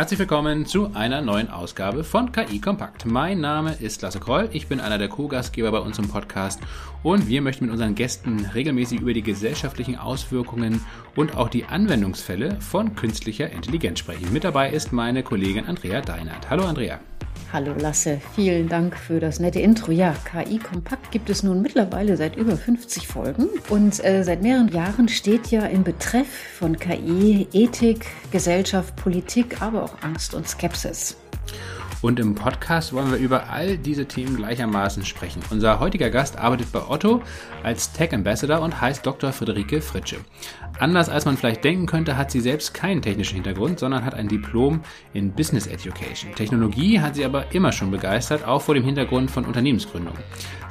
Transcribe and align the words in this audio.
Herzlich 0.00 0.20
willkommen 0.20 0.64
zu 0.64 0.94
einer 0.94 1.20
neuen 1.20 1.50
Ausgabe 1.50 2.04
von 2.04 2.32
KI 2.32 2.58
Kompakt. 2.58 3.04
Mein 3.04 3.38
Name 3.38 3.74
ist 3.80 4.00
Lasse 4.00 4.18
Kroll, 4.18 4.48
ich 4.50 4.66
bin 4.66 4.80
einer 4.80 4.96
der 4.96 5.10
Co-Gastgeber 5.10 5.70
bei 5.70 5.78
uns 5.78 5.98
im 5.98 6.08
Podcast 6.08 6.58
und 7.02 7.28
wir 7.28 7.42
möchten 7.42 7.66
mit 7.66 7.72
unseren 7.72 7.94
Gästen 7.94 8.46
regelmäßig 8.54 9.02
über 9.02 9.12
die 9.12 9.20
gesellschaftlichen 9.20 9.96
Auswirkungen 9.96 10.80
und 11.16 11.36
auch 11.36 11.50
die 11.50 11.66
Anwendungsfälle 11.66 12.58
von 12.62 12.94
künstlicher 12.96 13.50
Intelligenz 13.50 13.98
sprechen. 13.98 14.32
Mit 14.32 14.44
dabei 14.44 14.70
ist 14.70 14.90
meine 14.90 15.22
Kollegin 15.22 15.66
Andrea 15.66 16.00
Deinert. 16.00 16.48
Hallo 16.48 16.64
Andrea. 16.64 16.98
Hallo 17.52 17.74
Lasse, 17.76 18.20
vielen 18.36 18.68
Dank 18.68 18.96
für 18.96 19.18
das 19.18 19.40
nette 19.40 19.58
Intro. 19.58 19.90
Ja, 19.90 20.14
KI 20.24 20.58
Kompakt 20.58 21.10
gibt 21.10 21.30
es 21.30 21.42
nun 21.42 21.62
mittlerweile 21.62 22.16
seit 22.16 22.36
über 22.36 22.56
50 22.56 23.08
Folgen 23.08 23.48
und 23.68 24.04
äh, 24.04 24.22
seit 24.22 24.42
mehreren 24.42 24.68
Jahren 24.68 25.08
steht 25.08 25.50
ja 25.50 25.66
im 25.66 25.82
Betreff 25.82 26.28
von 26.28 26.78
KI 26.78 27.48
Ethik, 27.52 28.06
Gesellschaft, 28.30 28.94
Politik, 28.94 29.60
aber 29.60 29.82
auch 29.82 30.02
Angst 30.02 30.34
und 30.34 30.46
Skepsis. 30.46 31.16
Und 32.02 32.18
im 32.18 32.34
Podcast 32.34 32.94
wollen 32.94 33.10
wir 33.10 33.18
über 33.18 33.50
all 33.50 33.76
diese 33.76 34.06
Themen 34.06 34.36
gleichermaßen 34.36 35.04
sprechen. 35.04 35.42
Unser 35.50 35.80
heutiger 35.80 36.08
Gast 36.08 36.38
arbeitet 36.38 36.72
bei 36.72 36.80
Otto 36.88 37.22
als 37.62 37.92
Tech 37.92 38.14
Ambassador 38.14 38.62
und 38.62 38.80
heißt 38.80 39.04
Dr. 39.04 39.32
Friederike 39.32 39.82
Fritsche. 39.82 40.16
Anders 40.78 41.10
als 41.10 41.26
man 41.26 41.36
vielleicht 41.36 41.62
denken 41.62 41.84
könnte, 41.84 42.16
hat 42.16 42.30
sie 42.30 42.40
selbst 42.40 42.72
keinen 42.72 43.02
technischen 43.02 43.34
Hintergrund, 43.34 43.78
sondern 43.78 44.04
hat 44.04 44.14
ein 44.14 44.28
Diplom 44.28 44.80
in 45.12 45.32
Business 45.32 45.66
Education. 45.66 46.34
Technologie 46.34 47.00
hat 47.00 47.16
sie 47.16 47.24
aber 47.24 47.52
immer 47.52 47.70
schon 47.70 47.90
begeistert, 47.90 48.46
auch 48.46 48.62
vor 48.62 48.74
dem 48.74 48.84
Hintergrund 48.84 49.30
von 49.30 49.44
Unternehmensgründung. 49.44 50.14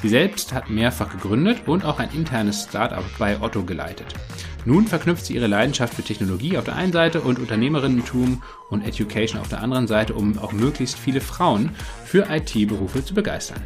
Sie 0.01 0.09
selbst 0.09 0.51
hat 0.53 0.69
mehrfach 0.69 1.11
gegründet 1.11 1.67
und 1.67 1.85
auch 1.85 1.99
ein 1.99 2.09
internes 2.11 2.63
Startup 2.63 3.03
bei 3.19 3.39
Otto 3.39 3.63
geleitet. 3.63 4.15
Nun 4.65 4.87
verknüpft 4.87 5.25
sie 5.25 5.35
ihre 5.35 5.47
Leidenschaft 5.47 5.93
für 5.93 6.03
Technologie 6.03 6.57
auf 6.57 6.65
der 6.65 6.75
einen 6.75 6.91
Seite 6.91 7.21
und 7.21 7.39
Unternehmerinnentum 7.39 8.43
und 8.69 8.85
Education 8.85 9.39
auf 9.39 9.49
der 9.49 9.61
anderen 9.61 9.87
Seite, 9.87 10.13
um 10.13 10.37
auch 10.37 10.51
möglichst 10.51 10.97
viele 10.99 11.21
Frauen 11.21 11.71
für 12.05 12.27
IT-Berufe 12.29 13.03
zu 13.03 13.13
begeistern. 13.13 13.61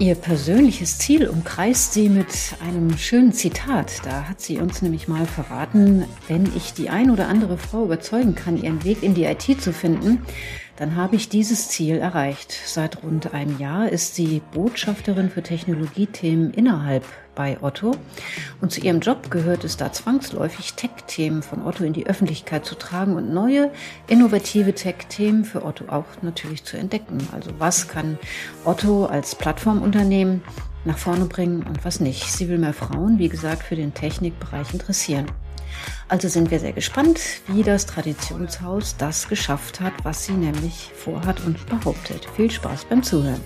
Ihr 0.00 0.16
persönliches 0.16 0.98
Ziel 0.98 1.28
umkreist 1.28 1.92
sie 1.92 2.08
mit 2.08 2.26
einem 2.60 2.98
schönen 2.98 3.32
Zitat. 3.32 4.04
Da 4.04 4.28
hat 4.28 4.40
sie 4.40 4.58
uns 4.58 4.82
nämlich 4.82 5.06
mal 5.06 5.24
verraten, 5.24 6.04
wenn 6.26 6.50
ich 6.56 6.72
die 6.72 6.90
ein 6.90 7.10
oder 7.10 7.28
andere 7.28 7.58
Frau 7.58 7.84
überzeugen 7.84 8.34
kann, 8.34 8.60
ihren 8.60 8.82
Weg 8.82 9.04
in 9.04 9.14
die 9.14 9.22
IT 9.22 9.62
zu 9.62 9.72
finden, 9.72 10.22
dann 10.76 10.96
habe 10.96 11.16
ich 11.16 11.28
dieses 11.28 11.68
Ziel 11.68 11.98
erreicht. 11.98 12.52
Seit 12.66 13.02
rund 13.02 13.32
einem 13.32 13.58
Jahr 13.58 13.88
ist 13.88 14.14
sie 14.14 14.42
Botschafterin 14.52 15.30
für 15.30 15.42
Technologiethemen 15.42 16.52
innerhalb 16.52 17.04
bei 17.34 17.58
Otto. 17.60 17.92
Und 18.60 18.72
zu 18.72 18.80
ihrem 18.80 19.00
Job 19.00 19.30
gehört 19.30 19.64
es 19.64 19.76
da 19.76 19.92
zwangsläufig, 19.92 20.74
Tech-Themen 20.74 21.42
von 21.42 21.62
Otto 21.64 21.84
in 21.84 21.92
die 21.92 22.06
Öffentlichkeit 22.06 22.64
zu 22.64 22.74
tragen 22.74 23.16
und 23.16 23.32
neue, 23.32 23.70
innovative 24.08 24.74
Tech-Themen 24.74 25.44
für 25.44 25.64
Otto 25.64 25.86
auch 25.88 26.06
natürlich 26.22 26.64
zu 26.64 26.76
entdecken. 26.76 27.18
Also 27.32 27.50
was 27.58 27.88
kann 27.88 28.18
Otto 28.64 29.06
als 29.06 29.34
Plattformunternehmen 29.34 30.42
nach 30.84 30.98
vorne 30.98 31.24
bringen 31.26 31.62
und 31.62 31.84
was 31.84 32.00
nicht. 32.00 32.30
Sie 32.30 32.48
will 32.48 32.58
mehr 32.58 32.74
Frauen, 32.74 33.18
wie 33.18 33.28
gesagt, 33.28 33.62
für 33.62 33.76
den 33.76 33.94
Technikbereich 33.94 34.72
interessieren. 34.72 35.26
Also 36.08 36.28
sind 36.28 36.50
wir 36.50 36.60
sehr 36.60 36.72
gespannt, 36.72 37.20
wie 37.48 37.62
das 37.62 37.86
Traditionshaus 37.86 38.96
das 38.96 39.28
geschafft 39.28 39.80
hat, 39.80 39.92
was 40.02 40.24
sie 40.24 40.32
nämlich 40.32 40.90
vorhat 40.94 41.44
und 41.46 41.66
behauptet. 41.66 42.26
Viel 42.36 42.50
Spaß 42.50 42.84
beim 42.86 43.02
Zuhören. 43.02 43.40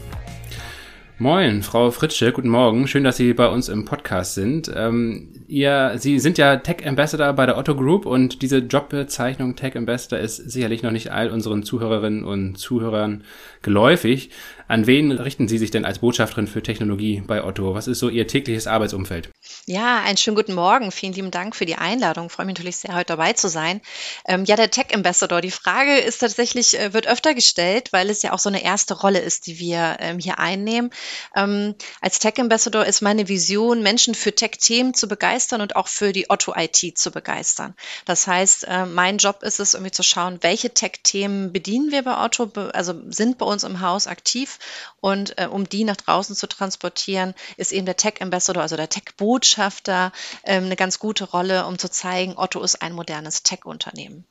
Moin, 1.21 1.65
Frau 1.65 1.91
Fritsche, 1.91 2.31
guten 2.31 2.49
Morgen. 2.49 2.87
Schön, 2.87 3.03
dass 3.03 3.17
Sie 3.17 3.35
bei 3.35 3.49
uns 3.49 3.69
im 3.69 3.85
Podcast 3.85 4.35
sind. 4.35 4.71
Ähm, 4.73 5.33
ihr, 5.49 5.95
Sie 5.97 6.21
sind 6.21 6.39
ja 6.39 6.59
Tech 6.59 6.87
Ambassador 6.87 7.33
bei 7.33 7.45
der 7.45 7.59
Otto 7.59 7.75
Group 7.75 8.07
und 8.07 8.41
diese 8.41 8.59
Jobbezeichnung 8.59 9.57
Tech 9.57 9.77
Ambassador 9.77 10.21
ist 10.21 10.37
sicherlich 10.37 10.85
noch 10.85 10.93
nicht 10.93 11.11
all 11.11 11.31
unseren 11.31 11.65
Zuhörerinnen 11.65 12.23
und 12.23 12.57
Zuhörern 12.57 13.25
geläufig. 13.63 14.31
An 14.69 14.87
wen 14.87 15.13
richten 15.13 15.49
Sie 15.49 15.57
sich 15.57 15.71
denn 15.71 15.87
als 15.87 16.01
Botschafterin 16.01 16.47
für 16.47 16.63
Technologie 16.63 17.23
bei 17.27 17.43
Otto? 17.43 17.75
Was 17.75 17.89
ist 17.89 18.01
so 18.01 18.11
Ihr 18.11 18.27
tägliches 18.27 18.67
Arbeitsumfeld? 18.67 19.31
Ja, 19.65 20.03
einen 20.03 20.19
schönen 20.19 20.37
guten 20.37 20.53
Morgen. 20.53 20.93
Vielen 20.93 21.15
lieben 21.15 21.31
Dank 21.31 21.57
für 21.57 21.65
die 21.65 21.77
Einladung. 21.77 22.27
Ich 22.27 22.33
freue 22.33 22.45
mich 22.45 22.57
natürlich 22.57 22.77
sehr, 22.77 22.95
heute 22.95 23.07
dabei 23.07 23.33
zu 23.33 23.49
sein. 23.49 23.81
Ähm, 24.27 24.45
ja, 24.45 24.57
der 24.57 24.71
Tech 24.71 24.95
Ambassador. 24.95 25.41
Die 25.41 25.51
Frage 25.51 25.97
ist 25.97 26.19
tatsächlich, 26.19 26.79
äh, 26.79 26.93
wird 26.93 27.07
öfter 27.07 27.33
gestellt, 27.33 27.95
weil 27.95 28.11
es 28.11 28.21
ja 28.21 28.35
auch 28.35 28.39
so 28.39 28.51
eine 28.51 28.63
erste 28.63 28.93
Rolle 28.93 29.21
ist, 29.21 29.47
die 29.47 29.59
wir 29.59 29.97
ähm, 30.01 30.19
hier 30.19 30.39
einnehmen. 30.39 30.91
Ähm, 31.35 31.75
als 32.03 32.19
Tech 32.19 32.35
Ambassador 32.39 32.85
ist 32.85 33.01
meine 33.01 33.27
Vision, 33.29 33.83
Menschen 33.83 34.15
für 34.15 34.35
Tech-Themen 34.35 34.93
zu 34.93 35.09
begeistern 35.09 35.63
und 35.63 35.77
auch 35.77 35.89
für 35.89 36.13
die 36.13 36.29
Otto 36.29 36.55
IT 36.55 36.99
zu 36.99 37.11
begeistern. 37.11 37.75
Das 38.05 38.27
heißt, 38.27 38.65
äh, 38.69 38.85
mein 38.85 39.17
Job 39.17 39.43
ist 39.43 39.61
es, 39.61 39.73
irgendwie 39.73 39.93
zu 39.93 40.03
schauen, 40.03 40.39
welche 40.43 40.75
Tech-Themen 40.75 41.55
bedienen 41.55 41.91
wir 41.91 42.03
bei 42.03 42.23
Otto, 42.23 42.51
also 42.75 42.95
sind 43.09 43.39
bei 43.39 43.47
uns 43.47 43.65
im 43.65 43.81
Haus 43.81 44.07
aktiv 44.07 44.58
und 45.01 45.39
äh, 45.39 45.47
um 45.47 45.69
die 45.69 45.85
nach 45.85 45.97
draußen 45.97 46.37
zu 46.37 46.47
transportieren, 46.47 47.35
ist 47.57 47.73
eben 47.73 47.87
der 47.87 47.97
Tech 47.97 48.15
Ambassador, 48.21 48.63
also 48.63 48.77
der 48.77 48.89
Tech 48.89 49.17
Botschafter, 49.17 50.13
ähm, 50.45 50.65
eine 50.65 50.77
ganz 50.77 50.99
gute 50.99 51.25
Rolle, 51.25 51.67
um 51.67 51.79
zu 51.79 51.91
zeigen, 51.91 52.37
Otto 52.37 52.63
ist 52.63 52.83
ein 52.83 52.93
modernes 52.93 53.43
Tech-Unternehmen. 53.43 54.25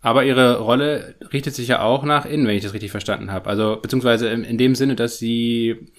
Aber 0.00 0.24
Ihre 0.24 0.58
Rolle 0.58 1.14
richtet 1.32 1.54
sich 1.54 1.68
ja 1.68 1.80
auch 1.82 2.04
nach 2.04 2.26
innen, 2.26 2.46
wenn 2.46 2.56
ich 2.56 2.62
das 2.62 2.74
richtig 2.74 2.90
verstanden 2.90 3.32
habe. 3.32 3.48
Also 3.48 3.78
beziehungsweise 3.80 4.28
in, 4.28 4.44
in 4.44 4.58
dem 4.58 4.74
Sinne, 4.74 4.96
dass 4.96 5.18
Sie 5.18 5.90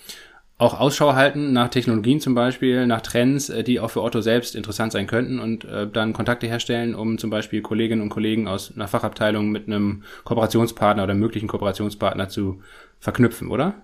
auch 0.57 0.79
Ausschau 0.79 1.15
halten 1.15 1.51
nach 1.51 1.69
Technologien 1.69 2.21
zum 2.21 2.33
Beispiel, 2.33 2.87
nach 2.87 3.01
Trends, 3.01 3.49
äh, 3.49 3.63
die 3.63 3.79
auch 3.79 3.91
für 3.91 4.01
Otto 4.01 4.21
selbst 4.21 4.55
interessant 4.55 4.91
sein 4.91 5.07
könnten 5.07 5.39
und 5.39 5.65
äh, 5.65 5.87
dann 5.89 6.13
Kontakte 6.13 6.47
herstellen, 6.47 6.95
um 6.95 7.17
zum 7.17 7.29
Beispiel 7.29 7.61
Kolleginnen 7.61 8.01
und 8.01 8.09
Kollegen 8.09 8.47
aus 8.47 8.73
einer 8.73 8.87
Fachabteilung 8.87 9.51
mit 9.51 9.67
einem 9.67 10.03
Kooperationspartner 10.23 11.03
oder 11.03 11.13
möglichen 11.13 11.47
Kooperationspartner 11.47 12.29
zu 12.29 12.61
verknüpfen, 12.99 13.49
oder? 13.49 13.75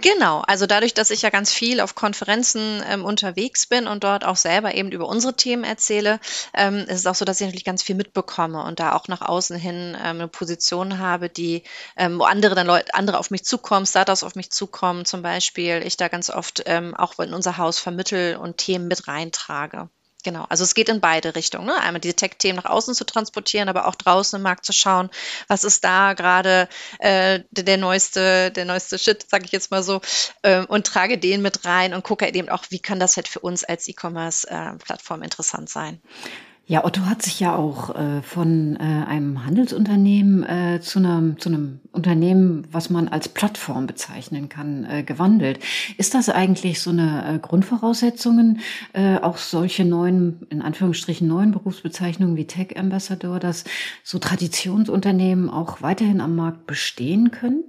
Genau, 0.00 0.40
also 0.46 0.66
dadurch, 0.66 0.94
dass 0.94 1.10
ich 1.10 1.22
ja 1.22 1.28
ganz 1.30 1.52
viel 1.52 1.80
auf 1.80 1.94
Konferenzen 1.94 2.82
ähm, 2.86 3.04
unterwegs 3.04 3.66
bin 3.66 3.86
und 3.86 4.04
dort 4.04 4.24
auch 4.24 4.36
selber 4.36 4.74
eben 4.74 4.90
über 4.92 5.06
unsere 5.08 5.34
Themen 5.36 5.64
erzähle, 5.64 6.18
ähm, 6.54 6.78
ist 6.80 7.00
es 7.00 7.06
auch 7.06 7.14
so, 7.14 7.24
dass 7.26 7.40
ich 7.40 7.46
natürlich 7.46 7.64
ganz 7.64 7.82
viel 7.82 7.94
mitbekomme 7.94 8.62
und 8.64 8.78
da 8.80 8.92
auch 8.94 9.08
nach 9.08 9.20
außen 9.22 9.56
hin 9.58 9.94
ähm, 9.98 10.16
eine 10.20 10.28
Position 10.28 10.98
habe, 10.98 11.28
die, 11.30 11.62
ähm, 11.96 12.18
wo 12.18 12.24
andere 12.24 12.54
dann 12.54 12.66
Leute, 12.66 12.94
andere 12.94 13.18
auf 13.18 13.30
mich 13.30 13.44
zukommen, 13.44 13.86
Startups 13.86 14.22
auf 14.22 14.34
mich 14.34 14.50
zukommen, 14.50 15.04
zum 15.06 15.22
Beispiel, 15.22 15.82
ich 15.84 15.96
da 15.96 16.08
ganz 16.08 16.30
oft 16.30 16.62
ähm, 16.66 16.94
auch 16.94 17.18
in 17.18 17.32
unser 17.34 17.56
Haus 17.58 17.78
vermittel 17.78 18.36
und 18.36 18.58
Themen 18.58 18.88
mit 18.88 19.08
reintrage. 19.08 19.88
Genau, 20.26 20.44
also 20.48 20.64
es 20.64 20.74
geht 20.74 20.88
in 20.88 21.00
beide 21.00 21.36
Richtungen. 21.36 21.66
Ne? 21.66 21.80
Einmal 21.80 22.00
diese 22.00 22.16
Tech-Themen 22.16 22.56
nach 22.56 22.68
außen 22.68 22.96
zu 22.96 23.06
transportieren, 23.06 23.68
aber 23.68 23.86
auch 23.86 23.94
draußen 23.94 24.38
im 24.38 24.42
Markt 24.42 24.66
zu 24.66 24.72
schauen, 24.72 25.08
was 25.46 25.62
ist 25.62 25.84
da 25.84 26.14
gerade 26.14 26.68
äh, 26.98 27.42
der, 27.52 27.62
der, 27.62 27.76
neueste, 27.76 28.50
der 28.50 28.64
neueste 28.64 28.98
Shit, 28.98 29.24
sage 29.30 29.44
ich 29.44 29.52
jetzt 29.52 29.70
mal 29.70 29.84
so, 29.84 30.00
äh, 30.42 30.66
und 30.66 30.84
trage 30.84 31.16
den 31.16 31.42
mit 31.42 31.64
rein 31.64 31.94
und 31.94 32.02
gucke 32.02 32.26
eben 32.26 32.48
auch, 32.48 32.64
wie 32.70 32.80
kann 32.80 32.98
das 32.98 33.14
halt 33.14 33.28
für 33.28 33.38
uns 33.38 33.62
als 33.62 33.86
E-Commerce-Plattform 33.86 35.22
äh, 35.22 35.26
interessant 35.26 35.70
sein. 35.70 36.02
Ja, 36.68 36.84
Otto 36.84 37.02
hat 37.02 37.22
sich 37.22 37.38
ja 37.38 37.54
auch 37.54 37.94
äh, 37.94 38.22
von 38.22 38.74
äh, 38.74 38.80
einem 38.80 39.46
Handelsunternehmen 39.46 40.42
äh, 40.42 40.80
zu, 40.80 40.98
einem, 40.98 41.38
zu 41.38 41.48
einem 41.48 41.78
Unternehmen, 41.92 42.66
was 42.72 42.90
man 42.90 43.06
als 43.06 43.28
Plattform 43.28 43.86
bezeichnen 43.86 44.48
kann, 44.48 44.84
äh, 44.84 45.04
gewandelt. 45.04 45.60
Ist 45.96 46.14
das 46.14 46.28
eigentlich 46.28 46.80
so 46.80 46.90
eine 46.90 47.36
äh, 47.36 47.38
Grundvoraussetzungen, 47.38 48.58
äh, 48.94 49.18
auch 49.18 49.36
solche 49.36 49.84
neuen, 49.84 50.44
in 50.50 50.60
Anführungsstrichen 50.60 51.28
neuen 51.28 51.52
Berufsbezeichnungen 51.52 52.36
wie 52.36 52.48
Tech 52.48 52.76
Ambassador, 52.76 53.38
dass 53.38 53.62
so 54.02 54.18
Traditionsunternehmen 54.18 55.48
auch 55.48 55.82
weiterhin 55.82 56.20
am 56.20 56.34
Markt 56.34 56.66
bestehen 56.66 57.30
können? 57.30 57.62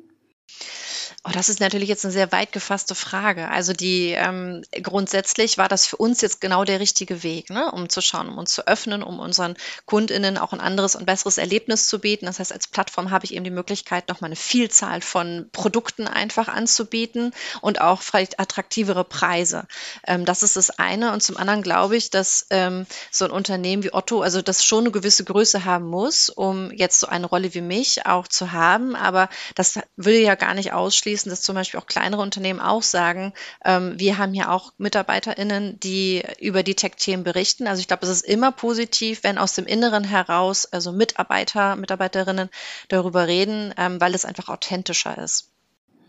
Oh, 1.26 1.32
das 1.34 1.50
ist 1.50 1.60
natürlich 1.60 1.90
jetzt 1.90 2.06
eine 2.06 2.14
sehr 2.14 2.32
weit 2.32 2.54
gefasste 2.54 2.96
Frage. 2.96 3.50
Also 3.50 3.74
die 3.74 4.12
ähm, 4.12 4.64
grundsätzlich 4.82 5.58
war 5.58 5.68
das 5.68 5.86
für 5.86 5.98
uns 5.98 6.22
jetzt 6.22 6.40
genau 6.40 6.64
der 6.64 6.80
richtige 6.80 7.22
Weg, 7.22 7.50
ne? 7.50 7.70
um 7.72 7.90
zu 7.90 8.02
schauen, 8.02 8.30
um 8.30 8.38
uns 8.38 8.54
zu 8.54 8.66
öffnen, 8.66 9.04
um 9.04 9.20
unseren 9.20 9.58
KundInnen 9.88 10.38
auch 10.38 10.54
ein 10.54 10.62
anderes 10.62 10.96
und 10.96 11.06
besseres 11.06 11.38
Erlebnis 11.38 11.88
zu 11.88 12.00
bieten. 12.00 12.28
Das 12.28 12.40
heißt, 12.40 12.54
als 12.54 12.68
Plattform 12.68 13.12
habe 13.12 13.26
ich 13.26 13.34
eben 13.34 13.44
die 13.44 13.50
Möglichkeit, 13.50 14.08
nochmal 14.08 14.30
eine 14.30 14.38
Vielzahl 14.38 15.02
von 15.02 15.50
Produkten 15.52 16.08
einfach 16.08 16.48
anzubieten 16.48 17.34
und 17.60 17.82
auch 17.82 18.04
vielleicht 18.04 18.40
attraktivere 18.40 19.04
Preise. 19.04 19.68
Ähm, 20.06 20.24
das 20.24 20.44
ist 20.44 20.56
das 20.56 20.80
eine. 20.80 21.12
Und 21.12 21.24
zum 21.24 21.36
anderen 21.36 21.62
glaube 21.62 21.98
ich, 21.98 22.10
dass 22.10 22.46
ähm, 22.52 22.86
so 23.12 23.26
ein 23.26 23.32
Unternehmen 23.32 23.84
wie 23.84 23.94
Otto, 23.94 24.22
also 24.22 24.42
das 24.42 24.64
schon 24.64 24.86
eine 24.86 24.92
gewisse 24.92 25.26
Größe 25.26 25.66
haben 25.66 25.88
muss, 25.88 26.30
um 26.30 26.72
jetzt 26.72 27.02
so 27.02 27.08
eine 27.08 27.26
Rolle 27.26 27.54
wie 27.54 27.62
mich 27.62 28.06
auch 28.06 28.30
zu 28.30 28.54
haben. 28.54 28.96
Aber 28.96 29.28
das 29.56 29.80
will 29.98 30.22
ja 30.22 30.36
gar 30.36 30.54
nicht 30.54 30.72
ausschließen, 30.72 31.07
ausschließen, 31.08 31.30
dass 31.30 31.42
zum 31.42 31.56
Beispiel 31.56 31.80
auch 31.80 31.88
kleinere 31.88 32.22
Unternehmen 32.22 32.60
auch 32.60 32.84
sagen, 32.84 33.34
ähm, 33.64 33.94
wir 33.98 34.18
haben 34.18 34.34
hier 34.34 34.52
auch 34.52 34.74
MitarbeiterInnen, 34.78 35.80
die 35.80 36.24
über 36.40 36.64
die 36.64 36.76
Tech-Themen 36.76 37.24
berichten. 37.24 37.68
Also 37.68 37.80
ich 37.80 37.88
glaube, 37.88 38.06
es 38.06 38.12
ist 38.12 38.26
immer 38.26 38.52
positiv, 38.52 39.24
wenn 39.24 39.38
aus 39.38 39.54
dem 39.54 39.66
Inneren 39.66 40.04
heraus 40.04 40.66
also 40.66 40.92
Mitarbeiter, 40.92 41.76
Mitarbeiterinnen 41.78 42.50
darüber 42.90 43.28
reden, 43.28 43.74
ähm, 43.78 44.02
weil 44.02 44.14
es 44.16 44.26
einfach 44.26 44.50
authentischer 44.50 45.18
ist. 45.18 45.50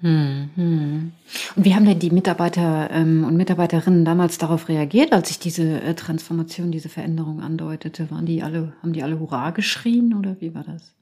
Hm, 0.01 0.51
hm. 0.55 1.13
Und 1.57 1.65
wie 1.65 1.75
haben 1.75 1.85
denn 1.85 1.99
die 1.99 2.11
Mitarbeiter 2.11 2.89
ähm, 2.93 3.25
und 3.25 3.37
Mitarbeiterinnen 3.37 4.05
damals 4.05 4.39
darauf 4.39 4.69
reagiert, 4.69 5.13
als 5.13 5.29
sich 5.29 5.39
diese 5.39 5.81
äh, 5.81 5.95
Transformation, 5.95 6.71
diese 6.71 6.89
Veränderung 6.89 7.41
andeutete? 7.41 8.11
Waren 8.11 8.27
die 8.27 8.43
alle, 8.43 8.73
haben 8.83 8.93
die 8.93 9.03
alle 9.03 9.19
Hurra 9.19 9.51
geschrien 9.51 10.15
oder 10.15 10.37
wie 10.41 10.55
war 10.55 10.65
das? 10.65 10.98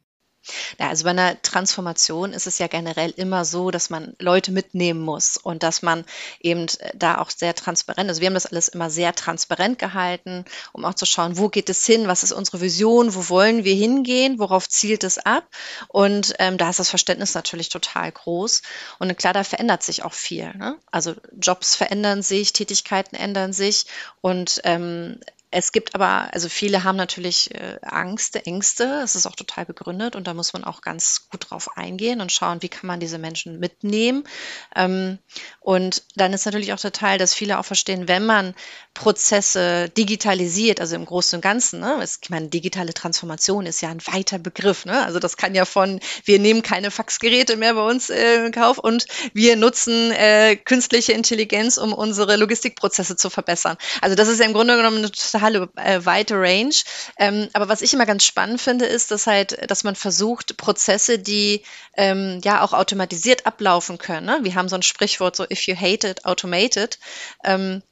Ja, 0.79 0.89
also 0.89 1.05
bei 1.05 1.11
einer 1.11 1.41
Transformation 1.43 2.33
ist 2.33 2.47
es 2.47 2.59
ja 2.59 2.67
generell 2.67 3.11
immer 3.17 3.45
so, 3.45 3.71
dass 3.71 3.91
man 3.91 4.15
Leute 4.19 4.53
mitnehmen 4.53 5.01
muss 5.01 5.37
und 5.37 5.63
dass 5.63 5.83
man 5.83 6.05
eben 6.41 6.67
äh, 6.79 6.91
da 6.95 7.19
auch 7.19 7.31
sehr 7.31 7.55
transparent, 7.55 8.09
also 8.09 8.21
wir 8.21 8.27
haben 8.27 8.35
das 8.35 8.47
alles 8.47 8.69
immer 8.69 8.91
sehr 8.91 9.15
transparent 9.15 9.79
gehalten, 9.79 10.45
um 10.73 10.85
auch 10.85 10.95
zu 10.95 11.07
schauen, 11.07 11.39
wo 11.39 11.49
geht 11.49 11.69
es 11.69 11.85
hin, 11.87 12.09
was 12.09 12.23
ist 12.23 12.33
unsere 12.33 12.61
Vision, 12.61 13.15
wo 13.15 13.29
wollen 13.29 13.65
wir 13.65 13.75
hingehen, 13.75 14.39
worauf 14.39 14.69
zielt 14.69 15.05
es 15.05 15.19
ab 15.19 15.45
und 15.89 16.35
ähm, 16.39 16.59
da 16.59 16.71
ist 16.71 16.79
das 16.79 16.91
Verständnis 16.91 17.35
natürlich 17.35 17.69
total 17.69 18.13
groß 18.13 18.63
und 18.99 19.17
klar, 19.19 19.33
da 19.33 19.45
verändert 19.45 19.83
sich 19.83 20.03
auch 20.03 20.15
viel. 20.15 20.53
Ne? 20.55 20.79
Also 20.91 21.15
Jobs 21.41 21.75
verändern 21.75 22.23
sich, 22.23 22.53
Tätigkeiten 22.53 23.17
ändern 23.17 23.53
sich 23.53 23.87
und 24.21 24.61
ähm, 24.65 25.21
es 25.59 25.73
gibt 25.73 25.95
aber, 25.95 26.35
also 26.35 26.51
viele 26.51 26.85
haben 26.85 26.97
natürlich 26.97 27.55
äh, 27.55 27.79
Angst, 27.81 28.37
Ängste. 28.47 29.01
Es 29.03 29.15
ist 29.15 29.25
auch 29.25 29.35
total 29.35 29.65
begründet 29.65 30.15
und 30.15 30.27
da 30.27 30.35
muss 30.35 30.53
man 30.53 30.65
auch 30.65 30.83
ganz 30.83 31.29
gut 31.31 31.49
drauf 31.49 31.79
eingehen 31.79 32.21
und 32.21 32.31
schauen, 32.31 32.61
wie 32.61 32.69
kann 32.69 32.87
man 32.87 33.01
diese 33.01 33.17
Menschen 33.17 33.59
mitnehmen. 33.59 34.25
Ähm, 34.75 35.19
und 35.61 36.03
dann 36.15 36.35
ist 36.35 36.45
natürlich 36.45 36.75
auch 36.75 36.79
der 36.79 36.93
Teil, 36.93 37.17
dass 37.17 37.33
viele 37.33 37.59
auch 37.59 37.65
verstehen, 37.65 38.07
wenn 38.07 38.27
man 38.27 38.55
Prozesse 38.93 39.89
digitalisiert, 39.89 40.79
also 40.79 40.95
im 40.95 41.07
Großen 41.07 41.39
und 41.39 41.41
Ganzen, 41.41 41.81
ne, 41.81 42.05
ich 42.05 42.29
meine, 42.29 42.49
digitale 42.49 42.93
Transformation 42.93 43.65
ist 43.65 43.81
ja 43.81 43.89
ein 43.89 44.07
weiter 44.07 44.39
Begriff. 44.39 44.85
Ne? 44.85 45.05
Also 45.07 45.21
das 45.21 45.39
kann 45.39 45.55
ja 45.55 45.65
von, 45.65 46.01
wir 46.25 46.39
nehmen 46.39 46.63
keine 46.63 46.91
Faxgeräte 46.91 47.57
mehr 47.57 47.73
bei 47.73 47.83
uns 47.83 48.11
äh, 48.11 48.45
in 48.45 48.53
Kauf 48.53 48.77
und 48.77 49.07
wir 49.33 49.57
nutzen 49.57 50.13
äh, 50.13 50.57
künstliche 50.57 51.13
Intelligenz, 51.13 51.79
um 51.79 51.95
unsere 51.95 52.37
Logistikprozesse 52.37 53.17
zu 53.17 53.31
verbessern. 53.31 53.79
Also 54.03 54.17
das 54.17 54.29
ist 54.29 54.41
ja 54.41 54.45
im 54.45 54.53
Grunde 54.53 54.77
genommen 54.77 54.99
eine 54.99 55.11
total 55.11 55.46
totale 55.47 55.69
äh, 55.77 56.05
weite 56.05 56.35
Range. 56.35 56.75
Ähm, 57.19 57.49
aber 57.53 57.69
was 57.69 57.83
ich 57.83 57.93
immer 57.93 58.07
ganz 58.07 58.25
spannend 58.25 58.61
finde, 58.61 58.87
ist, 58.87 59.11
dass 59.11 59.27
halt, 59.27 59.71
dass 59.71 59.85
man 59.85 59.95
versucht, 59.95 60.57
Prozesse, 60.57 61.19
die 61.19 61.63
ähm, 61.97 62.41
ja 62.45 62.63
auch 62.63 62.73
automatisiert 62.73 63.47
ablaufen 63.47 63.99
können. 63.99 64.27
Ne? 64.27 64.39
Wir 64.43 64.55
haben 64.55 64.69
so 64.69 64.77
ein 64.77 64.83
Sprichwort, 64.83 65.37
so 65.37 65.45
if 65.51 65.67
you 65.67 65.77
hate 65.77 66.07
it, 66.07 66.25
automate 66.25 66.81
it. 66.81 66.99
Ähm, 67.45 67.83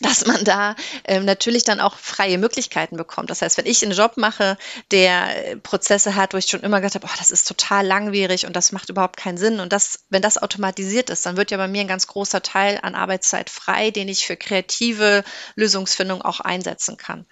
dass 0.00 0.26
man 0.26 0.44
da 0.44 0.74
ähm, 1.04 1.24
natürlich 1.24 1.64
dann 1.64 1.80
auch 1.80 1.96
freie 1.96 2.38
Möglichkeiten 2.38 2.96
bekommt. 2.96 3.30
Das 3.30 3.42
heißt, 3.42 3.56
wenn 3.58 3.66
ich 3.66 3.82
einen 3.82 3.96
Job 3.96 4.16
mache, 4.16 4.58
der 4.90 5.52
äh, 5.52 5.56
Prozesse 5.56 6.16
hat, 6.16 6.34
wo 6.34 6.36
ich 6.36 6.46
schon 6.46 6.62
immer 6.62 6.80
gedacht 6.80 6.96
habe, 6.96 7.06
oh, 7.06 7.16
das 7.18 7.30
ist 7.30 7.46
total 7.46 7.86
langwierig 7.86 8.46
und 8.46 8.56
das 8.56 8.72
macht 8.72 8.88
überhaupt 8.88 9.16
keinen 9.16 9.38
Sinn 9.38 9.60
und 9.60 9.72
das, 9.72 10.04
wenn 10.10 10.22
das 10.22 10.42
automatisiert 10.42 11.10
ist, 11.10 11.24
dann 11.26 11.36
wird 11.36 11.52
ja 11.52 11.56
bei 11.56 11.68
mir 11.68 11.82
ein 11.82 11.88
ganz 11.88 12.06
großer 12.06 12.42
Teil 12.42 12.80
an 12.82 12.94
Arbeitszeit 12.94 13.50
frei, 13.50 13.90
den 13.90 14.08
ich 14.08 14.26
für 14.26 14.36
kreative 14.36 15.22
Lösungsfindung 15.54 16.22
auch 16.22 16.40
einsetzen 16.40 16.96
kann. 16.96 17.24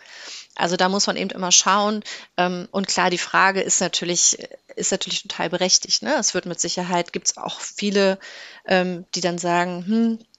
Also 0.54 0.76
da 0.76 0.88
muss 0.88 1.06
man 1.06 1.16
eben 1.16 1.30
immer 1.30 1.50
schauen. 1.50 2.04
Ähm, 2.36 2.68
und 2.70 2.86
klar, 2.86 3.10
die 3.10 3.18
Frage 3.18 3.62
ist 3.62 3.80
natürlich, 3.80 4.38
ist 4.76 4.92
natürlich 4.92 5.22
total 5.22 5.50
berechtigt. 5.50 6.02
Ne? 6.02 6.14
Es 6.18 6.34
wird 6.34 6.46
mit 6.46 6.60
Sicherheit, 6.60 7.12
gibt 7.12 7.28
es 7.28 7.36
auch 7.38 7.60
viele, 7.60 8.18
ähm, 8.66 9.06
die 9.14 9.22
dann 9.22 9.38
sagen, 9.38 9.86
hm, 9.86 10.18
äh, 10.18 10.31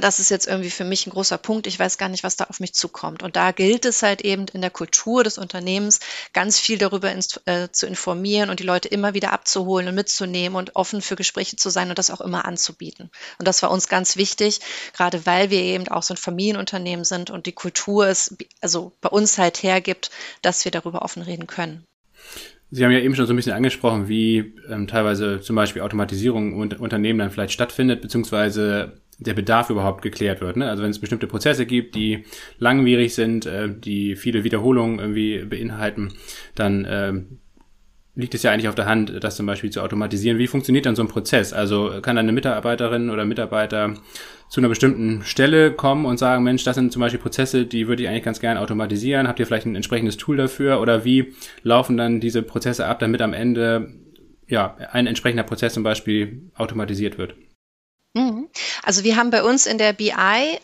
das 0.00 0.20
ist 0.20 0.30
jetzt 0.30 0.46
irgendwie 0.46 0.70
für 0.70 0.84
mich 0.84 1.06
ein 1.06 1.10
großer 1.10 1.38
Punkt. 1.38 1.66
Ich 1.66 1.78
weiß 1.78 1.98
gar 1.98 2.08
nicht, 2.08 2.24
was 2.24 2.36
da 2.36 2.44
auf 2.44 2.60
mich 2.60 2.74
zukommt. 2.74 3.22
Und 3.22 3.36
da 3.36 3.52
gilt 3.52 3.84
es 3.84 4.02
halt 4.02 4.20
eben 4.22 4.46
in 4.52 4.60
der 4.60 4.70
Kultur 4.70 5.24
des 5.24 5.38
Unternehmens 5.38 6.00
ganz 6.32 6.58
viel 6.58 6.78
darüber 6.78 7.10
ins, 7.10 7.40
äh, 7.46 7.68
zu 7.70 7.86
informieren 7.86 8.50
und 8.50 8.60
die 8.60 8.64
Leute 8.64 8.88
immer 8.88 9.14
wieder 9.14 9.32
abzuholen 9.32 9.88
und 9.88 9.94
mitzunehmen 9.94 10.56
und 10.56 10.76
offen 10.76 11.02
für 11.02 11.16
Gespräche 11.16 11.56
zu 11.56 11.70
sein 11.70 11.88
und 11.88 11.98
das 11.98 12.10
auch 12.10 12.20
immer 12.20 12.44
anzubieten. 12.44 13.10
Und 13.38 13.48
das 13.48 13.62
war 13.62 13.70
uns 13.70 13.88
ganz 13.88 14.16
wichtig, 14.16 14.60
gerade 14.92 15.26
weil 15.26 15.50
wir 15.50 15.60
eben 15.60 15.88
auch 15.88 16.02
so 16.02 16.14
ein 16.14 16.18
Familienunternehmen 16.18 17.04
sind 17.04 17.30
und 17.30 17.46
die 17.46 17.52
Kultur 17.52 18.06
es 18.06 18.36
also 18.60 18.92
bei 19.00 19.08
uns 19.08 19.38
halt 19.38 19.62
hergibt, 19.62 20.10
dass 20.42 20.64
wir 20.64 20.72
darüber 20.72 21.02
offen 21.02 21.22
reden 21.22 21.46
können. 21.46 21.84
Sie 22.72 22.84
haben 22.84 22.92
ja 22.92 23.00
eben 23.00 23.16
schon 23.16 23.26
so 23.26 23.32
ein 23.32 23.36
bisschen 23.36 23.52
angesprochen, 23.52 24.08
wie 24.08 24.54
ähm, 24.68 24.86
teilweise 24.86 25.40
zum 25.40 25.56
Beispiel 25.56 25.82
Automatisierung 25.82 26.54
und 26.54 26.78
Unternehmen 26.78 27.18
dann 27.18 27.32
vielleicht 27.32 27.52
stattfindet, 27.52 28.00
beziehungsweise 28.00 29.00
der 29.20 29.34
Bedarf 29.34 29.70
überhaupt 29.70 30.02
geklärt 30.02 30.40
wird. 30.40 30.56
Ne? 30.56 30.68
Also 30.68 30.82
wenn 30.82 30.90
es 30.90 30.98
bestimmte 30.98 31.26
Prozesse 31.26 31.66
gibt, 31.66 31.94
die 31.94 32.24
langwierig 32.58 33.14
sind, 33.14 33.46
äh, 33.46 33.68
die 33.68 34.16
viele 34.16 34.44
Wiederholungen 34.44 34.98
irgendwie 34.98 35.44
beinhalten, 35.44 36.12
dann 36.54 36.84
äh, 36.84 37.12
liegt 38.14 38.34
es 38.34 38.42
ja 38.42 38.50
eigentlich 38.50 38.68
auf 38.68 38.74
der 38.74 38.86
Hand, 38.86 39.12
das 39.22 39.36
zum 39.36 39.46
Beispiel 39.46 39.70
zu 39.70 39.82
automatisieren. 39.82 40.38
Wie 40.38 40.46
funktioniert 40.46 40.86
dann 40.86 40.96
so 40.96 41.02
ein 41.02 41.08
Prozess? 41.08 41.52
Also 41.52 42.00
kann 42.02 42.18
eine 42.18 42.32
Mitarbeiterin 42.32 43.10
oder 43.10 43.24
Mitarbeiter 43.24 43.94
zu 44.48 44.60
einer 44.60 44.68
bestimmten 44.68 45.22
Stelle 45.22 45.72
kommen 45.72 46.06
und 46.06 46.18
sagen, 46.18 46.42
Mensch, 46.42 46.64
das 46.64 46.74
sind 46.74 46.92
zum 46.92 47.00
Beispiel 47.00 47.20
Prozesse, 47.20 47.66
die 47.66 47.86
würde 47.86 48.02
ich 48.02 48.08
eigentlich 48.08 48.24
ganz 48.24 48.40
gerne 48.40 48.60
automatisieren. 48.60 49.28
Habt 49.28 49.38
ihr 49.38 49.46
vielleicht 49.46 49.66
ein 49.66 49.76
entsprechendes 49.76 50.16
Tool 50.16 50.36
dafür? 50.36 50.80
Oder 50.80 51.04
wie 51.04 51.34
laufen 51.62 51.96
dann 51.96 52.20
diese 52.20 52.42
Prozesse 52.42 52.86
ab, 52.86 52.98
damit 52.98 53.22
am 53.22 53.32
Ende 53.32 53.94
ja 54.48 54.76
ein 54.90 55.06
entsprechender 55.06 55.44
Prozess 55.44 55.74
zum 55.74 55.84
Beispiel 55.84 56.50
automatisiert 56.56 57.16
wird? 57.16 57.36
Also 58.82 59.04
wir 59.04 59.16
haben 59.16 59.30
bei 59.30 59.42
uns 59.42 59.66
in 59.66 59.78
der 59.78 59.92
BI 59.92 60.12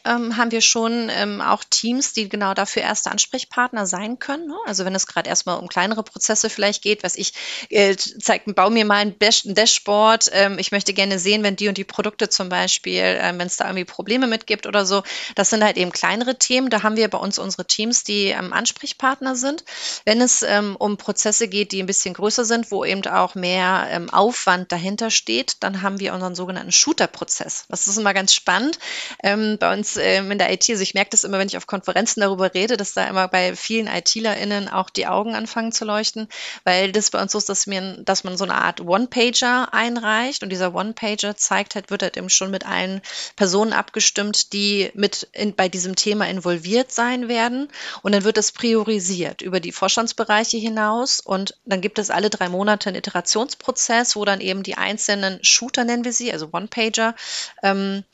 ähm, 0.05 0.37
haben 0.37 0.51
wir 0.51 0.61
schon 0.61 1.11
ähm, 1.11 1.41
auch 1.41 1.65
Teams, 1.69 2.13
die 2.13 2.29
genau 2.29 2.55
dafür 2.55 2.83
erste 2.83 3.11
Ansprechpartner 3.11 3.87
sein 3.87 4.19
können. 4.19 4.49
Ne? 4.49 4.57
Also 4.67 4.85
wenn 4.85 4.95
es 4.95 5.07
gerade 5.07 5.29
erstmal 5.29 5.59
um 5.59 5.69
kleinere 5.69 6.03
Prozesse 6.03 6.51
vielleicht 6.51 6.83
geht, 6.83 7.03
was 7.03 7.17
ich 7.17 7.33
äh, 7.71 7.97
zeig, 7.97 8.43
bau 8.55 8.71
mir 8.71 8.85
mal 8.85 8.97
ein, 8.97 9.15
ein 9.21 9.55
Dashboard. 9.55 10.31
Ähm, 10.33 10.59
ich 10.59 10.73
möchte 10.73 10.95
gerne 10.95 11.19
sehen, 11.19 11.43
wenn 11.43 11.57
die 11.57 11.69
und 11.69 11.79
die 11.79 11.85
Produkte 11.85 12.29
zum 12.29 12.49
Beispiel, 12.49 13.03
ähm, 13.03 13.39
wenn 13.39 13.47
es 13.47 13.57
da 13.57 13.67
irgendwie 13.67 13.85
Probleme 13.85 14.27
mit 14.27 14.47
gibt 14.47 14.67
oder 14.67 14.87
so. 14.87 15.03
Das 15.35 15.51
sind 15.51 15.63
halt 15.63 15.77
eben 15.77 15.93
kleinere 15.93 16.39
Themen. 16.39 16.71
Da 16.71 16.83
haben 16.83 16.97
wir 16.97 17.09
bei 17.09 17.19
uns 17.19 17.39
unsere 17.39 17.67
Teams, 17.67 18.05
die 18.05 18.29
ähm, 18.29 18.53
Ansprechpartner 18.53 19.37
sind. 19.37 19.65
Wenn 20.05 20.21
es 20.21 20.43
ähm, 20.43 20.77
um 20.77 20.97
Prozesse 20.97 21.49
geht, 21.49 21.73
die 21.73 21.83
ein 21.83 21.87
bisschen 21.87 22.15
größer 22.15 22.45
sind, 22.45 22.71
wo 22.71 22.85
eben 22.85 23.05
auch 23.07 23.35
mehr 23.35 23.89
ähm, 23.91 24.11
Aufwand 24.11 24.73
dahinter 24.73 25.11
steht, 25.11 25.57
dann 25.61 25.83
haben 25.83 26.01
wir 26.01 26.15
unseren 26.15 26.35
sogenannten 26.35 26.73
Shooter-Prozess. 26.73 27.27
Prozess. 27.27 27.67
Das 27.69 27.87
ist 27.87 27.99
immer 28.07 28.15
ganz 28.15 28.35
spannend 28.35 28.79
ähm, 29.25 29.59
bei 29.59 29.73
uns 29.73 29.97
ähm, 29.97 30.31
in 30.31 30.39
der 30.39 30.53
IT. 30.53 30.71
Also 30.71 30.83
ich 30.83 30.95
merke 30.95 31.11
das 31.11 31.25
immer, 31.25 31.41
wenn 31.41 31.49
ich 31.49 31.57
auf 31.57 31.67
Konferenzen 31.67 32.21
darüber 32.21 32.55
rede, 32.55 32.77
dass 32.77 32.95
da 32.95 33.09
immer 33.09 33.27
bei 33.27 33.57
vielen 33.57 33.89
ITlerInnen 33.89 34.69
auch 34.69 34.91
die 34.91 35.09
Augen 35.09 35.35
anfangen 35.35 35.73
zu 35.73 35.85
leuchten, 35.85 36.29
weil 36.63 36.93
das 36.93 37.11
bei 37.11 37.21
uns 37.21 37.33
so 37.33 37.39
ist, 37.39 37.49
dass, 37.49 37.67
mir, 37.67 37.97
dass 38.05 38.23
man 38.23 38.37
so 38.37 38.45
eine 38.45 38.55
Art 38.55 38.81
One-Pager 38.81 39.75
einreicht 39.75 40.45
und 40.45 40.51
dieser 40.51 40.73
One-Pager 40.73 41.37
zeigt 41.37 41.75
halt, 41.75 41.91
wird 41.91 42.05
halt 42.05 42.17
eben 42.17 42.31
schon 42.31 42.53
mit 42.53 42.65
allen 42.65 43.01
Personen 43.35 43.73
abgestimmt, 43.73 44.53
die 44.53 44.93
mit 44.95 45.29
in, 45.33 45.57
bei 45.57 45.69
diesem 45.69 45.97
Thema 45.97 46.29
involviert 46.29 46.93
sein 46.93 47.27
werden 47.27 47.67
und 48.03 48.13
dann 48.13 48.23
wird 48.23 48.37
das 48.37 48.53
priorisiert 48.53 49.43
über 49.43 49.59
die 49.59 49.73
Vorstandsbereiche 49.73 50.59
hinaus 50.59 51.19
und 51.19 51.57
dann 51.65 51.81
gibt 51.81 51.99
es 51.99 52.11
alle 52.11 52.31
drei 52.31 52.49
Monate 52.49 52.89
einen 52.89 52.99
Iterationsprozess, 52.99 54.15
wo 54.15 54.25
dann 54.25 54.41
eben 54.41 54.63
die 54.63 54.77
einzelnen 54.77 55.43
Shooter 55.43 55.83
nennen 55.83 56.05
wir 56.05 56.13
sie, 56.13 56.33
also 56.33 56.51
One-Pager, 56.53 57.17
ähm, 57.65 57.96
um, 57.97 58.05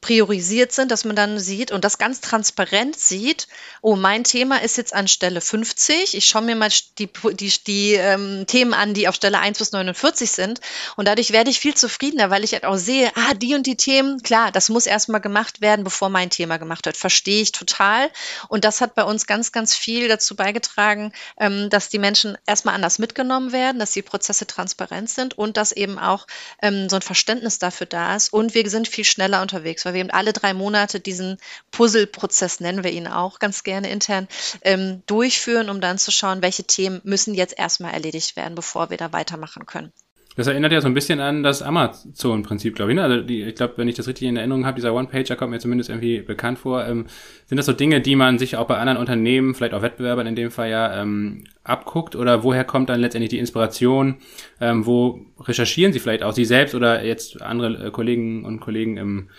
priorisiert 0.00 0.70
sind, 0.70 0.92
dass 0.92 1.04
man 1.04 1.16
dann 1.16 1.40
sieht 1.40 1.72
und 1.72 1.84
das 1.84 1.98
ganz 1.98 2.20
transparent 2.20 2.98
sieht, 2.98 3.48
oh, 3.82 3.96
mein 3.96 4.22
Thema 4.22 4.62
ist 4.62 4.76
jetzt 4.76 4.94
an 4.94 5.08
Stelle 5.08 5.40
50. 5.40 6.14
Ich 6.14 6.26
schaue 6.26 6.42
mir 6.42 6.54
mal 6.54 6.70
die, 6.98 7.10
die, 7.32 7.52
die 7.66 7.94
ähm, 7.94 8.46
Themen 8.46 8.74
an, 8.74 8.94
die 8.94 9.08
auf 9.08 9.16
Stelle 9.16 9.40
1 9.40 9.58
bis 9.58 9.72
49 9.72 10.30
sind. 10.30 10.60
Und 10.96 11.08
dadurch 11.08 11.32
werde 11.32 11.50
ich 11.50 11.58
viel 11.58 11.74
zufriedener, 11.74 12.30
weil 12.30 12.44
ich 12.44 12.52
halt 12.52 12.64
auch 12.64 12.76
sehe, 12.76 13.10
ah, 13.16 13.34
die 13.34 13.56
und 13.56 13.66
die 13.66 13.76
Themen, 13.76 14.22
klar, 14.22 14.52
das 14.52 14.68
muss 14.68 14.86
erstmal 14.86 15.20
gemacht 15.20 15.60
werden, 15.60 15.82
bevor 15.82 16.10
mein 16.10 16.30
Thema 16.30 16.58
gemacht 16.58 16.86
wird. 16.86 16.96
Verstehe 16.96 17.42
ich 17.42 17.50
total. 17.50 18.08
Und 18.48 18.64
das 18.64 18.80
hat 18.80 18.94
bei 18.94 19.02
uns 19.02 19.26
ganz, 19.26 19.50
ganz 19.50 19.74
viel 19.74 20.06
dazu 20.06 20.36
beigetragen, 20.36 21.12
ähm, 21.40 21.70
dass 21.70 21.88
die 21.88 21.98
Menschen 21.98 22.38
erstmal 22.46 22.76
anders 22.76 23.00
mitgenommen 23.00 23.50
werden, 23.50 23.80
dass 23.80 23.90
die 23.90 24.02
Prozesse 24.02 24.46
transparent 24.46 25.10
sind 25.10 25.36
und 25.36 25.56
dass 25.56 25.72
eben 25.72 25.98
auch 25.98 26.28
ähm, 26.62 26.88
so 26.88 26.96
ein 26.96 27.02
Verständnis 27.02 27.58
dafür 27.58 27.88
da 27.88 28.14
ist. 28.14 28.32
Und 28.32 28.54
wir 28.54 28.70
sind 28.70 28.86
viel 28.86 29.04
schneller 29.04 29.42
unterwegs 29.42 29.87
weil 29.88 29.94
wir 29.94 30.00
eben 30.00 30.10
alle 30.10 30.34
drei 30.34 30.52
Monate 30.52 31.00
diesen 31.00 31.38
Puzzle-Prozess, 31.70 32.60
nennen 32.60 32.84
wir 32.84 32.92
ihn 32.92 33.06
auch 33.06 33.38
ganz 33.38 33.64
gerne 33.64 33.90
intern, 33.90 34.28
ähm, 34.62 35.02
durchführen, 35.06 35.70
um 35.70 35.80
dann 35.80 35.98
zu 35.98 36.10
schauen, 36.10 36.42
welche 36.42 36.64
Themen 36.64 37.00
müssen 37.04 37.34
jetzt 37.34 37.58
erstmal 37.58 37.94
erledigt 37.94 38.36
werden, 38.36 38.54
bevor 38.54 38.90
wir 38.90 38.98
da 38.98 39.12
weitermachen 39.12 39.64
können. 39.64 39.92
Das 40.38 40.46
erinnert 40.46 40.70
ja 40.70 40.80
so 40.80 40.86
ein 40.86 40.94
bisschen 40.94 41.18
an 41.18 41.42
das 41.42 41.62
Amazon-Prinzip, 41.62 42.76
glaube 42.76 42.92
ich. 42.92 42.96
Ne? 42.96 43.02
Also 43.02 43.22
die, 43.22 43.42
ich 43.42 43.56
glaube, 43.56 43.74
wenn 43.76 43.88
ich 43.88 43.96
das 43.96 44.06
richtig 44.06 44.28
in 44.28 44.36
Erinnerung 44.36 44.66
habe, 44.66 44.76
dieser 44.76 44.94
One-Pager 44.94 45.34
kommt 45.34 45.50
mir 45.50 45.58
zumindest 45.58 45.90
irgendwie 45.90 46.20
bekannt 46.20 46.60
vor. 46.60 46.86
Ähm, 46.86 47.06
sind 47.46 47.56
das 47.56 47.66
so 47.66 47.72
Dinge, 47.72 48.00
die 48.00 48.14
man 48.14 48.38
sich 48.38 48.56
auch 48.56 48.68
bei 48.68 48.76
anderen 48.76 48.98
Unternehmen, 48.98 49.56
vielleicht 49.56 49.74
auch 49.74 49.82
Wettbewerbern 49.82 50.28
in 50.28 50.36
dem 50.36 50.52
Fall 50.52 50.70
ja, 50.70 51.02
ähm, 51.02 51.42
abguckt? 51.64 52.14
Oder 52.14 52.44
woher 52.44 52.62
kommt 52.62 52.88
dann 52.88 53.00
letztendlich 53.00 53.30
die 53.30 53.40
Inspiration? 53.40 54.18
Ähm, 54.60 54.86
wo 54.86 55.26
recherchieren 55.40 55.92
Sie 55.92 55.98
vielleicht 55.98 56.22
auch 56.22 56.32
Sie 56.32 56.44
selbst 56.44 56.76
oder 56.76 57.04
jetzt 57.04 57.42
andere 57.42 57.86
äh, 57.86 57.90
Kollegen 57.90 58.44
und 58.44 58.60
Kollegen 58.60 58.96
im 58.96 59.30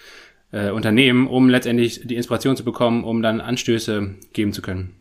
äh, 0.51 0.72
Unternehmen, 0.72 1.27
um 1.27 1.50
letztendlich 1.50 2.08
die 2.08 2.15
Inspiration 2.15 2.56
zu 2.56 2.63
bekommen, 2.63 3.03
um 3.03 3.22
dann 3.22 3.41
Anstöße 3.41 4.15
geben 4.34 4.53
zu 4.53 4.62
können. 4.62 4.96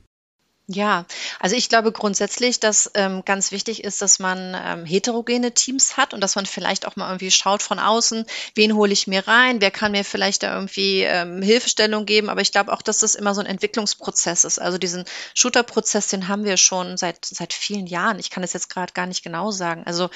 Ja, 0.70 1.06
also 1.40 1.56
ich 1.56 1.70
glaube 1.70 1.92
grundsätzlich, 1.92 2.60
dass 2.60 2.90
ähm, 2.92 3.24
ganz 3.24 3.52
wichtig 3.52 3.84
ist, 3.84 4.02
dass 4.02 4.18
man 4.18 4.54
ähm, 4.54 4.84
heterogene 4.84 5.52
Teams 5.52 5.96
hat 5.96 6.12
und 6.12 6.20
dass 6.20 6.36
man 6.36 6.44
vielleicht 6.44 6.86
auch 6.86 6.94
mal 6.94 7.08
irgendwie 7.08 7.30
schaut 7.30 7.62
von 7.62 7.78
außen, 7.78 8.26
wen 8.54 8.74
hole 8.74 8.92
ich 8.92 9.06
mir 9.06 9.26
rein, 9.26 9.62
wer 9.62 9.70
kann 9.70 9.92
mir 9.92 10.04
vielleicht 10.04 10.42
da 10.42 10.54
irgendwie 10.54 11.04
ähm, 11.04 11.40
Hilfestellung 11.40 12.04
geben. 12.04 12.28
Aber 12.28 12.42
ich 12.42 12.52
glaube 12.52 12.70
auch, 12.74 12.82
dass 12.82 12.98
das 12.98 13.14
immer 13.14 13.34
so 13.34 13.40
ein 13.40 13.46
Entwicklungsprozess 13.46 14.44
ist. 14.44 14.58
Also 14.58 14.76
diesen 14.76 15.06
Shooter-Prozess, 15.32 16.08
den 16.08 16.28
haben 16.28 16.44
wir 16.44 16.58
schon 16.58 16.98
seit, 16.98 17.24
seit 17.24 17.54
vielen 17.54 17.86
Jahren. 17.86 18.18
Ich 18.18 18.28
kann 18.28 18.42
es 18.42 18.52
jetzt 18.52 18.68
gerade 18.68 18.92
gar 18.92 19.06
nicht 19.06 19.24
genau 19.24 19.50
sagen. 19.50 19.84
Also 19.86 20.10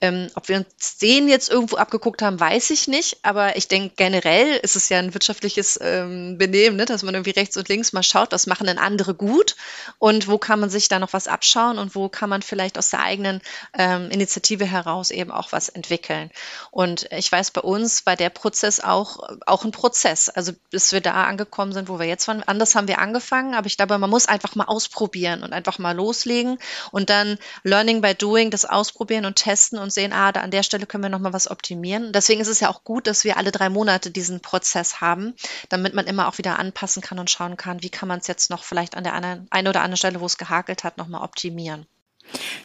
ähm, 0.00 0.28
ob 0.36 0.48
wir 0.48 0.58
uns 0.58 0.98
den 0.98 1.26
jetzt 1.26 1.50
irgendwo 1.50 1.78
abgeguckt 1.78 2.22
haben, 2.22 2.38
weiß 2.38 2.70
ich 2.70 2.86
nicht. 2.86 3.18
Aber 3.24 3.56
ich 3.56 3.66
denke, 3.66 3.94
generell 3.96 4.60
ist 4.62 4.76
es 4.76 4.88
ja 4.88 5.00
ein 5.00 5.14
wirtschaftliches 5.14 5.80
ähm, 5.82 6.38
Benehmen, 6.38 6.76
ne? 6.76 6.84
dass 6.84 7.02
man 7.02 7.14
irgendwie 7.14 7.30
rechts 7.30 7.56
und 7.56 7.68
links 7.68 7.92
mal 7.92 8.04
schaut, 8.04 8.30
was 8.30 8.46
machen 8.46 8.68
denn 8.68 8.78
andere 8.78 9.12
gut 9.12 9.56
und 9.98 10.28
wo 10.28 10.38
kann 10.38 10.60
man 10.60 10.70
sich 10.70 10.88
da 10.88 10.98
noch 10.98 11.12
was 11.12 11.28
abschauen 11.28 11.78
und 11.78 11.94
wo 11.94 12.08
kann 12.08 12.28
man 12.28 12.42
vielleicht 12.42 12.78
aus 12.78 12.90
der 12.90 13.00
eigenen 13.00 13.40
ähm, 13.74 14.10
Initiative 14.10 14.64
heraus 14.64 15.10
eben 15.10 15.30
auch 15.30 15.52
was 15.52 15.68
entwickeln. 15.68 16.30
Und 16.70 17.08
ich 17.12 17.30
weiß, 17.30 17.50
bei 17.50 17.60
uns 17.60 18.06
war 18.06 18.16
der 18.16 18.30
Prozess 18.30 18.80
auch, 18.80 19.20
auch 19.46 19.64
ein 19.64 19.72
Prozess. 19.72 20.28
Also 20.28 20.52
bis 20.70 20.92
wir 20.92 21.00
da 21.00 21.24
angekommen 21.24 21.72
sind, 21.72 21.88
wo 21.88 21.98
wir 21.98 22.06
jetzt 22.06 22.28
waren. 22.28 22.42
Anders 22.46 22.74
haben 22.74 22.88
wir 22.88 22.98
angefangen, 22.98 23.54
aber 23.54 23.66
ich 23.66 23.76
glaube, 23.76 23.98
man 23.98 24.10
muss 24.10 24.28
einfach 24.28 24.54
mal 24.54 24.64
ausprobieren 24.64 25.42
und 25.42 25.52
einfach 25.52 25.78
mal 25.78 25.96
loslegen 25.96 26.58
und 26.90 27.10
dann 27.10 27.38
Learning 27.62 28.00
by 28.00 28.14
Doing, 28.14 28.50
das 28.50 28.64
ausprobieren 28.64 29.24
und 29.24 29.36
testen 29.36 29.78
und 29.78 29.92
sehen, 29.92 30.12
ah, 30.12 30.32
da 30.32 30.40
an 30.40 30.50
der 30.50 30.62
Stelle 30.62 30.86
können 30.86 31.04
wir 31.04 31.10
nochmal 31.10 31.32
was 31.32 31.50
optimieren. 31.50 32.12
deswegen 32.12 32.40
ist 32.40 32.48
es 32.48 32.60
ja 32.60 32.68
auch 32.68 32.84
gut, 32.84 33.06
dass 33.06 33.24
wir 33.24 33.36
alle 33.36 33.52
drei 33.52 33.68
Monate 33.68 34.10
diesen 34.10 34.40
Prozess 34.40 35.00
haben, 35.00 35.34
damit 35.68 35.94
man 35.94 36.06
immer 36.06 36.28
auch 36.28 36.38
wieder 36.38 36.58
anpassen 36.58 37.02
kann 37.02 37.18
und 37.18 37.30
schauen 37.30 37.56
kann, 37.56 37.82
wie 37.82 37.90
kann 37.90 38.08
man 38.08 38.20
es 38.20 38.26
jetzt 38.26 38.50
noch 38.50 38.64
vielleicht 38.64 38.96
an 38.96 39.04
der 39.04 39.14
einen, 39.14 39.46
einen 39.50 39.68
oder 39.68 39.82
anderen 39.82 39.85
Stelle, 39.94 40.20
wo 40.20 40.26
es 40.26 40.38
gehakelt 40.38 40.82
hat, 40.82 40.98
nochmal 40.98 41.22
optimieren. 41.22 41.86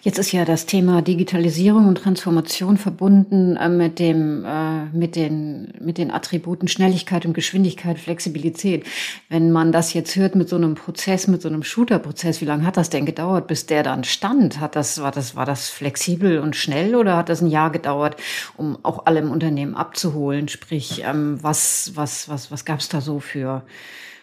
Jetzt 0.01 0.17
ist 0.17 0.31
ja 0.31 0.45
das 0.45 0.65
Thema 0.65 1.03
Digitalisierung 1.03 1.87
und 1.87 1.95
Transformation 1.95 2.77
verbunden 2.77 3.55
äh, 3.55 3.69
mit 3.69 3.99
dem, 3.99 4.43
äh, 4.43 4.85
mit 4.85 5.15
den, 5.15 5.73
mit 5.79 5.99
den 5.99 6.09
Attributen 6.09 6.67
Schnelligkeit 6.67 7.25
und 7.25 7.33
Geschwindigkeit, 7.33 7.99
Flexibilität. 7.99 8.85
Wenn 9.29 9.51
man 9.51 9.71
das 9.71 9.93
jetzt 9.93 10.15
hört 10.15 10.35
mit 10.35 10.49
so 10.49 10.55
einem 10.55 10.73
Prozess, 10.73 11.27
mit 11.27 11.43
so 11.43 11.49
einem 11.49 11.61
Shooter-Prozess, 11.61 12.41
wie 12.41 12.45
lange 12.45 12.65
hat 12.65 12.77
das 12.77 12.89
denn 12.89 13.05
gedauert, 13.05 13.45
bis 13.45 13.67
der 13.67 13.83
dann 13.83 14.03
stand? 14.03 14.59
Hat 14.59 14.75
das, 14.75 15.01
war 15.01 15.11
das, 15.11 15.35
war 15.35 15.45
das 15.45 15.69
flexibel 15.69 16.39
und 16.39 16.55
schnell 16.55 16.95
oder 16.95 17.15
hat 17.15 17.29
das 17.29 17.41
ein 17.41 17.47
Jahr 17.47 17.69
gedauert, 17.69 18.15
um 18.57 18.79
auch 18.83 19.05
alle 19.05 19.19
im 19.19 19.29
Unternehmen 19.29 19.75
abzuholen? 19.75 20.47
Sprich, 20.47 21.03
ähm, 21.05 21.37
was, 21.41 21.91
was, 21.93 22.27
was, 22.27 22.49
was 22.49 22.65
gab 22.65 22.79
es 22.79 22.89
da 22.89 23.01
so 23.01 23.19
für 23.19 23.63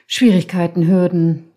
Schwierigkeiten, 0.08 0.88
Hürden? 0.88 1.47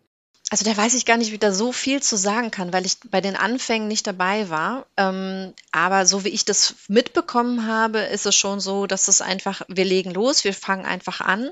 Also 0.51 0.65
da 0.65 0.75
weiß 0.75 0.95
ich 0.95 1.05
gar 1.05 1.15
nicht, 1.15 1.31
wie 1.31 1.37
da 1.37 1.53
so 1.53 1.71
viel 1.71 2.03
zu 2.03 2.17
sagen 2.17 2.51
kann, 2.51 2.73
weil 2.73 2.85
ich 2.85 2.97
bei 3.09 3.21
den 3.21 3.37
Anfängen 3.37 3.87
nicht 3.87 4.05
dabei 4.05 4.49
war. 4.49 4.85
Ähm, 4.97 5.53
aber 5.71 6.05
so 6.05 6.25
wie 6.25 6.29
ich 6.29 6.43
das 6.43 6.75
mitbekommen 6.89 7.67
habe, 7.67 7.99
ist 7.99 8.25
es 8.25 8.35
schon 8.35 8.59
so, 8.59 8.85
dass 8.85 9.07
es 9.07 9.21
einfach, 9.21 9.61
wir 9.69 9.85
legen 9.85 10.13
los, 10.13 10.43
wir 10.43 10.53
fangen 10.53 10.85
einfach 10.85 11.21
an. 11.21 11.51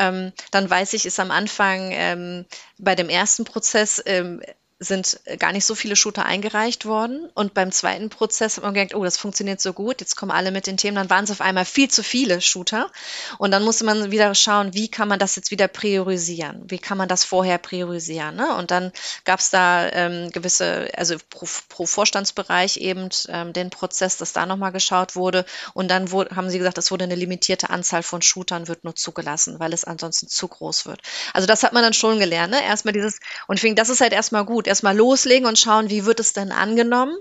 Ähm, 0.00 0.32
dann 0.50 0.68
weiß 0.68 0.94
ich, 0.94 1.06
ist 1.06 1.20
am 1.20 1.30
Anfang 1.30 1.90
ähm, 1.92 2.44
bei 2.76 2.96
dem 2.96 3.08
ersten 3.08 3.44
Prozess 3.44 4.02
ähm, 4.04 4.42
sind 4.82 5.20
gar 5.38 5.52
nicht 5.52 5.66
so 5.66 5.74
viele 5.74 5.94
Shooter 5.94 6.24
eingereicht 6.24 6.86
worden. 6.86 7.28
Und 7.34 7.52
beim 7.52 7.70
zweiten 7.70 8.08
Prozess 8.08 8.56
hat 8.56 8.64
man 8.64 8.72
gedacht, 8.72 8.94
oh, 8.94 9.04
das 9.04 9.18
funktioniert 9.18 9.60
so 9.60 9.74
gut, 9.74 10.00
jetzt 10.00 10.16
kommen 10.16 10.32
alle 10.32 10.50
mit 10.50 10.66
den 10.66 10.78
Themen. 10.78 10.96
Dann 10.96 11.10
waren 11.10 11.24
es 11.24 11.30
auf 11.30 11.42
einmal 11.42 11.66
viel 11.66 11.90
zu 11.90 12.02
viele 12.02 12.40
Shooter. 12.40 12.90
Und 13.36 13.50
dann 13.50 13.62
musste 13.62 13.84
man 13.84 14.10
wieder 14.10 14.34
schauen, 14.34 14.72
wie 14.72 14.88
kann 14.88 15.06
man 15.06 15.18
das 15.18 15.36
jetzt 15.36 15.50
wieder 15.50 15.68
priorisieren? 15.68 16.62
Wie 16.66 16.78
kann 16.78 16.96
man 16.96 17.08
das 17.08 17.24
vorher 17.24 17.58
priorisieren? 17.58 18.36
Ne? 18.36 18.56
Und 18.56 18.70
dann 18.70 18.90
gab 19.26 19.40
es 19.40 19.50
da 19.50 19.86
ähm, 19.90 20.30
gewisse, 20.30 20.88
also 20.96 21.16
pro, 21.28 21.46
pro 21.68 21.84
Vorstandsbereich 21.84 22.78
eben 22.78 23.10
ähm, 23.28 23.52
den 23.52 23.68
Prozess, 23.68 24.16
dass 24.16 24.32
da 24.32 24.46
nochmal 24.46 24.72
geschaut 24.72 25.14
wurde. 25.14 25.44
Und 25.74 25.90
dann 25.90 26.10
wurde, 26.10 26.34
haben 26.36 26.48
sie 26.48 26.56
gesagt, 26.56 26.78
es 26.78 26.90
wurde 26.90 27.04
eine 27.04 27.16
limitierte 27.16 27.68
Anzahl 27.68 28.02
von 28.02 28.22
Shootern 28.22 28.66
wird 28.66 28.84
nur 28.84 28.96
zugelassen, 28.96 29.60
weil 29.60 29.74
es 29.74 29.84
ansonsten 29.84 30.28
zu 30.28 30.48
groß 30.48 30.86
wird. 30.86 31.02
Also 31.34 31.46
das 31.46 31.64
hat 31.64 31.74
man 31.74 31.82
dann 31.82 31.92
schon 31.92 32.18
gelernt. 32.18 32.52
Ne? 32.52 32.64
Erstmal 32.64 32.94
dieses, 32.94 33.20
und 33.46 33.56
ich 33.56 33.60
finde, 33.60 33.74
das 33.74 33.90
ist 33.90 34.00
halt 34.00 34.14
erstmal 34.14 34.46
gut 34.46 34.69
erstmal 34.70 34.96
loslegen 34.96 35.46
und 35.46 35.58
schauen, 35.58 35.90
wie 35.90 36.06
wird 36.06 36.20
es 36.20 36.32
denn 36.32 36.52
angenommen. 36.52 37.16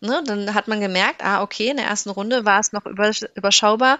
Ne, 0.00 0.22
dann 0.26 0.52
hat 0.52 0.68
man 0.68 0.82
gemerkt, 0.82 1.24
ah, 1.24 1.40
okay, 1.40 1.70
in 1.70 1.78
der 1.78 1.86
ersten 1.86 2.10
Runde 2.10 2.44
war 2.44 2.60
es 2.60 2.72
noch 2.72 2.84
überschaubar. 2.84 3.98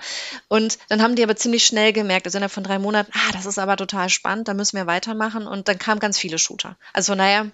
Und 0.49 0.79
dann 0.91 1.01
haben 1.01 1.15
die 1.17 1.23
aber 1.23 1.35
ziemlich 1.35 1.65
schnell 1.65 1.95
gemerkt, 1.95 2.27
also 2.27 2.37
innerhalb 2.37 2.53
von 2.53 2.65
drei 2.65 2.79
Monaten, 2.79 3.11
ah, 3.15 3.33
das 3.33 3.47
ist 3.47 3.59
aber 3.59 3.79
total 3.79 4.11
spannend, 4.11 4.49
da 4.49 4.53
müssen 4.53 4.77
wir 4.77 4.87
weitermachen. 4.87 5.47
Und 5.47 5.69
dann 5.69 5.79
kamen 5.79 6.01
ganz 6.01 6.19
viele 6.19 6.39
Shooter. 6.39 6.77
Also 6.93 7.15
daher, 7.15 7.51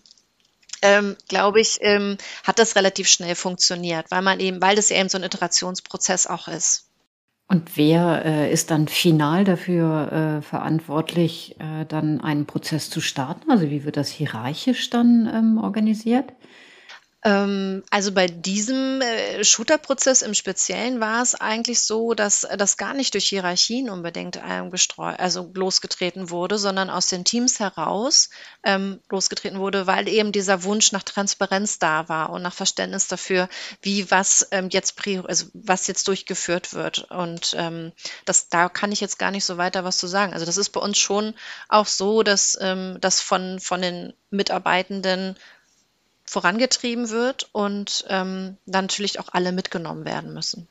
ähm, 0.83 1.16
glaube 1.28 1.61
ich, 1.61 1.78
ähm, 1.83 2.19
hat 2.42 2.59
das 2.59 2.75
relativ 2.75 3.09
schnell 3.09 3.37
funktioniert, 3.37 4.11
weil 4.11 4.23
man 4.23 4.40
eben, 4.40 4.61
weil 4.61 4.75
das 4.75 4.90
eben 4.90 5.09
so 5.09 5.19
ein 5.19 5.25
Iterationsprozess 5.25 6.26
auch 6.26 6.49
ist. 6.49 6.89
Und 7.50 7.76
wer 7.76 8.25
äh, 8.25 8.52
ist 8.52 8.71
dann 8.71 8.87
final 8.87 9.42
dafür 9.42 10.38
äh, 10.38 10.40
verantwortlich, 10.40 11.57
äh, 11.59 11.85
dann 11.85 12.21
einen 12.21 12.47
Prozess 12.47 12.90
zu 12.90 13.00
starten? 13.00 13.50
Also 13.50 13.69
wie 13.71 13.85
wird 13.85 13.97
das 13.97 14.09
hierarchisch 14.09 14.88
dann 14.88 15.28
ähm, 15.35 15.59
organisiert? 15.59 16.33
Ähm, 17.22 17.82
also 17.90 18.12
bei 18.12 18.28
diesem 18.28 19.02
äh, 19.02 19.44
Shooter-Prozess 19.44 20.22
im 20.22 20.32
Speziellen 20.32 21.00
war 21.00 21.22
es 21.22 21.34
eigentlich 21.34 21.82
so, 21.82 22.14
dass 22.14 22.46
das 22.56 22.78
gar 22.78 22.94
nicht 22.94 23.12
durch 23.12 23.28
Hierarchien 23.28 23.90
unbedingt 23.90 24.40
ähm, 24.42 24.70
gestreu 24.70 25.14
also 25.18 25.50
losgetreten 25.54 26.30
wurde, 26.30 26.56
sondern 26.56 26.88
aus 26.88 27.08
den 27.08 27.24
Teams 27.24 27.60
heraus 27.60 28.30
ähm, 28.64 29.00
losgetreten 29.10 29.58
wurde, 29.58 29.86
weil 29.86 30.08
eben 30.08 30.32
dieser 30.32 30.62
Wunsch 30.64 30.92
nach 30.92 31.02
Transparenz 31.02 31.78
da 31.78 32.08
war 32.08 32.30
und 32.30 32.40
nach 32.40 32.54
Verständnis 32.54 33.06
dafür, 33.06 33.50
wie 33.82 34.10
was 34.10 34.48
ähm, 34.50 34.68
jetzt 34.70 34.94
also 35.26 35.46
was 35.52 35.86
jetzt 35.88 36.08
durchgeführt 36.08 36.72
wird. 36.72 37.10
Und 37.10 37.54
ähm, 37.58 37.92
das, 38.24 38.48
da 38.48 38.70
kann 38.70 38.92
ich 38.92 39.00
jetzt 39.00 39.18
gar 39.18 39.30
nicht 39.30 39.44
so 39.44 39.58
weiter 39.58 39.84
was 39.84 39.98
zu 39.98 40.06
sagen. 40.06 40.32
Also 40.32 40.46
das 40.46 40.56
ist 40.56 40.70
bei 40.70 40.80
uns 40.80 40.96
schon 40.96 41.34
auch 41.68 41.86
so, 41.86 42.22
dass 42.22 42.56
ähm, 42.62 42.96
das 43.00 43.20
von, 43.20 43.60
von 43.60 43.82
den 43.82 44.14
Mitarbeitenden 44.30 45.36
vorangetrieben 46.30 47.10
wird 47.10 47.49
und 47.50 48.04
ähm, 48.08 48.56
dann 48.64 48.84
natürlich 48.84 49.18
auch 49.18 49.30
alle 49.32 49.50
mitgenommen 49.50 50.04
werden 50.04 50.32
müssen. 50.32 50.68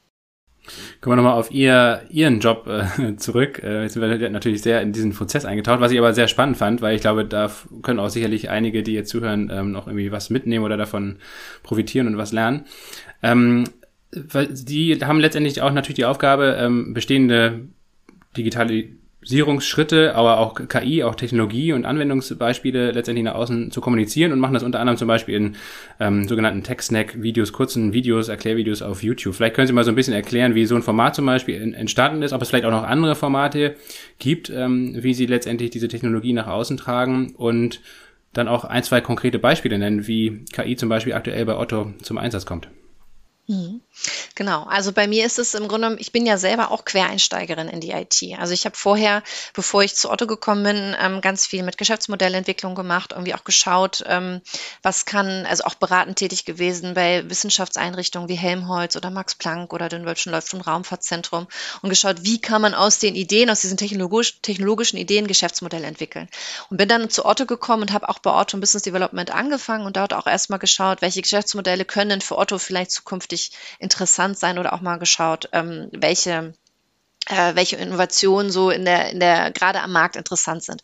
Kommen 1.02 1.14
wir 1.14 1.24
nochmal 1.24 1.38
auf 1.38 1.52
ihr, 1.52 2.04
Ihren 2.10 2.40
Job 2.40 2.68
äh, 2.68 3.16
zurück. 3.18 3.62
Äh, 3.62 3.84
jetzt 3.84 3.94
sind 3.94 4.02
wir 4.02 4.30
natürlich 4.30 4.62
sehr 4.62 4.82
in 4.82 4.94
diesen 4.94 5.14
Prozess 5.14 5.44
eingetaucht, 5.44 5.82
was 5.82 5.92
ich 5.92 5.98
aber 5.98 6.14
sehr 6.14 6.30
spannend 6.30 6.56
fand, 6.58 6.82
weil 6.82 6.96
ich 6.96 7.02
glaube, 7.02 7.26
da 7.26 7.52
können 7.82 8.00
auch 8.00 8.10
sicherlich 8.10 8.50
einige, 8.50 8.84
die 8.84 8.94
jetzt 8.94 9.10
zuhören, 9.10 9.50
ähm, 9.52 9.72
noch 9.72 9.88
irgendwie 9.88 10.14
was 10.14 10.30
mitnehmen 10.30 10.64
oder 10.64 10.78
davon 10.78 11.18
profitieren 11.64 12.08
und 12.08 12.18
was 12.18 12.32
lernen. 12.32 12.66
Ähm, 13.22 13.66
die 14.14 14.98
haben 15.04 15.20
letztendlich 15.20 15.62
auch 15.62 15.74
natürlich 15.74 15.98
die 15.98 16.06
Aufgabe, 16.06 16.58
ähm, 16.58 16.94
bestehende 16.94 17.68
digitale 18.38 18.99
Digitalisierungsschritte, 19.22 20.16
aber 20.16 20.40
auch 20.40 20.56
KI, 20.56 21.04
auch 21.04 21.16
Technologie 21.16 21.74
und 21.74 21.86
Anwendungsbeispiele 21.86 22.92
letztendlich 22.92 23.26
nach 23.26 23.36
außen 23.36 23.70
zu 23.70 23.82
kommunizieren 23.82 24.32
und 24.32 24.40
machen 24.40 24.54
das 24.54 24.64
unter 24.64 24.80
anderem 24.80 24.98
zum 24.98 25.10
Beispiel 25.10 25.36
in 25.36 25.56
ähm, 26.00 26.28
sogenannten 26.28 26.64
Tech-Snack-Videos, 26.64 27.52
kurzen 27.52 27.92
Videos, 27.92 28.30
Erklärvideos 28.30 28.82
auf 28.82 29.04
YouTube. 29.04 29.36
Vielleicht 29.36 29.56
können 29.56 29.68
Sie 29.68 29.74
mal 29.74 29.84
so 29.84 29.92
ein 29.92 29.96
bisschen 29.96 30.14
erklären, 30.14 30.56
wie 30.56 30.66
so 30.66 30.76
ein 30.76 30.84
Format 30.84 31.16
zum 31.16 31.26
Beispiel 31.26 31.74
entstanden 31.74 32.24
ist, 32.24 32.32
ob 32.32 32.42
es 32.42 32.50
vielleicht 32.50 32.66
auch 32.66 32.72
noch 32.72 32.84
andere 32.84 33.16
Formate 33.16 33.76
gibt, 34.20 34.50
ähm, 34.50 34.96
wie 34.98 35.14
Sie 35.14 35.26
letztendlich 35.26 35.70
diese 35.70 35.90
Technologie 35.90 36.34
nach 36.34 36.48
außen 36.48 36.78
tragen 36.78 37.34
und 37.36 37.82
dann 38.32 38.48
auch 38.48 38.64
ein, 38.64 38.84
zwei 38.84 39.02
konkrete 39.02 39.40
Beispiele 39.40 39.78
nennen, 39.78 40.08
wie 40.08 40.46
KI 40.54 40.78
zum 40.78 40.88
Beispiel 40.88 41.14
aktuell 41.14 41.46
bei 41.46 41.58
Otto 41.58 41.94
zum 42.02 42.18
Einsatz 42.18 42.46
kommt. 42.46 42.70
Mhm. 43.50 43.82
Genau, 44.36 44.64
also 44.66 44.92
bei 44.92 45.08
mir 45.08 45.26
ist 45.26 45.40
es 45.40 45.56
im 45.56 45.68
Grunde, 45.68 45.98
ich 46.00 46.12
bin 46.12 46.28
ja 46.28 46.38
selber 46.38 46.70
auch 46.70 46.86
Quereinsteigerin 46.86 47.68
in 47.68 47.82
die 47.82 47.90
IT. 47.90 48.16
Also 48.38 48.54
ich 48.54 48.66
habe 48.66 48.76
vorher, 48.78 49.24
bevor 49.56 49.82
ich 49.82 49.96
zu 49.96 50.12
Otto 50.12 50.28
gekommen 50.28 50.64
bin, 50.64 50.96
ähm, 51.02 51.20
ganz 51.22 51.48
viel 51.48 51.64
mit 51.64 51.80
Geschäftsmodellentwicklung 51.80 52.76
gemacht, 52.76 53.12
irgendwie 53.12 53.34
auch 53.34 53.44
geschaut, 53.44 54.04
ähm, 54.06 54.42
was 54.84 55.06
kann, 55.06 55.48
also 55.48 55.64
auch 55.64 55.74
beratend 55.74 56.20
tätig 56.20 56.46
gewesen 56.46 56.94
bei 56.94 57.28
Wissenschaftseinrichtungen 57.28 58.30
wie 58.30 58.36
Helmholtz 58.36 58.96
oder 58.96 59.10
Max 59.10 59.34
Planck 59.34 59.74
oder 59.74 59.90
den 59.90 60.04
Deutschen 60.04 60.32
Luft- 60.32 60.54
und 60.54 60.62
Raumfahrtzentrum 60.62 61.48
und 61.82 61.90
geschaut, 61.90 62.18
wie 62.22 62.40
kann 62.40 62.62
man 62.62 62.76
aus 62.76 63.00
den 63.00 63.16
Ideen, 63.16 63.50
aus 63.50 63.62
diesen 63.62 63.78
technologisch, 63.78 64.42
technologischen 64.44 64.98
Ideen 64.98 65.26
Geschäftsmodelle 65.26 65.88
entwickeln. 65.88 66.30
Und 66.70 66.78
bin 66.78 66.88
dann 66.88 67.10
zu 67.10 67.26
Otto 67.26 67.48
gekommen 67.48 67.82
und 67.82 67.94
habe 67.94 68.10
auch 68.10 68.20
bei 68.20 68.32
Otto 68.32 68.60
Business 68.60 68.84
Development 68.84 69.32
angefangen 69.32 69.88
und 69.88 69.98
dort 69.98 70.14
auch 70.14 70.28
erstmal 70.28 70.60
geschaut, 70.60 71.02
welche 71.02 71.24
Geschäftsmodelle 71.24 71.84
können 71.84 72.22
für 72.22 72.38
Otto 72.38 72.60
vielleicht 72.60 72.92
zukünftig 72.92 73.39
interessant 73.80 74.38
sein 74.38 74.60
oder 74.60 74.74
auch 74.74 74.82
mal 74.82 74.98
geschaut, 74.98 75.50
ähm, 75.52 75.90
welche 75.92 76.54
äh, 77.30 77.56
welche 77.56 77.76
Innovationen 77.76 78.52
so 78.52 78.70
in 78.70 78.86
der, 78.86 79.12
in 79.12 79.20
der, 79.20 79.52
gerade 79.52 79.82
am 79.82 79.92
Markt 79.92 80.16
interessant 80.16 80.64
sind. 80.64 80.82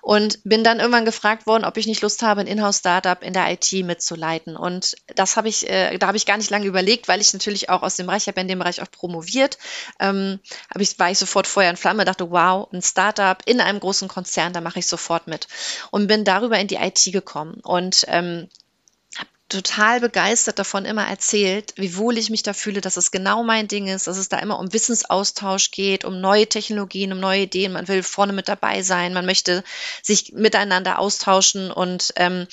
Und 0.00 0.38
bin 0.44 0.64
dann 0.64 0.78
irgendwann 0.78 1.04
gefragt 1.04 1.46
worden, 1.46 1.64
ob 1.64 1.76
ich 1.76 1.86
nicht 1.86 2.02
Lust 2.02 2.22
habe, 2.22 2.40
ein 2.40 2.46
Inhouse-Startup 2.46 3.22
in 3.22 3.32
der 3.32 3.50
IT 3.50 3.72
mitzuleiten. 3.84 4.56
Und 4.56 4.96
das 5.14 5.36
habe 5.36 5.48
ich, 5.48 5.68
äh, 5.68 5.98
da 5.98 6.06
habe 6.06 6.16
ich 6.16 6.26
gar 6.26 6.36
nicht 6.36 6.50
lange 6.50 6.66
überlegt, 6.66 7.08
weil 7.08 7.20
ich 7.20 7.32
natürlich 7.32 7.68
auch 7.68 7.82
aus 7.82 7.96
dem 7.96 8.06
Bereich, 8.06 8.22
ich 8.22 8.28
habe 8.28 8.40
in 8.40 8.48
dem 8.48 8.60
Bereich 8.60 8.80
auch 8.80 8.90
promoviert, 8.90 9.58
ähm, 9.98 10.38
habe 10.72 10.82
ich, 10.82 10.98
war 10.98 11.10
ich 11.10 11.18
sofort 11.18 11.46
Feuer 11.46 11.70
und 11.70 11.78
Flamme, 11.78 12.04
dachte, 12.04 12.30
wow, 12.30 12.68
ein 12.72 12.82
Startup 12.82 13.38
in 13.44 13.60
einem 13.60 13.80
großen 13.80 14.08
Konzern, 14.08 14.52
da 14.52 14.60
mache 14.60 14.78
ich 14.78 14.86
sofort 14.86 15.26
mit. 15.26 15.48
Und 15.90 16.06
bin 16.06 16.24
darüber 16.24 16.58
in 16.58 16.68
die 16.68 16.76
IT 16.76 17.12
gekommen. 17.12 17.60
Und 17.64 18.04
ähm, 18.08 18.48
total 19.48 20.00
begeistert 20.00 20.58
davon 20.58 20.84
immer 20.84 21.06
erzählt, 21.06 21.72
wie 21.76 21.96
wohl 21.96 22.18
ich 22.18 22.28
mich 22.28 22.42
da 22.42 22.52
fühle, 22.52 22.80
dass 22.80 22.96
es 22.96 23.10
genau 23.10 23.42
mein 23.42 23.66
Ding 23.66 23.86
ist, 23.86 24.06
dass 24.06 24.18
es 24.18 24.28
da 24.28 24.38
immer 24.38 24.58
um 24.58 24.72
Wissensaustausch 24.72 25.70
geht, 25.70 26.04
um 26.04 26.20
neue 26.20 26.46
Technologien, 26.46 27.12
um 27.12 27.20
neue 27.20 27.42
Ideen. 27.42 27.72
Man 27.72 27.88
will 27.88 28.02
vorne 28.02 28.32
mit 28.32 28.48
dabei 28.48 28.82
sein, 28.82 29.14
man 29.14 29.26
möchte 29.26 29.64
sich 30.02 30.32
miteinander 30.32 30.98
austauschen 30.98 31.70
und 31.70 32.12
ähm, 32.16 32.46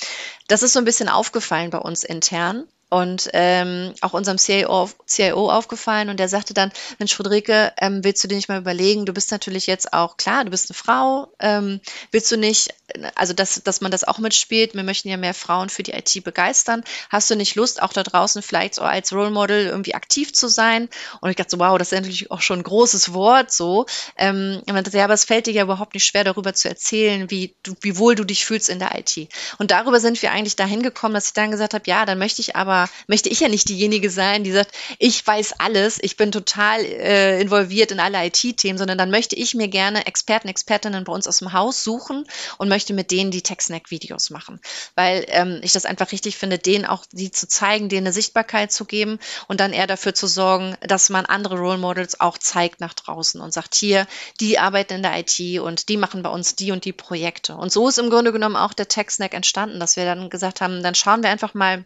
das 0.48 0.64
ist 0.64 0.74
so 0.74 0.80
ein 0.80 0.86
bisschen 0.86 1.10
aufgefallen 1.10 1.70
bei 1.70 1.80
uns 1.80 2.04
intern 2.04 2.66
und 2.90 3.30
ähm, 3.34 3.94
auch 4.02 4.14
unserem 4.14 4.38
CIO, 4.38 4.90
CIO 5.08 5.52
aufgefallen 5.52 6.10
und 6.10 6.20
der 6.20 6.30
sagte 6.30 6.54
dann, 6.54 6.72
Mensch, 7.00 7.16
Friederike, 7.16 7.74
ähm, 7.78 8.04
willst 8.04 8.24
du 8.24 8.28
dir 8.28 8.36
nicht 8.36 8.48
mal 8.48 8.60
überlegen, 8.60 9.06
du 9.06 9.14
bist 9.14 9.32
natürlich 9.32 9.68
jetzt 9.68 9.92
auch, 9.92 10.18
klar, 10.18 10.46
du 10.46 10.52
bist 10.52 10.70
eine 10.70 10.78
Frau, 10.78 11.28
ähm, 11.40 11.82
willst 12.12 12.32
du 12.32 12.38
nicht, 12.38 12.74
also 13.16 13.34
dass, 13.34 13.62
dass 13.64 13.82
man 13.82 13.92
das 13.92 14.04
auch 14.04 14.20
mitspielt, 14.20 14.76
wir 14.76 14.84
möchten 14.84 15.10
ja 15.10 15.18
mehr 15.18 15.34
Frauen 15.34 15.70
für 15.70 15.84
die 15.84 15.94
IT 15.94 16.24
begeistern, 16.24 16.84
hast 17.10 17.30
du 17.32 17.36
nicht 17.36 17.56
Lust, 17.56 17.82
auch 17.82 17.94
da 17.94 18.04
draußen 18.04 18.42
vielleicht 18.42 18.76
so 18.76 18.82
als 18.82 19.14
Role 19.14 19.32
Model 19.32 19.68
irgendwie 19.68 19.96
aktiv 19.96 20.34
zu 20.34 20.48
sein? 20.48 20.90
Und 21.22 21.30
ich 21.30 21.36
dachte 21.36 21.52
so, 21.52 21.60
wow, 21.60 21.78
das 21.78 21.92
ist 21.92 22.00
natürlich 22.00 22.32
auch 22.32 22.42
schon 22.42 22.60
ein 22.60 22.64
großes 22.64 23.14
Wort 23.14 23.52
so. 23.52 23.86
Ähm, 24.18 24.62
ja, 24.68 25.04
aber 25.04 25.14
es 25.14 25.26
fällt 25.26 25.48
dir 25.48 25.54
ja 25.54 25.64
überhaupt 25.64 25.94
nicht 25.94 26.06
schwer, 26.06 26.24
darüber 26.24 26.54
zu 26.54 26.68
erzählen, 26.68 27.32
wie, 27.32 27.56
du, 27.64 27.74
wie 27.82 27.98
wohl 27.98 28.16
du 28.16 28.24
dich 28.24 28.46
fühlst 28.46 28.70
in 28.70 28.80
der 28.80 28.98
IT. 28.98 29.30
Und 29.58 29.72
darüber 29.72 30.00
sind 30.00 30.22
wir 30.22 30.32
eigentlich 30.32 30.56
dahin 30.56 30.84
gekommen, 30.84 31.14
dass 31.14 31.28
ich 31.28 31.34
dann 31.34 31.52
gesagt 31.52 31.74
habe, 31.74 31.84
ja, 31.88 32.06
dann 32.06 32.20
möchte 32.20 32.42
ich 32.42 32.56
aber 32.56 32.66
aber 32.76 32.90
möchte 33.08 33.30
ich 33.30 33.40
ja 33.40 33.48
nicht 33.48 33.70
diejenige 33.70 34.10
sein, 34.10 34.44
die 34.44 34.52
sagt, 34.52 34.72
ich 35.00 35.26
weiß 35.26 35.60
alles, 35.60 36.00
ich 36.02 36.18
bin 36.18 36.32
total 36.32 36.84
äh, 36.84 37.40
involviert 37.40 37.92
in 37.92 38.00
alle 38.00 38.26
IT-Themen, 38.26 38.78
sondern 38.78 38.98
dann 38.98 39.12
möchte 39.12 39.36
ich 39.36 39.54
mir 39.54 39.68
gerne 39.68 40.08
Experten, 40.08 40.48
Expertinnen 40.48 41.04
bei 41.04 41.14
uns 41.14 41.28
aus 41.28 41.40
dem 41.40 41.54
Haus 41.54 41.84
suchen 41.84 42.26
und 42.58 42.70
möchte 42.70 42.85
mit 42.94 43.12
denen 43.12 43.32
die 43.32 43.42
TechSnack-Videos 43.42 44.30
machen, 44.30 44.60
weil 44.96 45.26
ähm, 45.30 45.60
ich 45.64 45.74
das 45.74 45.86
einfach 45.86 46.12
richtig 46.12 46.38
finde, 46.38 46.58
denen 46.58 46.86
auch 46.86 47.06
die 47.12 47.32
zu 47.32 47.48
zeigen, 47.48 47.90
denen 47.90 48.08
eine 48.08 48.14
Sichtbarkeit 48.14 48.72
zu 48.72 48.86
geben 48.86 49.20
und 49.48 49.60
dann 49.60 49.74
eher 49.74 49.88
dafür 49.88 50.14
zu 50.14 50.28
sorgen, 50.28 50.76
dass 50.82 51.10
man 51.10 51.26
andere 51.26 51.58
Role 51.58 51.78
Models 51.78 52.20
auch 52.20 52.38
zeigt 52.38 52.80
nach 52.80 52.94
draußen 52.94 53.42
und 53.42 53.54
sagt, 53.54 53.76
hier, 53.76 54.08
die 54.40 54.60
arbeiten 54.60 54.94
in 54.94 55.04
der 55.04 55.18
IT 55.20 55.60
und 55.60 55.90
die 55.90 55.98
machen 55.98 56.24
bei 56.24 56.30
uns 56.30 56.56
die 56.56 56.72
und 56.72 56.86
die 56.86 56.94
Projekte. 56.94 57.56
Und 57.56 57.72
so 57.72 57.88
ist 57.88 58.00
im 58.00 58.10
Grunde 58.10 58.32
genommen 58.32 58.56
auch 58.56 58.74
der 58.74 58.88
TechSnack 58.88 59.34
entstanden, 59.34 59.80
dass 59.80 59.96
wir 59.96 60.06
dann 60.06 60.30
gesagt 60.30 60.62
haben, 60.62 60.84
dann 60.84 60.96
schauen 60.96 61.24
wir 61.24 61.30
einfach 61.30 61.54
mal, 61.54 61.86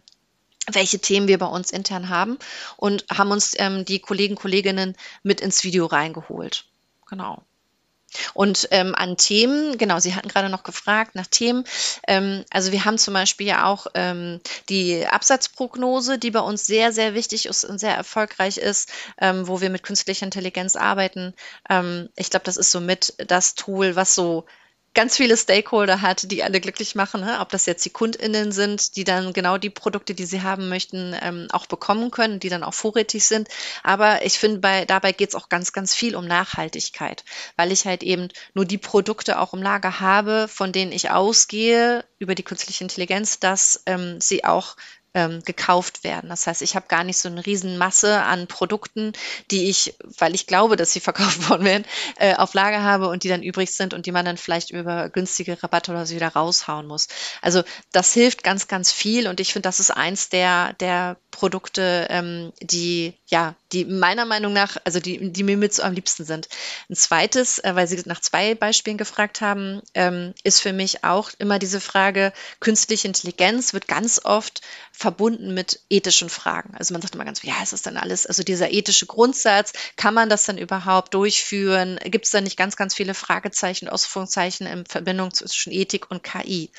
welche 0.72 1.00
Themen 1.00 1.27
wir 1.27 1.39
bei 1.39 1.48
uns 1.48 1.72
intern 1.72 2.10
haben 2.10 2.38
und 2.77 3.06
haben 3.12 3.32
uns 3.32 3.53
ähm, 3.58 3.86
die 3.86 4.00
Kollegen, 4.00 4.36
Kolleginnen 4.36 4.96
mit 5.24 5.41
ins 5.41 5.63
Video 5.63 5.86
reingeholt. 5.86 6.65
Genau. 7.08 7.44
Und 8.34 8.68
ähm, 8.72 8.96
an 8.96 9.18
Themen, 9.18 9.78
genau, 9.78 10.00
Sie 10.00 10.16
hatten 10.16 10.28
gerade 10.28 10.50
noch 10.50 10.63
gefragt 10.63 11.16
nach 11.16 11.28
Themen. 11.28 11.63
Ähm, 12.08 12.44
also 12.50 12.72
wir 12.72 12.86
haben 12.86 12.98
zum 12.98 13.13
Beispiel 13.13 13.48
ja 13.48 13.66
auch 13.66 13.88
ähm, 13.94 14.39
die 14.70 15.06
Absatzprognose, 15.06 16.18
die 16.18 16.32
bei 16.32 16.39
uns 16.39 16.66
sehr, 16.66 16.92
sehr 16.92 17.13
wichtig 17.13 17.46
ist 17.46 17.63
und 17.63 17.80
sehr 17.80 17.96
erfolgreich 17.96 18.58
ist, 18.58 18.92
ähm, 19.20 19.48
wo 19.48 19.62
wir 19.62 19.70
mit 19.70 19.84
künstlicher 19.84 20.25
Intelligenz 20.25 20.75
arbeiten. 20.75 21.34
Ähm, 21.70 22.10
ich 22.16 22.30
glaube, 22.30 22.46
das 22.46 22.58
ist 22.58 22.72
somit 22.72 23.13
das 23.18 23.56
Tool, 23.56 23.96
was 23.96 24.16
so 24.16 24.46
ganz 25.00 25.15
viele 25.15 25.38
Stakeholder 25.38 26.01
hat, 26.01 26.29
die 26.29 26.44
alle 26.44 26.60
glücklich 26.60 26.94
machen, 26.94 27.22
ne? 27.22 27.38
ob 27.39 27.48
das 27.48 27.65
jetzt 27.65 27.86
die 27.86 27.89
KundInnen 27.89 28.51
sind, 28.51 28.98
die 28.98 29.06
dann 29.06 29.32
genau 29.32 29.58
die 29.58 29.70
Produkte, 29.70 30.13
die 30.13 30.25
sie 30.25 30.41
haben 30.41 30.68
möchten, 30.68 31.15
ähm, 31.22 31.48
auch 31.53 31.68
bekommen 31.68 32.12
können, 32.12 32.41
die 32.41 32.50
dann 32.50 32.63
auch 32.63 32.74
vorrätig 32.74 33.25
sind. 33.25 33.48
Aber 33.82 34.25
ich 34.25 34.38
finde, 34.38 34.60
bei, 34.60 34.84
dabei 34.84 35.13
geht 35.13 35.29
es 35.29 35.36
auch 35.36 35.48
ganz, 35.48 35.72
ganz 35.72 35.96
viel 35.96 36.18
um 36.18 36.27
Nachhaltigkeit, 36.27 37.24
weil 37.56 37.72
ich 37.72 37.86
halt 37.86 38.03
eben 38.03 38.27
nur 38.53 38.65
die 38.65 38.77
Produkte 38.77 39.39
auch 39.39 39.53
im 39.53 39.63
Lager 39.63 40.01
habe, 40.01 40.50
von 40.50 40.74
denen 40.74 40.91
ich 40.91 41.10
ausgehe 41.10 42.03
über 42.18 42.36
die 42.36 42.44
künstliche 42.44 42.84
Intelligenz, 42.84 43.39
dass 43.39 43.82
ähm, 43.86 44.20
sie 44.20 44.44
auch 44.44 44.75
ähm, 45.13 45.42
gekauft 45.44 46.04
werden. 46.04 46.30
Das 46.30 46.48
heißt, 46.48 46.62
ich 46.62 46.75
habe 46.75 46.88
gar 46.88 47.04
nicht 47.04 47.18
so 47.18 47.30
eine 47.30 47.46
Riesenmasse 47.46 48.22
an 48.22 48.48
Produkten, 48.48 49.13
die 49.51 49.70
ich, 49.70 49.96
weil 50.18 50.36
ich 50.36 50.48
glaube, 50.48 50.75
dass 50.75 50.94
sie 50.94 51.00
verkauft 51.10 51.50
worden 51.50 51.66
werden, 51.66 51.86
äh, 52.18 52.36
auf 52.36 52.54
Lager 52.54 52.84
habe 52.84 53.10
und 53.10 53.24
die 53.24 53.30
dann 53.30 53.43
übrig 53.43 53.72
sind 53.72 53.93
und 53.93 54.06
die 54.06 54.12
man 54.12 54.26
dann 54.26 54.38
vielleicht 54.38 54.72
über 54.72 55.10
günstige 55.10 55.62
Rabatte 55.62 55.91
oder 55.91 56.06
so 56.06 56.15
wieder 56.15 56.30
raushauen 56.30 56.88
muss. 56.88 57.08
Also 57.41 57.63
das 57.91 58.13
hilft 58.13 58.43
ganz, 58.43 58.67
ganz 58.67 58.91
viel 58.91 59.28
und 59.28 59.39
ich 59.39 59.54
finde, 59.54 59.67
das 59.67 59.80
ist 59.80 59.91
eins 59.91 60.30
der, 60.30 60.74
der 60.74 61.17
Produkte, 61.32 62.08
ähm, 62.10 62.52
die 62.62 63.13
ja, 63.28 63.56
die 63.72 63.86
meiner 63.86 64.26
Meinung 64.26 64.54
nach, 64.54 64.78
also 64.84 65.00
die, 65.00 65.32
die 65.32 65.43
mir 65.43 65.58
mit 65.58 65.74
so 65.74 65.84
am 65.84 65.93
liebsten 65.93 66.26
sind. 66.26 66.50
Ein 66.89 66.95
zweites, 66.95 67.60
äh, 67.60 67.76
weil 67.76 67.88
Sie 67.88 68.02
nach 68.06 68.19
zwei 68.19 68.56
Beispielen 68.56 68.98
gefragt 68.98 69.41
haben, 69.41 69.82
ähm, 69.93 70.34
ist 70.43 70.62
für 70.62 70.74
mich 70.74 71.04
auch 71.04 71.30
immer 71.38 71.60
diese 71.60 71.80
Frage, 71.80 72.34
künstliche 72.60 73.08
Intelligenz 73.08 73.74
wird 73.74 73.88
ganz 73.88 74.22
oft 74.24 74.62
verbunden 74.99 75.53
mit 75.53 75.79
ethischen 75.89 76.29
Fragen. 76.29 76.75
Also 76.77 76.93
man 76.93 77.01
sagt 77.01 77.15
immer 77.15 77.23
ganz, 77.23 77.41
ja, 77.43 77.63
ist 77.63 77.71
das 77.71 77.81
dann 77.81 77.95
alles, 77.95 78.25
also 78.25 78.43
dieser 78.43 78.71
ethische 78.71 79.05
Grundsatz, 79.05 79.71
kann 79.95 80.13
man 80.13 80.27
das 80.27 80.43
dann 80.43 80.57
überhaupt 80.57 81.13
durchführen? 81.13 81.97
Gibt 82.03 82.25
es 82.25 82.31
da 82.31 82.41
nicht 82.41 82.57
ganz, 82.57 82.75
ganz 82.75 82.93
viele 82.93 83.13
Fragezeichen, 83.13 83.88
Ausführungszeichen 83.88 84.67
in 84.67 84.85
Verbindung 84.85 85.33
zwischen 85.33 85.71
Ethik 85.71 86.12
und 86.12 86.21
KI? 86.21 86.69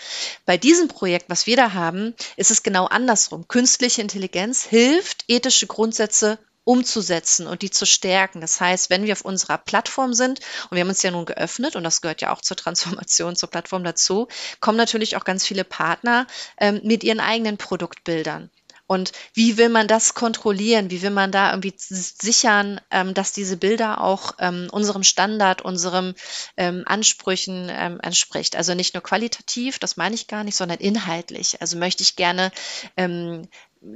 Bei 0.45 0.59
diesem 0.59 0.89
Projekt, 0.89 1.31
was 1.31 1.47
wir 1.47 1.57
da 1.57 1.73
haben, 1.73 2.15
ist 2.37 2.51
es 2.51 2.63
genau 2.63 2.85
andersrum. 2.85 3.49
Künstliche 3.49 4.03
Intelligenz 4.03 4.65
hilft, 4.65 5.25
ethische 5.27 5.67
Grundsätze 5.67 6.39
umzusetzen 6.65 7.47
und 7.47 7.63
die 7.63 7.71
zu 7.71 7.87
stärken. 7.87 8.41
Das 8.41 8.61
heißt, 8.61 8.91
wenn 8.91 9.05
wir 9.05 9.13
auf 9.13 9.25
unserer 9.25 9.59
Plattform 9.59 10.15
sind, 10.15 10.41
und 10.71 10.77
wir 10.77 10.81
haben 10.81 10.89
uns 10.89 11.03
ja 11.03 11.11
nun 11.11 11.25
geöffnet, 11.25 11.77
und 11.77 11.85
das 11.85 12.01
gehört 12.01 12.21
ja 12.21 12.33
auch 12.33 12.41
zur 12.41 12.57
Transformation 12.57 13.37
zur 13.37 13.51
Plattform 13.51 13.85
dazu, 13.85 14.29
kommen 14.61 14.79
natürlich 14.79 15.17
auch 15.17 15.25
ganz 15.25 15.47
viele 15.47 15.65
Partner 15.65 16.27
ähm, 16.59 16.81
mit 16.85 17.05
ihren 17.05 17.21
eigenen 17.21 17.57
Produktbildern. 17.57 18.51
Und 18.91 19.13
wie 19.35 19.57
will 19.57 19.69
man 19.69 19.87
das 19.87 20.15
kontrollieren? 20.15 20.91
Wie 20.91 21.01
will 21.01 21.11
man 21.11 21.31
da 21.31 21.51
irgendwie 21.51 21.75
sichern, 21.77 22.81
ähm, 22.91 23.15
dass 23.15 23.31
diese 23.33 23.57
Bilder 23.57 24.01
auch 24.01 24.33
ähm, 24.41 24.67
unserem 24.73 25.05
Standard, 25.05 25.63
unserem 25.63 26.17
ähm, 26.57 26.83
Ansprüchen 26.87 27.69
ähm, 27.71 28.01
entspricht? 28.01 28.57
Also 28.57 28.75
nicht 28.75 28.95
nur 28.95 29.03
qualitativ, 29.05 29.79
das 29.79 29.97
meine 29.97 30.17
ich 30.17 30.27
gar 30.27 30.43
nicht, 30.43 30.57
sondern 30.57 30.79
inhaltlich. 30.79 31.61
Also 31.61 31.79
möchte 31.79 32.03
ich 32.03 32.17
gerne 32.17 32.51
ähm, 32.97 33.47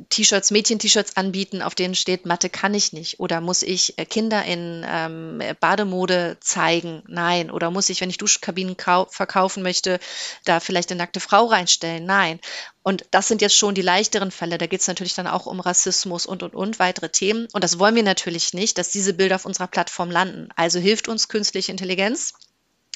T-Shirts, 0.09 0.51
Mädchen-T-Shirts 0.51 1.17
anbieten, 1.17 1.61
auf 1.61 1.75
denen 1.75 1.95
steht, 1.95 2.25
Mathe 2.25 2.49
kann 2.49 2.73
ich 2.73 2.95
nicht? 2.95 3.21
Oder 3.21 3.43
muss 3.43 3.63
ich 3.63 3.99
äh, 3.99 4.07
Kinder 4.07 4.43
in 4.45 4.85
ähm, 4.89 5.43
Bademode 5.61 6.39
zeigen? 6.41 7.03
Nein. 7.07 7.51
Oder 7.51 7.71
muss 7.71 7.91
ich, 7.91 8.01
wenn 8.01 8.09
ich 8.09 8.17
Duschkabinen 8.17 8.77
verkaufen 8.79 9.63
möchte, 9.63 10.01
da 10.45 10.61
vielleicht 10.61 10.91
eine 10.91 10.99
nackte 10.99 11.21
Frau 11.21 11.47
reinstellen? 11.47 12.07
Nein. 12.07 12.41
Und 12.83 13.05
das 13.11 13.29
sind 13.29 13.43
jetzt 13.43 13.57
schon 13.57 13.75
die 13.75 13.83
leichteren 13.83 14.31
Fälle. 14.31 14.57
Da 14.57 14.67
geht 14.67 14.81
es 14.81 14.89
natürlich 14.89 15.15
dann 15.15 15.27
auch 15.27 15.45
um 15.45 15.61
Rassismus 15.61 16.25
und, 16.25 16.43
und, 16.43 16.55
und 16.55 16.79
weitere 16.79 17.11
Themen. 17.11 17.47
Und 17.53 17.63
das 17.63 17.79
wollen 17.79 17.95
wir 17.95 18.03
natürlich 18.03 18.55
nicht, 18.55 18.79
dass 18.79 18.91
diese 18.91 19.13
Bilder 19.13 19.37
auf 19.37 19.45
unserer 19.45 19.67
Plattform 19.67 20.11
landen. 20.11 20.49
Also 20.57 20.79
hilft 20.79 21.09
uns 21.09 21.29
künstliche 21.29 21.73
Intelligenz 21.73 22.33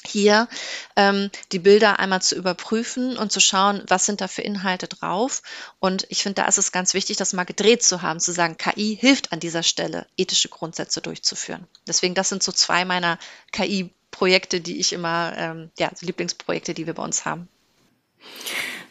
hier 0.05 0.47
ähm, 0.95 1.29
die 1.51 1.59
Bilder 1.59 1.99
einmal 1.99 2.21
zu 2.21 2.35
überprüfen 2.35 3.17
und 3.17 3.31
zu 3.31 3.39
schauen, 3.39 3.83
was 3.87 4.05
sind 4.05 4.21
da 4.21 4.27
für 4.27 4.41
Inhalte 4.41 4.87
drauf. 4.87 5.41
Und 5.79 6.05
ich 6.09 6.23
finde, 6.23 6.41
da 6.41 6.47
ist 6.47 6.57
es 6.57 6.71
ganz 6.71 6.93
wichtig, 6.93 7.17
das 7.17 7.33
mal 7.33 7.43
gedreht 7.43 7.83
zu 7.83 8.01
haben, 8.01 8.19
zu 8.19 8.31
sagen, 8.31 8.57
KI 8.57 8.97
hilft 8.99 9.31
an 9.31 9.39
dieser 9.39 9.63
Stelle, 9.63 10.07
ethische 10.17 10.49
Grundsätze 10.49 11.01
durchzuführen. 11.01 11.67
Deswegen, 11.87 12.15
das 12.15 12.29
sind 12.29 12.43
so 12.43 12.51
zwei 12.51 12.85
meiner 12.85 13.19
KI-Projekte, 13.51 14.61
die 14.61 14.79
ich 14.79 14.93
immer, 14.93 15.33
ähm, 15.37 15.71
ja, 15.77 15.91
Lieblingsprojekte, 15.99 16.73
die 16.73 16.87
wir 16.87 16.93
bei 16.93 17.03
uns 17.03 17.25
haben. 17.25 17.47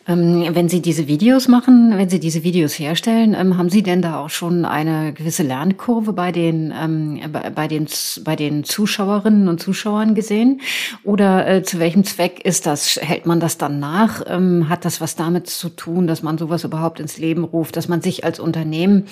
Ähm, 0.08 0.46
wenn 0.52 0.70
Sie 0.70 0.80
diese 0.80 1.06
Videos 1.06 1.48
machen, 1.48 1.92
wenn 1.94 2.08
Sie 2.08 2.18
diese 2.18 2.42
Videos 2.42 2.78
herstellen, 2.78 3.36
ähm, 3.38 3.58
haben 3.58 3.68
Sie 3.68 3.82
denn 3.82 4.00
da 4.00 4.18
auch 4.18 4.30
schon 4.30 4.64
eine 4.64 5.12
gewisse 5.12 5.42
Lernkurve 5.42 6.14
bei 6.14 6.32
den, 6.32 6.72
ähm, 6.82 7.20
bei 7.54 7.68
den, 7.68 7.86
bei 8.24 8.34
den 8.34 8.64
Zuschauerinnen 8.64 9.48
und 9.48 9.60
Zuschauern 9.60 10.14
gesehen? 10.14 10.62
Oder 11.04 11.46
äh, 11.46 11.62
zu 11.62 11.78
welchem 11.78 12.04
Zweck 12.04 12.40
ist 12.44 12.64
das? 12.64 12.96
Hält 12.96 13.26
man 13.26 13.38
das 13.38 13.58
dann 13.58 13.78
nach? 13.78 14.24
Hat 14.68 14.84
das 14.84 15.00
was 15.00 15.16
damit 15.16 15.48
zu 15.48 15.68
tun, 15.68 16.06
dass 16.06 16.22
man 16.22 16.38
sowas 16.38 16.64
überhaupt 16.64 17.00
ins 17.00 17.18
Leben 17.18 17.44
ruft, 17.44 17.76
dass 17.76 17.88
man 17.88 18.00
sich 18.00 18.24
als 18.24 18.40
Unternehmen, 18.40 19.04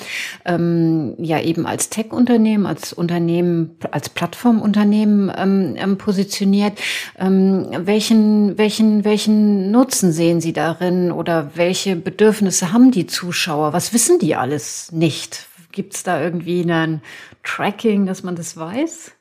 ja 0.46 1.40
eben 1.40 1.66
als 1.66 1.90
Tech-Unternehmen, 1.90 2.66
als 2.66 2.92
Unternehmen, 2.92 3.76
als 3.90 4.08
Plattformunternehmen 4.08 5.98
positioniert? 5.98 6.78
welchen, 7.18 8.58
welchen, 8.58 9.04
welchen 9.04 9.70
Nutzen 9.70 10.12
sehen 10.12 10.40
Sie 10.40 10.52
darin? 10.52 10.85
Darin 10.86 11.12
oder 11.12 11.56
welche 11.56 11.96
Bedürfnisse 11.96 12.72
haben 12.72 12.90
die 12.90 13.06
Zuschauer? 13.06 13.72
Was 13.72 13.92
wissen 13.92 14.18
die 14.18 14.34
alles 14.34 14.92
nicht? 14.92 15.46
Gibt 15.72 15.94
es 15.94 16.02
da 16.02 16.20
irgendwie 16.20 16.62
ein 16.62 17.02
Tracking, 17.42 18.06
dass 18.06 18.22
man 18.22 18.36
das 18.36 18.56
weiß? 18.56 19.12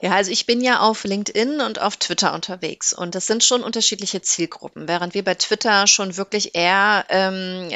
Ja, 0.00 0.12
also 0.12 0.30
ich 0.30 0.46
bin 0.46 0.60
ja 0.60 0.80
auf 0.80 1.04
LinkedIn 1.04 1.60
und 1.60 1.80
auf 1.80 1.96
Twitter 1.96 2.34
unterwegs 2.34 2.92
und 2.92 3.14
das 3.14 3.26
sind 3.26 3.42
schon 3.42 3.62
unterschiedliche 3.62 4.20
Zielgruppen. 4.22 4.86
Während 4.86 5.14
wir 5.14 5.24
bei 5.24 5.34
Twitter 5.34 5.86
schon 5.86 6.16
wirklich 6.16 6.54
eher 6.54 7.06
ähm, 7.08 7.70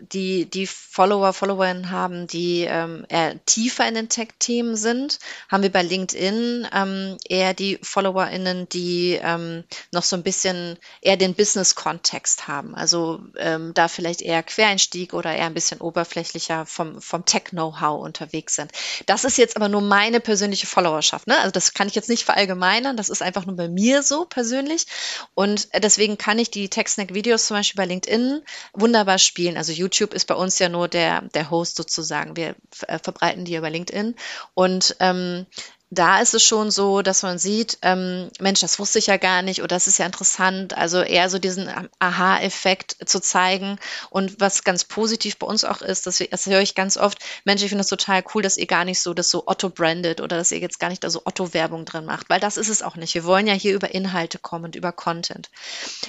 die, 0.00 0.46
die 0.46 0.66
Follower, 0.66 1.32
Followerinnen 1.32 1.90
haben, 1.90 2.26
die 2.26 2.64
ähm, 2.68 3.04
eher 3.08 3.44
tiefer 3.46 3.86
in 3.86 3.94
den 3.94 4.08
Tech-Themen 4.08 4.76
sind, 4.76 5.18
haben 5.48 5.62
wir 5.62 5.72
bei 5.72 5.82
LinkedIn 5.82 6.68
ähm, 6.72 7.16
eher 7.28 7.54
die 7.54 7.78
FollowerInnen, 7.82 8.68
die 8.68 9.18
ähm, 9.22 9.64
noch 9.92 10.02
so 10.02 10.16
ein 10.16 10.22
bisschen 10.22 10.78
eher 11.00 11.16
den 11.16 11.34
Business-Kontext 11.34 12.48
haben. 12.48 12.74
Also 12.74 13.20
ähm, 13.36 13.72
da 13.74 13.88
vielleicht 13.88 14.22
eher 14.22 14.42
Quereinstieg 14.42 15.14
oder 15.14 15.34
eher 15.34 15.46
ein 15.46 15.54
bisschen 15.54 15.80
oberflächlicher 15.80 16.66
vom, 16.66 17.00
vom 17.00 17.24
Tech-Know-how 17.24 18.02
unterwegs 18.02 18.56
sind. 18.56 18.72
Das 19.06 19.24
ist 19.24 19.38
jetzt 19.38 19.56
aber 19.56 19.68
nur 19.68 19.82
meine 19.82 20.20
persönliche 20.20 20.66
Followerschaft. 20.66 21.26
Ne? 21.26 21.38
Also 21.38 21.50
das 21.50 21.74
kann 21.74 21.88
ich 21.88 21.94
jetzt 21.94 22.08
nicht 22.08 22.24
verallgemeinern, 22.24 22.96
das 22.96 23.08
ist 23.08 23.22
einfach 23.22 23.46
nur 23.46 23.56
bei 23.56 23.68
mir 23.68 24.02
so 24.02 24.24
persönlich. 24.24 24.86
Und 25.34 25.68
deswegen 25.82 26.18
kann 26.18 26.38
ich 26.38 26.50
die 26.50 26.68
Tech-Snack-Videos 26.68 27.46
zum 27.46 27.56
Beispiel 27.56 27.78
bei 27.78 27.86
LinkedIn 27.86 28.42
wunderbar 28.72 29.18
spielen. 29.18 29.56
Also 29.56 29.72
YouTube 29.86 30.14
ist 30.14 30.26
bei 30.26 30.34
uns 30.34 30.58
ja 30.58 30.68
nur 30.68 30.88
der, 30.88 31.22
der 31.22 31.50
Host 31.50 31.76
sozusagen. 31.76 32.36
Wir 32.36 32.56
äh, 32.86 32.98
verbreiten 32.98 33.44
die 33.44 33.56
über 33.56 33.70
LinkedIn. 33.70 34.14
Und 34.54 34.96
ähm, 35.00 35.46
da 35.90 36.20
ist 36.20 36.34
es 36.34 36.42
schon 36.42 36.72
so, 36.72 37.00
dass 37.00 37.22
man 37.22 37.38
sieht, 37.38 37.78
ähm, 37.82 38.28
Mensch, 38.40 38.60
das 38.60 38.80
wusste 38.80 38.98
ich 38.98 39.06
ja 39.06 39.18
gar 39.18 39.42
nicht 39.42 39.60
oder 39.60 39.76
das 39.76 39.86
ist 39.86 39.98
ja 39.98 40.06
interessant. 40.06 40.76
Also 40.76 41.00
eher 41.00 41.30
so 41.30 41.38
diesen 41.38 41.70
Aha-Effekt 42.00 42.96
zu 43.08 43.20
zeigen. 43.20 43.78
Und 44.10 44.40
was 44.40 44.64
ganz 44.64 44.82
positiv 44.82 45.38
bei 45.38 45.46
uns 45.46 45.64
auch 45.64 45.82
ist, 45.82 46.06
dass 46.06 46.18
wir, 46.18 46.26
das 46.26 46.46
höre 46.46 46.60
ich 46.60 46.74
ganz 46.74 46.96
oft, 46.96 47.18
Mensch, 47.44 47.62
ich 47.62 47.68
finde 47.68 47.82
das 47.82 47.88
total 47.88 48.24
cool, 48.34 48.42
dass 48.42 48.56
ihr 48.56 48.66
gar 48.66 48.84
nicht 48.84 49.00
so 49.00 49.14
das 49.14 49.30
so 49.30 49.46
Otto-brandet 49.46 50.20
oder 50.20 50.36
dass 50.36 50.50
ihr 50.50 50.58
jetzt 50.58 50.80
gar 50.80 50.88
nicht 50.88 51.04
da 51.04 51.10
so 51.10 51.22
Otto-Werbung 51.24 51.84
drin 51.84 52.04
macht, 52.04 52.28
weil 52.30 52.40
das 52.40 52.56
ist 52.56 52.68
es 52.68 52.82
auch 52.82 52.96
nicht. 52.96 53.14
Wir 53.14 53.24
wollen 53.24 53.46
ja 53.46 53.54
hier 53.54 53.74
über 53.74 53.94
Inhalte 53.94 54.38
kommen 54.40 54.64
und 54.64 54.76
über 54.76 54.90
Content. 54.90 55.50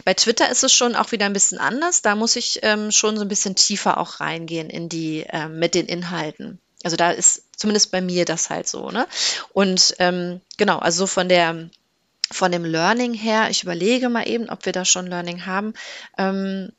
Bei 0.05 0.15
Twitter 0.15 0.49
ist 0.49 0.63
es 0.63 0.73
schon 0.73 0.95
auch 0.95 1.11
wieder 1.11 1.27
ein 1.27 1.33
bisschen 1.33 1.59
anders. 1.59 2.01
Da 2.01 2.15
muss 2.15 2.35
ich 2.35 2.59
ähm, 2.63 2.91
schon 2.91 3.15
so 3.15 3.21
ein 3.21 3.27
bisschen 3.27 3.55
tiefer 3.55 3.99
auch 3.99 4.19
reingehen 4.21 4.71
in 4.71 4.89
die, 4.89 5.23
ähm, 5.29 5.59
mit 5.59 5.75
den 5.75 5.85
Inhalten. 5.85 6.59
Also 6.87 6.95
da 6.95 7.11
ist 7.11 7.43
zumindest 7.57 7.91
bei 7.91 7.99
mir 7.99 8.23
das 8.23 8.49
halt 8.49 8.65
so, 8.65 8.91
ne? 8.91 9.07
Und 9.51 9.93
ähm, 9.99 10.39
genau, 10.55 10.79
also 10.79 10.99
so 10.99 11.07
von 11.07 11.27
der 11.27 11.69
von 12.31 12.49
dem 12.49 12.63
Learning 12.63 13.13
her, 13.13 13.49
ich 13.49 13.63
überlege 13.63 14.07
mal 14.07 14.25
eben, 14.25 14.49
ob 14.49 14.65
wir 14.65 14.71
da 14.71 14.85
schon 14.85 15.07
Learning 15.07 15.45
haben. 15.45 15.73
Ähm, 16.17 16.71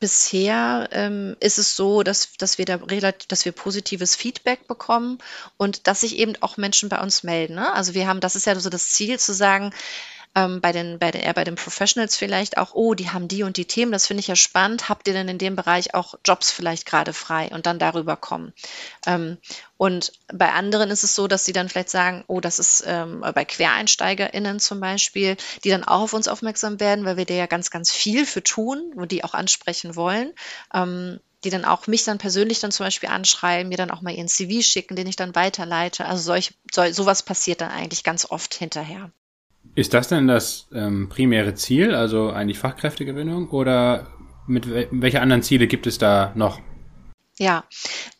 bisher 0.00 0.90
ähm, 0.92 1.34
ist 1.40 1.56
es 1.56 1.76
so, 1.76 2.02
dass, 2.02 2.34
dass 2.34 2.58
wir 2.58 2.66
da 2.66 2.74
relativ, 2.76 3.26
dass 3.28 3.46
wir 3.46 3.52
positives 3.52 4.16
Feedback 4.16 4.68
bekommen 4.68 5.16
und 5.56 5.86
dass 5.86 6.02
sich 6.02 6.18
eben 6.18 6.34
auch 6.42 6.58
Menschen 6.58 6.90
bei 6.90 7.00
uns 7.00 7.22
melden. 7.22 7.54
Ne? 7.54 7.72
Also 7.72 7.94
wir 7.94 8.06
haben, 8.06 8.20
das 8.20 8.36
ist 8.36 8.44
ja 8.44 8.54
so 8.60 8.68
das 8.68 8.90
Ziel 8.90 9.18
zu 9.18 9.32
sagen, 9.32 9.72
ähm, 10.38 10.60
bei 10.60 10.72
den, 10.72 10.98
bei 10.98 11.10
den, 11.10 11.22
eher 11.22 11.34
bei 11.34 11.44
den 11.44 11.56
Professionals 11.56 12.16
vielleicht 12.16 12.58
auch, 12.58 12.74
oh, 12.74 12.94
die 12.94 13.10
haben 13.10 13.26
die 13.28 13.42
und 13.42 13.56
die 13.56 13.64
Themen, 13.64 13.90
das 13.90 14.06
finde 14.06 14.20
ich 14.20 14.28
ja 14.28 14.36
spannend. 14.36 14.88
Habt 14.88 15.08
ihr 15.08 15.14
denn 15.14 15.28
in 15.28 15.38
dem 15.38 15.56
Bereich 15.56 15.94
auch 15.94 16.14
Jobs 16.24 16.50
vielleicht 16.50 16.86
gerade 16.86 17.12
frei 17.12 17.48
und 17.52 17.66
dann 17.66 17.78
darüber 17.78 18.16
kommen? 18.16 18.52
Ähm, 19.06 19.38
und 19.76 20.12
bei 20.32 20.52
anderen 20.52 20.90
ist 20.90 21.02
es 21.02 21.14
so, 21.14 21.26
dass 21.26 21.44
sie 21.44 21.52
dann 21.52 21.68
vielleicht 21.68 21.90
sagen, 21.90 22.24
oh, 22.28 22.40
das 22.40 22.58
ist 22.58 22.84
ähm, 22.86 23.24
bei 23.34 23.44
QuereinsteigerInnen 23.44 24.60
zum 24.60 24.80
Beispiel, 24.80 25.36
die 25.64 25.70
dann 25.70 25.84
auch 25.84 26.02
auf 26.02 26.12
uns 26.12 26.28
aufmerksam 26.28 26.78
werden, 26.78 27.04
weil 27.04 27.16
wir 27.16 27.26
da 27.26 27.34
ja 27.34 27.46
ganz, 27.46 27.70
ganz 27.70 27.90
viel 27.90 28.24
für 28.24 28.42
tun 28.42 28.92
und 28.94 29.10
die 29.10 29.24
auch 29.24 29.34
ansprechen 29.34 29.96
wollen. 29.96 30.32
Ähm, 30.72 31.18
die 31.44 31.50
dann 31.50 31.64
auch 31.64 31.86
mich 31.86 32.02
dann 32.02 32.18
persönlich 32.18 32.58
dann 32.58 32.72
zum 32.72 32.86
Beispiel 32.86 33.08
anschreiben, 33.08 33.68
mir 33.68 33.76
dann 33.76 33.92
auch 33.92 34.00
mal 34.00 34.12
ihren 34.12 34.26
CV 34.26 34.60
schicken, 34.60 34.96
den 34.96 35.06
ich 35.06 35.14
dann 35.14 35.36
weiterleite. 35.36 36.04
Also 36.04 36.20
solch, 36.20 36.54
so, 36.72 36.90
sowas 36.90 37.22
passiert 37.22 37.60
dann 37.60 37.70
eigentlich 37.70 38.02
ganz 38.02 38.28
oft 38.28 38.54
hinterher. 38.54 39.12
Ist 39.78 39.94
das 39.94 40.08
denn 40.08 40.26
das 40.26 40.66
ähm, 40.74 41.08
primäre 41.08 41.54
Ziel, 41.54 41.94
also 41.94 42.30
eigentlich 42.30 42.58
Fachkräftegewinnung, 42.58 43.50
oder 43.50 44.08
mit 44.48 44.66
welche 44.90 45.20
anderen 45.20 45.44
Ziele 45.44 45.68
gibt 45.68 45.86
es 45.86 45.98
da 45.98 46.32
noch? 46.34 46.60
Ja, 47.38 47.62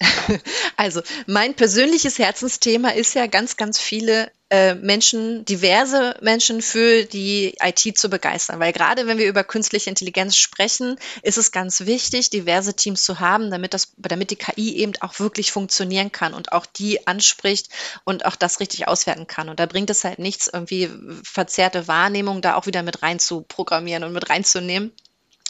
also 0.77 1.01
mein 1.27 1.55
persönliches 1.55 2.21
Herzensthema 2.21 2.91
ist 2.91 3.17
ja 3.17 3.27
ganz, 3.27 3.57
ganz 3.57 3.81
viele 3.81 4.31
äh, 4.51 4.75
Menschen, 4.75 5.45
diverse 5.45 6.17
Menschen 6.23 6.63
für 6.63 7.05
die 7.05 7.55
IT 7.63 7.99
zu 7.99 8.09
begeistern. 8.09 8.61
Weil 8.61 8.73
gerade 8.73 9.07
wenn 9.07 9.19
wir 9.19 9.27
über 9.27 9.45
künstliche 9.45 9.91
Intelligenz 9.91 10.37
sprechen, 10.37 10.97
ist 11.23 11.37
es 11.37 11.53
ganz 11.53 11.81
wichtig, 11.81 12.31
diverse 12.31 12.75
Teams 12.75 13.03
zu 13.03 13.21
haben, 13.21 13.51
damit 13.51 13.75
das, 13.75 13.93
damit 13.99 14.31
die 14.31 14.37
KI 14.37 14.77
eben 14.77 14.93
auch 15.01 15.19
wirklich 15.21 15.53
funktionieren 15.53 16.13
kann 16.13 16.33
und 16.33 16.53
auch 16.53 16.65
die 16.65 17.07
anspricht 17.07 17.69
und 18.05 18.25
auch 18.25 18.37
das 18.37 18.61
richtig 18.61 18.89
auswerten 18.89 19.27
kann. 19.27 19.49
Und 19.49 19.61
da 19.61 19.67
bringt 19.67 19.91
es 19.91 20.05
halt 20.05 20.19
nichts, 20.19 20.49
irgendwie 20.53 20.91
verzerrte 21.23 21.87
Wahrnehmung 21.87 22.41
da 22.41 22.55
auch 22.55 22.67
wieder 22.67 22.83
mit 22.83 23.03
rein 23.03 23.19
zu 23.19 23.43
programmieren 23.43 24.05
und 24.05 24.13
mit 24.13 24.31
reinzunehmen. 24.31 24.93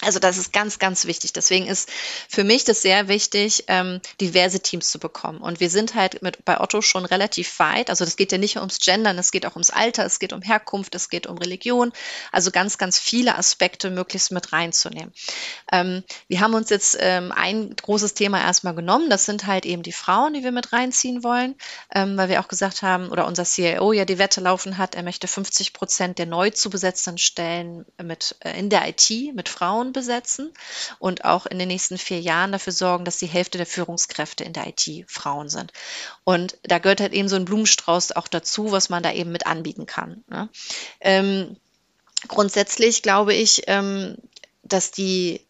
Also 0.01 0.21
das 0.21 0.39
ist 0.39 0.53
ganz, 0.53 0.79
ganz 0.79 1.07
wichtig. 1.07 1.33
Deswegen 1.33 1.67
ist 1.67 1.91
für 2.29 2.45
mich 2.45 2.65
das 2.65 2.83
sehr 2.83 3.09
wichtig, 3.09 3.65
ähm, 3.67 4.01
diverse 4.21 4.61
Teams 4.61 4.91
zu 4.91 5.01
bekommen. 5.01 5.41
Und 5.41 5.59
wir 5.59 5.71
sind 5.71 5.97
halt 5.97 6.23
mit, 6.23 6.45
bei 6.45 6.61
Otto 6.61 6.83
schon 6.83 7.05
relativ 7.05 7.59
weit. 7.59 7.91
Also 7.91 8.05
das 8.05 8.17
geht 8.17 8.31
ja 8.31 8.39
nicht 8.39 8.55
nur 8.55 8.63
ums 8.63 8.79
Gendern, 8.79 9.19
es 9.19 9.33
geht 9.33 9.45
auch 9.45 9.57
ums 9.57 9.71
Alter, 9.71 10.07
es 10.07 10.21
geht 10.21 10.33
um 10.33 10.41
Herkunft, 10.41 10.95
es 10.95 11.09
geht 11.09 11.27
um 11.27 11.37
Religion. 11.39 11.93
Also 12.31 12.53
ganz, 12.53 12.79
ganz 12.79 13.01
viele 13.01 13.37
Aspekte 13.37 13.91
möglichst 13.91 14.31
mit 14.31 14.53
reinzunehmen. 14.53 15.13
Ähm, 15.73 16.05
wir 16.29 16.41
haben 16.41 16.55
uns 16.55 16.71
jetzt 16.71 16.97
ähm, 17.01 17.33
ein 17.33 17.75
großes 17.75 18.15
Thema 18.15 18.41
erstmal 18.41 18.77
genommen. 18.77 19.11
Das 19.11 19.25
sind 19.25 19.47
halt 19.47 19.67
eben 19.67 19.83
die 19.83 19.93
Frauen, 19.93 20.33
die 20.33 20.45
wir 20.45 20.53
mit 20.53 20.73
reinziehen 20.73 21.25
wollen, 21.25 21.57
ähm, 21.93 22.17
weil 22.17 22.29
wir 22.29 22.39
auch 22.39 22.49
gesagt 22.49 22.83
haben, 22.83 23.09
oder 23.09 23.27
unser 23.27 23.45
CIO 23.45 23.93
ja 23.93 24.05
die 24.05 24.19
Wette 24.19 24.41
laufen 24.41 24.79
hat, 24.79 24.95
er 24.95 25.03
möchte 25.03 25.27
50 25.27 25.73
Prozent 25.73 26.19
der 26.19 26.27
neu 26.27 26.51
zu 26.51 26.71
besetzenden 26.71 27.19
Stellen 27.19 27.85
mit, 28.01 28.37
äh, 28.45 28.57
in 28.57 28.71
der 28.71 28.89
IT 28.89 29.11
mit 29.35 29.49
Frauen 29.49 29.88
Frauen 29.89 29.93
besetzen 29.93 30.53
und 30.99 31.25
auch 31.25 31.47
in 31.47 31.59
den 31.59 31.69
nächsten 31.69 31.99
vier 31.99 32.21
Jahren 32.21 32.53
dafür 32.53 32.73
sorgen, 32.73 33.05
dass 33.05 33.19
die 33.19 33.27
Hälfte 33.27 33.59
der 33.59 33.67
Führungskräfte 33.67 34.45
in 34.45 34.53
der 34.53 34.67
IT 34.67 35.05
Frauen 35.09 35.49
sind. 35.49 35.73
Und 36.25 36.57
da 36.63 36.79
gehört 36.79 37.01
halt 37.01 37.13
eben 37.13 37.29
so 37.29 37.37
ein 37.37 37.45
Blumenstrauß 37.45 38.13
auch 38.13 38.29
dazu, 38.29 38.71
was 38.73 38.89
man 38.89 39.03
da 39.03 39.13
eben 39.13 39.33
mit 39.33 39.47
anbieten 39.47 39.87
kann. 39.87 40.25
Ne? 40.29 40.49
Ähm, 41.01 41.57
grundsätzlich 42.29 43.03
glaube 43.03 43.35
ich, 43.35 43.63
ähm, 43.67 44.17
dass 44.63 44.91
die 44.91 45.41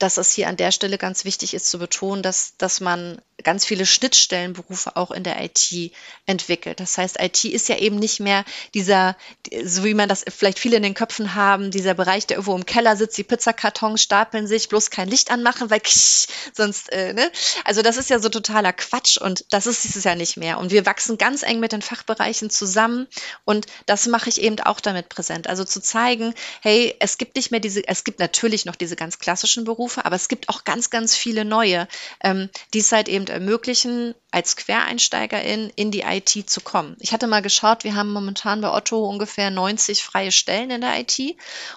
dass 0.00 0.16
es 0.16 0.32
hier 0.32 0.48
an 0.48 0.56
der 0.56 0.72
Stelle 0.72 0.98
ganz 0.98 1.24
wichtig 1.24 1.54
ist 1.54 1.70
zu 1.70 1.78
betonen, 1.78 2.22
dass, 2.22 2.56
dass 2.56 2.80
man 2.80 3.20
ganz 3.42 3.64
viele 3.64 3.86
Schnittstellenberufe 3.86 4.96
auch 4.96 5.10
in 5.10 5.24
der 5.24 5.42
IT 5.42 5.92
entwickelt. 6.26 6.80
Das 6.80 6.98
heißt, 6.98 7.20
IT 7.20 7.44
ist 7.44 7.68
ja 7.68 7.76
eben 7.76 7.96
nicht 7.96 8.20
mehr 8.20 8.44
dieser, 8.74 9.16
so 9.64 9.84
wie 9.84 9.94
man 9.94 10.08
das 10.08 10.24
vielleicht 10.28 10.58
viele 10.58 10.76
in 10.76 10.82
den 10.82 10.94
Köpfen 10.94 11.34
haben, 11.34 11.70
dieser 11.70 11.94
Bereich, 11.94 12.26
der 12.26 12.36
irgendwo 12.38 12.56
im 12.56 12.66
Keller 12.66 12.96
sitzt, 12.96 13.18
die 13.18 13.24
Pizzakartons 13.24 14.02
stapeln 14.02 14.46
sich, 14.46 14.68
bloß 14.68 14.90
kein 14.90 15.08
Licht 15.08 15.30
anmachen, 15.30 15.70
weil 15.70 15.80
ksch, 15.80 16.28
sonst, 16.54 16.90
äh, 16.92 17.12
ne? 17.12 17.30
Also 17.64 17.82
das 17.82 17.96
ist 17.96 18.10
ja 18.10 18.18
so 18.18 18.28
totaler 18.28 18.72
Quatsch 18.72 19.18
und 19.18 19.44
das 19.50 19.66
ist 19.66 19.84
es 19.84 20.04
ja 20.04 20.14
nicht 20.14 20.36
mehr. 20.36 20.58
Und 20.58 20.70
wir 20.70 20.86
wachsen 20.86 21.18
ganz 21.18 21.42
eng 21.42 21.60
mit 21.60 21.72
den 21.72 21.82
Fachbereichen 21.82 22.50
zusammen 22.50 23.06
und 23.44 23.66
das 23.86 24.06
mache 24.06 24.28
ich 24.28 24.40
eben 24.40 24.58
auch 24.60 24.80
damit 24.80 25.08
präsent. 25.08 25.46
Also 25.46 25.64
zu 25.64 25.80
zeigen, 25.80 26.34
hey, 26.62 26.94
es 27.00 27.18
gibt 27.18 27.36
nicht 27.36 27.50
mehr 27.50 27.60
diese, 27.60 27.86
es 27.86 28.04
gibt 28.04 28.18
natürlich 28.18 28.64
noch 28.64 28.76
diese 28.76 28.96
ganz 28.96 29.18
klassischen 29.18 29.64
Berufe, 29.64 29.89
aber 29.98 30.16
es 30.16 30.28
gibt 30.28 30.48
auch 30.48 30.64
ganz, 30.64 30.90
ganz 30.90 31.16
viele 31.16 31.44
neue, 31.44 31.88
ähm, 32.22 32.50
die 32.74 32.80
es 32.80 32.92
halt 32.92 33.08
eben 33.08 33.26
ermöglichen, 33.26 34.14
als 34.30 34.56
Quereinsteigerin 34.56 35.72
in 35.76 35.90
die 35.90 36.02
IT 36.02 36.48
zu 36.48 36.60
kommen. 36.60 36.96
Ich 37.00 37.12
hatte 37.12 37.26
mal 37.26 37.42
geschaut, 37.42 37.84
wir 37.84 37.94
haben 37.94 38.12
momentan 38.12 38.60
bei 38.60 38.72
Otto 38.72 39.04
ungefähr 39.04 39.50
90 39.50 40.02
freie 40.02 40.32
Stellen 40.32 40.70
in 40.70 40.80
der 40.80 41.00
IT 41.00 41.18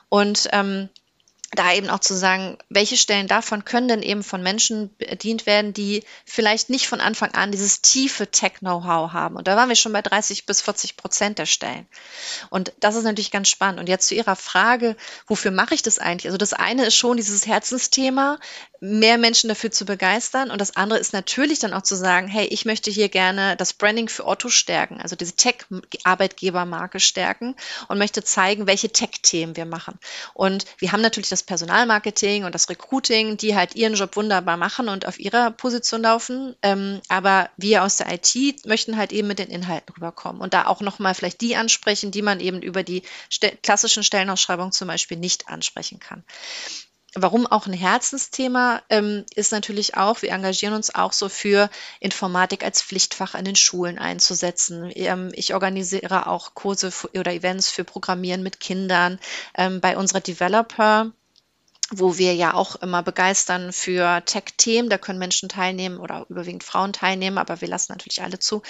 und 0.10 0.47
ähm, 0.52 0.89
da 1.55 1.73
eben 1.73 1.89
auch 1.89 1.99
zu 1.99 2.15
sagen, 2.15 2.57
welche 2.69 2.97
Stellen 2.97 3.27
davon 3.27 3.65
können 3.65 3.87
denn 3.87 4.01
eben 4.01 4.23
von 4.23 4.41
Menschen 4.41 4.95
bedient 4.97 5.45
werden, 5.45 5.73
die 5.73 6.03
vielleicht 6.25 6.69
nicht 6.69 6.87
von 6.87 6.99
Anfang 6.99 7.31
an 7.33 7.51
dieses 7.51 7.81
tiefe 7.81 8.29
Tech-Know-how 8.29 9.13
haben. 9.13 9.35
Und 9.35 9.47
da 9.47 9.55
waren 9.55 9.69
wir 9.69 9.75
schon 9.75 9.93
bei 9.93 10.01
30 10.01 10.45
bis 10.45 10.61
40 10.61 10.97
Prozent 10.97 11.39
der 11.39 11.45
Stellen. 11.45 11.87
Und 12.49 12.73
das 12.79 12.95
ist 12.95 13.03
natürlich 13.03 13.31
ganz 13.31 13.49
spannend. 13.49 13.79
Und 13.79 13.89
jetzt 13.89 14.07
zu 14.07 14.15
Ihrer 14.15 14.35
Frage, 14.35 14.95
wofür 15.27 15.51
mache 15.51 15.75
ich 15.75 15.81
das 15.81 15.99
eigentlich? 15.99 16.27
Also 16.27 16.37
das 16.37 16.53
eine 16.53 16.85
ist 16.85 16.95
schon 16.95 17.17
dieses 17.17 17.45
Herzensthema, 17.45 18.39
mehr 18.83 19.17
Menschen 19.17 19.47
dafür 19.47 19.71
zu 19.71 19.85
begeistern. 19.85 20.51
Und 20.51 20.59
das 20.59 20.75
andere 20.75 20.99
ist 20.99 21.13
natürlich 21.13 21.59
dann 21.59 21.73
auch 21.73 21.83
zu 21.83 21.95
sagen, 21.95 22.27
hey, 22.27 22.45
ich 22.47 22.65
möchte 22.65 22.91
hier 22.91 23.07
gerne 23.07 23.55
das 23.55 23.71
Branding 23.71 24.09
für 24.09 24.27
Otto 24.27 24.49
stärken, 24.49 24.99
also 24.99 25.15
diese 25.15 25.37
Tech-Arbeitgebermarke 25.37 26.99
stärken 26.99 27.55
und 27.87 27.97
möchte 27.97 28.25
zeigen, 28.25 28.67
welche 28.67 28.89
Tech-Themen 28.89 29.55
wir 29.55 29.65
machen. 29.65 29.97
Und 30.33 30.65
wir 30.79 30.91
haben 30.91 31.01
natürlich 31.01 31.29
das 31.29 31.43
Personalmarketing 31.43 32.43
und 32.43 32.53
das 32.53 32.69
Recruiting, 32.69 33.37
die 33.37 33.55
halt 33.55 33.75
ihren 33.75 33.93
Job 33.93 34.17
wunderbar 34.17 34.57
machen 34.57 34.89
und 34.89 35.07
auf 35.07 35.17
ihrer 35.17 35.51
Position 35.51 36.01
laufen. 36.01 36.53
Ähm, 36.61 36.99
aber 37.07 37.49
wir 37.55 37.83
aus 37.83 37.95
der 37.95 38.11
IT 38.11 38.65
möchten 38.65 38.97
halt 38.97 39.13
eben 39.13 39.29
mit 39.29 39.39
den 39.39 39.49
Inhalten 39.49 39.95
rüberkommen 39.95 40.41
und 40.41 40.53
da 40.53 40.67
auch 40.67 40.81
nochmal 40.81 41.15
vielleicht 41.15 41.39
die 41.39 41.55
ansprechen, 41.55 42.11
die 42.11 42.21
man 42.21 42.41
eben 42.41 42.61
über 42.61 42.83
die 42.83 43.03
klassischen 43.61 44.03
Stellenausschreibungen 44.03 44.73
zum 44.73 44.89
Beispiel 44.89 45.15
nicht 45.15 45.47
ansprechen 45.47 45.99
kann. 46.01 46.25
Warum 47.15 47.47
auch 47.47 47.67
ein 47.67 47.73
Herzensthema 47.73 48.82
ähm, 48.89 49.26
ist 49.36 49.52
natürlich 49.52 49.95
auch, 49.95 50.21
wir 50.21 50.32
engagieren 50.32 50.73
uns 50.73 50.93
auch 50.93 51.13
so 51.13 51.30
für 51.30 51.69
Informatik 51.99 52.63
als 52.63 52.82
Pflichtfach 52.82 53.36
an 53.36 53.45
den 53.45 53.56
Schulen 53.56 53.99
einzusetzen. 53.99 54.91
Ähm, 54.95 55.32
ich 55.34 55.54
organisiere 55.54 56.28
auch 56.28 56.54
Kurse 56.54 56.91
oder 57.17 57.34
Events 57.34 57.69
für 57.69 57.84
Programmieren 57.84 58.43
mit 58.43 58.60
Kindern. 58.60 59.19
Ähm, 59.56 59.82
bei 59.82 59.97
unserer 59.97 60.21
Developer 60.21 61.12
wo 61.91 62.17
wir 62.17 62.33
ja 62.33 62.53
auch 62.53 62.75
immer 62.77 63.03
begeistern 63.03 63.73
für 63.73 64.23
Tech-Themen. 64.25 64.89
Da 64.89 64.97
können 64.97 65.19
Menschen 65.19 65.49
teilnehmen 65.49 65.99
oder 65.99 66.25
überwiegend 66.29 66.63
Frauen 66.63 66.93
teilnehmen, 66.93 67.37
aber 67.37 67.61
wir 67.61 67.67
lassen 67.67 67.91
natürlich 67.91 68.21
alle 68.21 68.39
zu, 68.39 68.61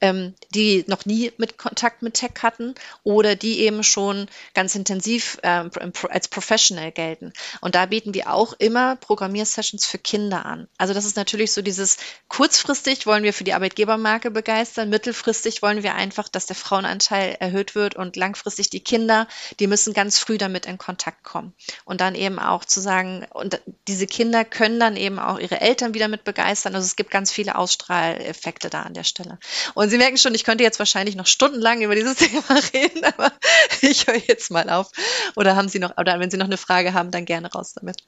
ähm, 0.00 0.34
die 0.54 0.84
noch 0.86 1.04
nie 1.04 1.32
mit 1.36 1.58
Kontakt 1.58 2.02
mit 2.02 2.14
Tech 2.14 2.32
hatten 2.42 2.74
oder 3.02 3.36
die 3.36 3.60
eben 3.60 3.82
schon 3.82 4.28
ganz 4.54 4.74
intensiv 4.74 5.38
ähm, 5.42 5.70
als 6.08 6.28
Professional 6.28 6.92
gelten. 6.92 7.32
Und 7.60 7.74
da 7.74 7.86
bieten 7.86 8.14
wir 8.14 8.32
auch 8.32 8.54
immer 8.54 8.96
Programmiersessions 8.96 9.86
für 9.86 9.98
Kinder 9.98 10.46
an. 10.46 10.68
Also 10.78 10.94
das 10.94 11.04
ist 11.04 11.16
natürlich 11.16 11.52
so 11.52 11.62
dieses 11.62 11.98
kurzfristig 12.28 13.06
wollen 13.06 13.24
wir 13.24 13.32
für 13.32 13.44
die 13.44 13.54
Arbeitgebermarke 13.54 14.30
begeistern, 14.30 14.88
mittelfristig 14.88 15.62
wollen 15.62 15.82
wir 15.82 15.94
einfach, 15.94 16.28
dass 16.28 16.46
der 16.46 16.56
Frauenanteil 16.56 17.36
erhöht 17.40 17.74
wird 17.74 17.96
und 17.96 18.16
langfristig 18.16 18.70
die 18.70 18.80
Kinder, 18.80 19.26
die 19.58 19.66
müssen 19.66 19.92
ganz 19.92 20.18
früh 20.18 20.38
damit 20.38 20.66
in 20.66 20.78
Kontakt 20.78 21.24
kommen 21.24 21.54
und 21.84 22.00
dann 22.00 22.14
eben 22.14 22.38
auch 22.38 22.59
zu 22.64 22.80
sagen, 22.80 23.26
und 23.32 23.60
diese 23.88 24.06
Kinder 24.06 24.44
können 24.44 24.80
dann 24.80 24.96
eben 24.96 25.18
auch 25.18 25.38
ihre 25.38 25.60
Eltern 25.60 25.94
wieder 25.94 26.08
mit 26.08 26.24
begeistern. 26.24 26.74
Also 26.74 26.86
es 26.86 26.96
gibt 26.96 27.10
ganz 27.10 27.30
viele 27.30 27.56
Ausstrahleffekte 27.56 28.70
da 28.70 28.82
an 28.82 28.94
der 28.94 29.04
Stelle. 29.04 29.38
Und 29.74 29.90
Sie 29.90 29.98
merken 29.98 30.16
schon, 30.16 30.34
ich 30.34 30.44
könnte 30.44 30.64
jetzt 30.64 30.78
wahrscheinlich 30.78 31.16
noch 31.16 31.26
stundenlang 31.26 31.82
über 31.82 31.94
dieses 31.94 32.16
Thema 32.16 32.60
reden, 32.74 33.04
aber 33.04 33.32
ich 33.80 34.06
höre 34.06 34.20
jetzt 34.26 34.50
mal 34.50 34.68
auf. 34.70 34.90
Oder 35.36 35.56
haben 35.56 35.68
Sie 35.68 35.78
noch, 35.78 35.96
oder 35.96 36.18
wenn 36.20 36.30
Sie 36.30 36.36
noch 36.36 36.46
eine 36.46 36.56
Frage 36.56 36.94
haben, 36.94 37.10
dann 37.10 37.24
gerne 37.24 37.50
raus 37.50 37.74
damit. 37.74 38.02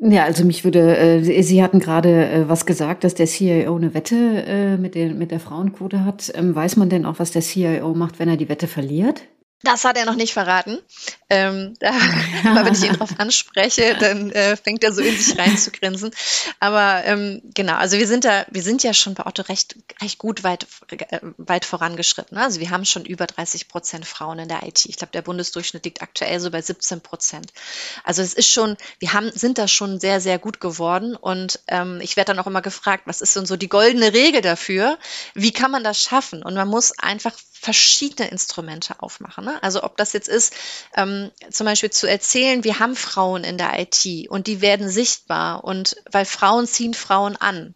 Ja, 0.00 0.24
also 0.24 0.44
mich 0.44 0.62
würde, 0.62 0.96
äh, 0.96 1.42
Sie 1.42 1.62
hatten 1.62 1.80
gerade 1.80 2.30
äh, 2.30 2.48
was 2.48 2.66
gesagt, 2.66 3.02
dass 3.02 3.14
der 3.14 3.26
CIO 3.26 3.74
eine 3.74 3.94
Wette 3.94 4.44
äh, 4.46 4.76
mit, 4.76 4.94
den, 4.94 5.18
mit 5.18 5.32
der 5.32 5.40
Frauenquote 5.40 6.04
hat. 6.04 6.30
Ähm, 6.34 6.54
weiß 6.54 6.76
man 6.76 6.88
denn 6.88 7.04
auch, 7.04 7.18
was 7.18 7.32
der 7.32 7.42
CIO 7.42 7.94
macht, 7.94 8.20
wenn 8.20 8.28
er 8.28 8.36
die 8.36 8.48
Wette 8.48 8.68
verliert? 8.68 9.22
Das 9.62 9.84
hat 9.84 9.96
er 9.96 10.04
noch 10.04 10.14
nicht 10.14 10.32
verraten. 10.32 10.78
Ähm, 11.28 11.74
da, 11.80 11.90
aber 12.44 12.64
wenn 12.64 12.74
ich 12.74 12.84
ihn 12.84 12.92
darauf 12.92 13.18
anspreche, 13.18 13.96
dann 14.00 14.30
äh, 14.30 14.56
fängt 14.56 14.84
er 14.84 14.92
so 14.92 15.02
in 15.02 15.16
sich 15.18 15.36
rein 15.36 15.58
zu 15.58 15.72
grinsen. 15.72 16.12
Aber 16.60 17.02
ähm, 17.04 17.42
genau, 17.54 17.74
also 17.74 17.98
wir 17.98 18.06
sind 18.06 18.24
da, 18.24 18.46
wir 18.50 18.62
sind 18.62 18.84
ja 18.84 18.94
schon 18.94 19.14
bei 19.14 19.26
Otto 19.26 19.42
recht, 19.42 19.74
recht 20.00 20.18
gut 20.18 20.44
weit, 20.44 20.66
äh, 20.90 21.18
weit 21.38 21.64
vorangeschritten. 21.64 22.36
Ne? 22.36 22.44
Also 22.44 22.60
wir 22.60 22.70
haben 22.70 22.84
schon 22.84 23.04
über 23.04 23.26
30 23.26 23.66
Prozent 23.66 24.06
Frauen 24.06 24.38
in 24.38 24.48
der 24.48 24.62
IT. 24.62 24.86
Ich 24.86 24.96
glaube, 24.96 25.10
der 25.12 25.22
Bundesdurchschnitt 25.22 25.84
liegt 25.84 26.02
aktuell 26.02 26.38
so 26.38 26.52
bei 26.52 26.62
17 26.62 27.00
Prozent. 27.00 27.52
Also 28.04 28.22
es 28.22 28.34
ist 28.34 28.48
schon, 28.48 28.76
wir 29.00 29.12
haben, 29.12 29.32
sind 29.32 29.58
da 29.58 29.66
schon 29.66 29.98
sehr, 29.98 30.20
sehr 30.20 30.38
gut 30.38 30.60
geworden. 30.60 31.16
Und 31.16 31.60
ähm, 31.66 31.98
ich 32.00 32.16
werde 32.16 32.32
dann 32.32 32.38
auch 32.38 32.46
immer 32.46 32.62
gefragt, 32.62 33.02
was 33.06 33.20
ist 33.20 33.34
denn 33.34 33.46
so 33.46 33.56
die 33.56 33.68
goldene 33.68 34.12
Regel 34.12 34.40
dafür? 34.40 34.98
Wie 35.34 35.52
kann 35.52 35.72
man 35.72 35.82
das 35.82 36.00
schaffen? 36.00 36.44
Und 36.44 36.54
man 36.54 36.68
muss 36.68 36.96
einfach 36.98 37.34
verschiedene 37.60 38.30
Instrumente 38.30 39.02
aufmachen. 39.02 39.44
Ne? 39.44 39.62
Also 39.62 39.82
ob 39.82 39.96
das 39.96 40.12
jetzt 40.12 40.28
ist, 40.28 40.54
ähm, 40.94 41.30
zum 41.50 41.66
Beispiel 41.66 41.90
zu 41.90 42.06
erzählen, 42.06 42.64
wir 42.64 42.78
haben 42.78 42.96
Frauen 42.96 43.44
in 43.44 43.58
der 43.58 43.78
IT 43.78 44.28
und 44.28 44.46
die 44.46 44.60
werden 44.60 44.88
sichtbar 44.88 45.64
und 45.64 45.96
weil 46.10 46.24
Frauen 46.24 46.66
ziehen 46.66 46.94
Frauen 46.94 47.36
an. 47.36 47.74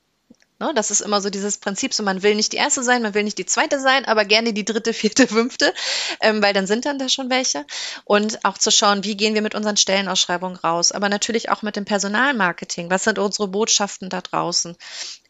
Ne? 0.63 0.73
Das 0.77 0.93
ist 0.93 1.01
immer 1.01 1.21
so 1.21 1.29
dieses 1.29 1.59
Prinzip, 1.59 1.93
so 1.93 2.05
man 2.05 2.23
will 2.23 2.37
nicht 2.37 2.53
die 2.53 2.57
erste 2.57 2.85
sein, 2.85 3.03
man 3.03 3.15
will 3.15 3.25
nicht 3.25 3.37
die 3.37 3.47
zweite 3.47 3.81
sein, 3.81 4.05
aber 4.05 4.25
gerne 4.25 4.53
die 4.53 4.65
dritte, 4.65 4.93
vierte, 5.03 5.27
fünfte, 5.27 5.75
ähm, 6.21 6.41
weil 6.41 6.53
dann 6.53 6.69
sind 6.69 6.87
dann 6.87 7.01
da 7.01 7.09
schon 7.09 7.31
welche. 7.31 7.67
Und 8.05 8.45
auch 8.45 8.57
zu 8.57 8.71
schauen, 8.71 9.03
wie 9.03 9.17
gehen 9.17 9.35
wir 9.35 9.43
mit 9.43 9.57
unseren 9.57 9.77
Stellenausschreibungen 9.77 10.57
raus, 10.57 10.93
aber 10.93 11.09
natürlich 11.09 11.51
auch 11.51 11.63
mit 11.63 11.75
dem 11.75 11.85
Personalmarketing. 11.85 12.91
Was 12.91 13.03
sind 13.03 13.19
unsere 13.19 13.49
Botschaften 13.49 14.09
da 14.09 14.21
draußen? 14.21 14.77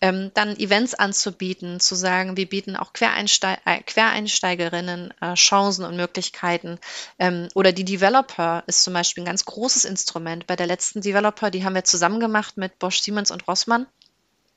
Ähm, 0.03 0.33
dann 0.35 0.55
Events 0.59 0.93
anzubieten, 0.93 1.81
zu 1.81 1.95
sagen, 1.95 2.37
wir 2.37 2.47
bieten 2.47 2.77
auch 2.77 2.93
Quereinsteig 2.93 3.61
äh, 3.65 3.81
Quereinsteigerinnen 3.83 5.15
äh, 5.23 5.33
Chancen 5.33 5.87
und 5.87 5.97
Möglichkeiten. 5.97 6.79
Ähm, 7.19 7.49
oder 7.55 7.73
die 7.73 7.87
Developer 7.87 8.65
ist 8.67 8.85
zum 8.85 8.93
Beispiel 8.93 9.23
ein 9.23 9.27
ganz 9.27 9.47
großes 9.47 9.87
Instrument. 9.87 10.47
Bei 10.47 10.57
der 10.57 10.67
letzten 10.67 11.01
Developer, 11.01 11.51
die 11.51 11.65
haben 11.65 11.75
wir 11.75 11.85
zusammen 11.85 12.21
gemacht 12.21 12.59
mit 12.59 12.79
Bosch, 12.79 13.01
Siemens 13.01 13.31
und 13.31 13.49
Rossmann. 13.49 13.87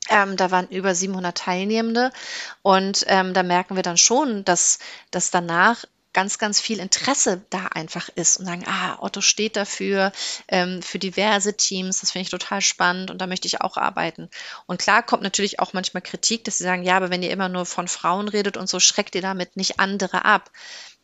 Ähm, 0.09 0.37
da 0.37 0.51
waren 0.51 0.67
über 0.67 0.93
700 0.93 1.35
Teilnehmende 1.35 2.11
und 2.61 3.05
ähm, 3.07 3.33
da 3.33 3.43
merken 3.43 3.75
wir 3.75 3.83
dann 3.83 3.97
schon, 3.97 4.45
dass, 4.45 4.79
dass 5.11 5.31
danach 5.31 5.85
ganz, 6.15 6.37
ganz 6.37 6.61
viel 6.61 6.79
Interesse 6.79 7.41
da 7.49 7.65
einfach 7.67 8.07
ist 8.15 8.37
und 8.37 8.45
sagen, 8.45 8.63
ah, 8.67 8.97
Otto 9.01 9.19
steht 9.19 9.57
dafür, 9.57 10.13
ähm, 10.47 10.81
für 10.81 10.97
diverse 10.97 11.57
Teams, 11.57 11.99
das 11.99 12.11
finde 12.11 12.23
ich 12.23 12.29
total 12.29 12.61
spannend 12.61 13.11
und 13.11 13.19
da 13.19 13.27
möchte 13.27 13.47
ich 13.47 13.59
auch 13.59 13.75
arbeiten. 13.75 14.29
Und 14.65 14.79
klar 14.79 15.03
kommt 15.03 15.23
natürlich 15.23 15.59
auch 15.59 15.73
manchmal 15.73 16.01
Kritik, 16.01 16.45
dass 16.45 16.57
sie 16.57 16.63
sagen, 16.63 16.83
ja, 16.83 16.95
aber 16.95 17.09
wenn 17.09 17.21
ihr 17.21 17.31
immer 17.31 17.49
nur 17.49 17.65
von 17.65 17.89
Frauen 17.89 18.29
redet 18.29 18.55
und 18.55 18.69
so, 18.69 18.79
schreckt 18.79 19.13
ihr 19.15 19.21
damit 19.21 19.57
nicht 19.57 19.79
andere 19.79 20.23
ab 20.23 20.51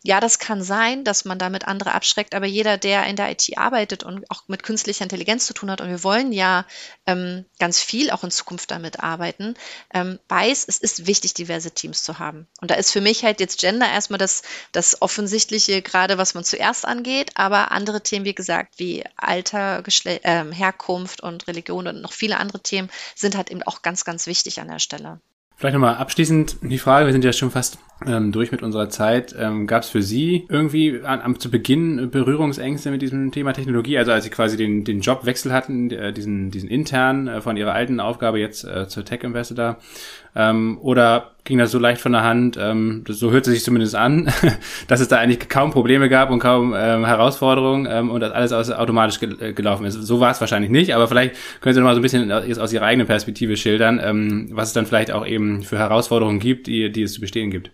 ja, 0.04 0.20
das 0.20 0.40
kann 0.40 0.64
sein, 0.64 1.04
dass 1.04 1.26
man 1.26 1.38
damit 1.38 1.68
andere 1.68 1.94
abschreckt, 1.94 2.34
aber 2.34 2.48
jeder, 2.48 2.78
der 2.78 3.06
in 3.06 3.16
der 3.16 3.30
IT 3.30 3.56
arbeitet 3.56 4.04
und 4.04 4.30
auch 4.32 4.48
mit 4.48 4.64
künstlicher 4.64 5.04
Intelligenz 5.04 5.46
zu 5.46 5.54
tun 5.54 5.70
hat, 5.70 5.80
und 5.80 5.90
wir 5.90 6.04
wollen 6.04 6.32
ja 6.32 6.66
ähm, 7.06 7.46
ganz 7.60 7.80
viel 7.80 8.10
auch 8.10 8.24
in 8.24 8.32
Zukunft 8.32 8.72
damit 8.72 9.02
arbeiten, 9.02 9.54
ähm, 9.94 10.18
weiß, 10.28 10.66
es 10.68 10.80
ist 10.80 11.06
wichtig, 11.06 11.36
diverse 11.36 11.72
Teams 11.72 12.02
zu 12.02 12.18
haben. 12.18 12.48
Und 12.62 12.72
da 12.72 12.76
ist 12.76 12.92
für 12.92 13.02
mich 13.02 13.24
halt 13.24 13.40
jetzt 13.40 13.60
Gender 13.60 13.88
erstmal 13.88 14.18
das, 14.18 14.42
das 14.72 15.04
Offensichtliche, 15.04 15.84
gerade 15.84 16.18
was 16.18 16.34
man 16.34 16.44
zuerst 16.44 16.86
angeht, 16.86 17.32
aber 17.36 17.72
andere 17.72 18.02
Themen, 18.02 18.26
wie 18.26 18.36
gesagt, 18.36 18.80
wie 18.80 19.04
Alter, 19.18 19.84
Geschle 19.84 20.24
äh, 20.24 20.52
Herkunft 20.52 21.22
und 21.22 21.48
Religion 21.48 21.88
und 21.88 22.02
noch 22.02 22.14
viele 22.14 22.38
andere 22.38 22.62
Themen 22.62 22.90
sind 23.16 23.38
halt 23.38 23.52
eben 23.52 23.62
auch 23.64 23.84
ganz, 23.84 24.04
ganz 24.04 24.26
wichtig 24.26 24.60
an 24.60 24.68
der 24.68 24.80
Stelle. 24.80 25.22
Vielleicht 25.58 25.74
nochmal 25.74 25.98
abschließend 25.98 26.58
die 26.64 26.80
Frage, 26.80 27.06
wir 27.06 27.14
sind 27.14 27.24
ja 27.24 27.34
schon 27.34 27.52
fast 27.52 27.78
ähm, 28.06 28.32
durch 28.32 28.52
mit 28.52 28.64
unserer 28.64 28.90
Zeit. 28.90 29.36
Ähm, 29.38 29.68
Gab 29.68 29.84
es 29.84 29.90
für 29.90 30.02
Sie 30.02 30.46
irgendwie 30.50 31.02
an, 31.04 31.22
am, 31.22 31.40
zu 31.40 31.52
Beginn 31.52 32.10
Berührungsängste 32.12 32.92
mit 32.92 33.02
diesem 33.02 33.32
Thema 33.32 33.54
Technologie? 33.54 33.98
Also 33.98 34.12
als 34.12 34.24
Sie 34.24 34.30
quasi 34.30 34.58
den, 34.58 34.84
den 34.84 35.02
Jobwechsel 35.02 35.54
hatten, 35.54 35.90
diesen, 36.14 36.52
diesen 36.52 36.70
intern 36.70 37.28
äh, 37.28 37.42
von 37.42 37.58
Ihrer 37.58 37.74
alten 37.74 38.00
Aufgabe 38.00 38.40
jetzt 38.40 38.64
äh, 38.64 38.88
zur 38.88 39.06
Tech 39.06 39.24
Ambassador, 39.24 39.78
ähm, 40.36 40.78
oder 40.82 41.32
ging 41.44 41.58
das 41.58 41.72
so 41.72 41.80
leicht 41.80 42.00
von 42.00 42.14
der 42.14 42.24
Hand, 42.24 42.58
ähm, 42.60 43.04
das, 43.06 43.20
so 43.20 43.32
hört 43.32 43.48
es 43.48 43.54
sich 43.54 43.64
zumindest 43.64 43.96
an, 43.96 44.32
dass 44.88 45.02
es 45.02 45.08
da 45.08 45.18
eigentlich 45.18 45.50
kaum 45.50 45.72
Probleme 45.72 46.08
gab 46.08 46.30
und 46.30 46.40
kaum 46.40 46.74
ähm, 46.76 47.06
Herausforderungen 47.06 47.88
ähm, 47.90 48.10
und 48.10 48.22
das 48.22 48.32
alles 48.32 48.54
aus, 48.54 48.72
automatisch 48.72 49.20
gel 49.20 49.42
äh, 49.42 49.54
gelaufen 49.54 49.86
ist. 49.86 49.96
So 49.96 50.20
war 50.20 50.32
es 50.32 50.40
wahrscheinlich 50.40 50.72
nicht, 50.72 50.96
aber 50.96 51.08
vielleicht 51.08 51.36
können 51.60 51.74
Sie 51.74 51.82
noch 51.82 51.88
mal 51.88 51.96
so 51.96 52.00
ein 52.00 52.04
bisschen 52.04 52.30
jetzt 52.30 52.60
aus 52.60 52.72
Ihrer 52.72 52.86
eigenen 52.86 53.08
Perspektive 53.08 53.58
schildern, 53.58 54.00
ähm, 54.02 54.50
was 54.52 54.70
es 54.70 54.74
dann 54.74 54.86
vielleicht 54.86 55.12
auch 55.12 55.26
eben 55.26 55.64
für 55.64 55.78
Herausforderungen 55.78 56.40
gibt, 56.40 56.68
die, 56.68 56.92
die 56.92 57.04
es 57.04 57.14
zu 57.14 57.22
bestehen 57.22 57.52
gibt. 57.52 57.72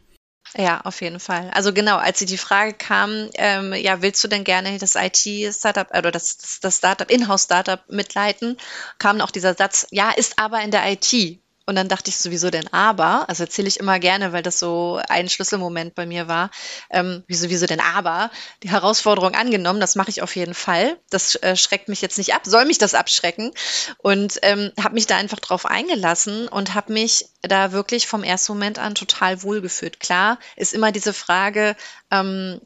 Ja, 0.57 0.81
auf 0.81 1.01
jeden 1.01 1.19
Fall. 1.19 1.51
Also 1.53 1.71
genau, 1.71 1.97
als 1.97 2.17
sie 2.17 2.25
die 2.25 2.37
Frage 2.37 2.73
kam, 2.73 3.29
ähm, 3.35 3.73
ja, 3.73 4.01
willst 4.01 4.23
du 4.23 4.27
denn 4.27 4.43
gerne 4.43 4.77
das 4.79 4.95
IT-Startup 4.95 5.87
oder 5.95 6.11
das, 6.11 6.37
das, 6.37 6.59
das 6.59 6.77
Startup, 6.77 7.09
Inhouse-Startup 7.11 7.87
mitleiten, 7.89 8.57
kam 8.97 9.21
auch 9.21 9.29
dieser 9.29 9.53
Satz, 9.53 9.85
ja, 9.91 10.09
ist 10.09 10.39
aber 10.39 10.61
in 10.61 10.71
der 10.71 10.91
IT. 10.91 11.39
Und 11.67 11.75
dann 11.75 11.89
dachte 11.89 12.09
ich 12.09 12.17
sowieso 12.17 12.49
denn 12.49 12.71
aber, 12.71 13.27
also 13.29 13.43
erzähle 13.43 13.67
ich 13.67 13.79
immer 13.79 13.99
gerne, 13.99 14.31
weil 14.31 14.41
das 14.41 14.57
so 14.57 15.01
ein 15.09 15.27
Schlüsselmoment 15.27 15.95
bei 15.95 16.05
mir 16.05 16.29
war. 16.29 16.49
Ähm, 16.89 17.23
wieso, 17.27 17.49
wieso 17.49 17.65
denn 17.65 17.81
aber? 17.81 18.31
Die 18.63 18.71
Herausforderung 18.71 19.35
angenommen, 19.35 19.81
das 19.81 19.95
mache 19.95 20.09
ich 20.09 20.21
auf 20.21 20.33
jeden 20.37 20.53
Fall. 20.53 20.97
Das 21.09 21.35
äh, 21.35 21.57
schreckt 21.57 21.89
mich 21.89 22.01
jetzt 22.01 22.17
nicht 22.17 22.33
ab, 22.33 22.43
soll 22.45 22.63
mich 22.63 22.77
das 22.77 22.93
abschrecken. 22.93 23.51
Und 23.97 24.39
ähm, 24.43 24.71
habe 24.81 24.93
mich 24.93 25.07
da 25.07 25.17
einfach 25.17 25.41
drauf 25.41 25.65
eingelassen 25.65 26.47
und 26.47 26.73
habe 26.73 26.93
mich 26.93 27.25
da 27.41 27.73
wirklich 27.73 28.07
vom 28.07 28.23
ersten 28.23 28.53
Moment 28.53 28.79
an 28.79 28.95
total 28.95 29.43
wohlgefühlt. 29.43 29.99
Klar 29.99 30.39
ist 30.55 30.73
immer 30.73 30.93
diese 30.93 31.11
Frage, 31.11 31.75
ähm, 32.11 32.61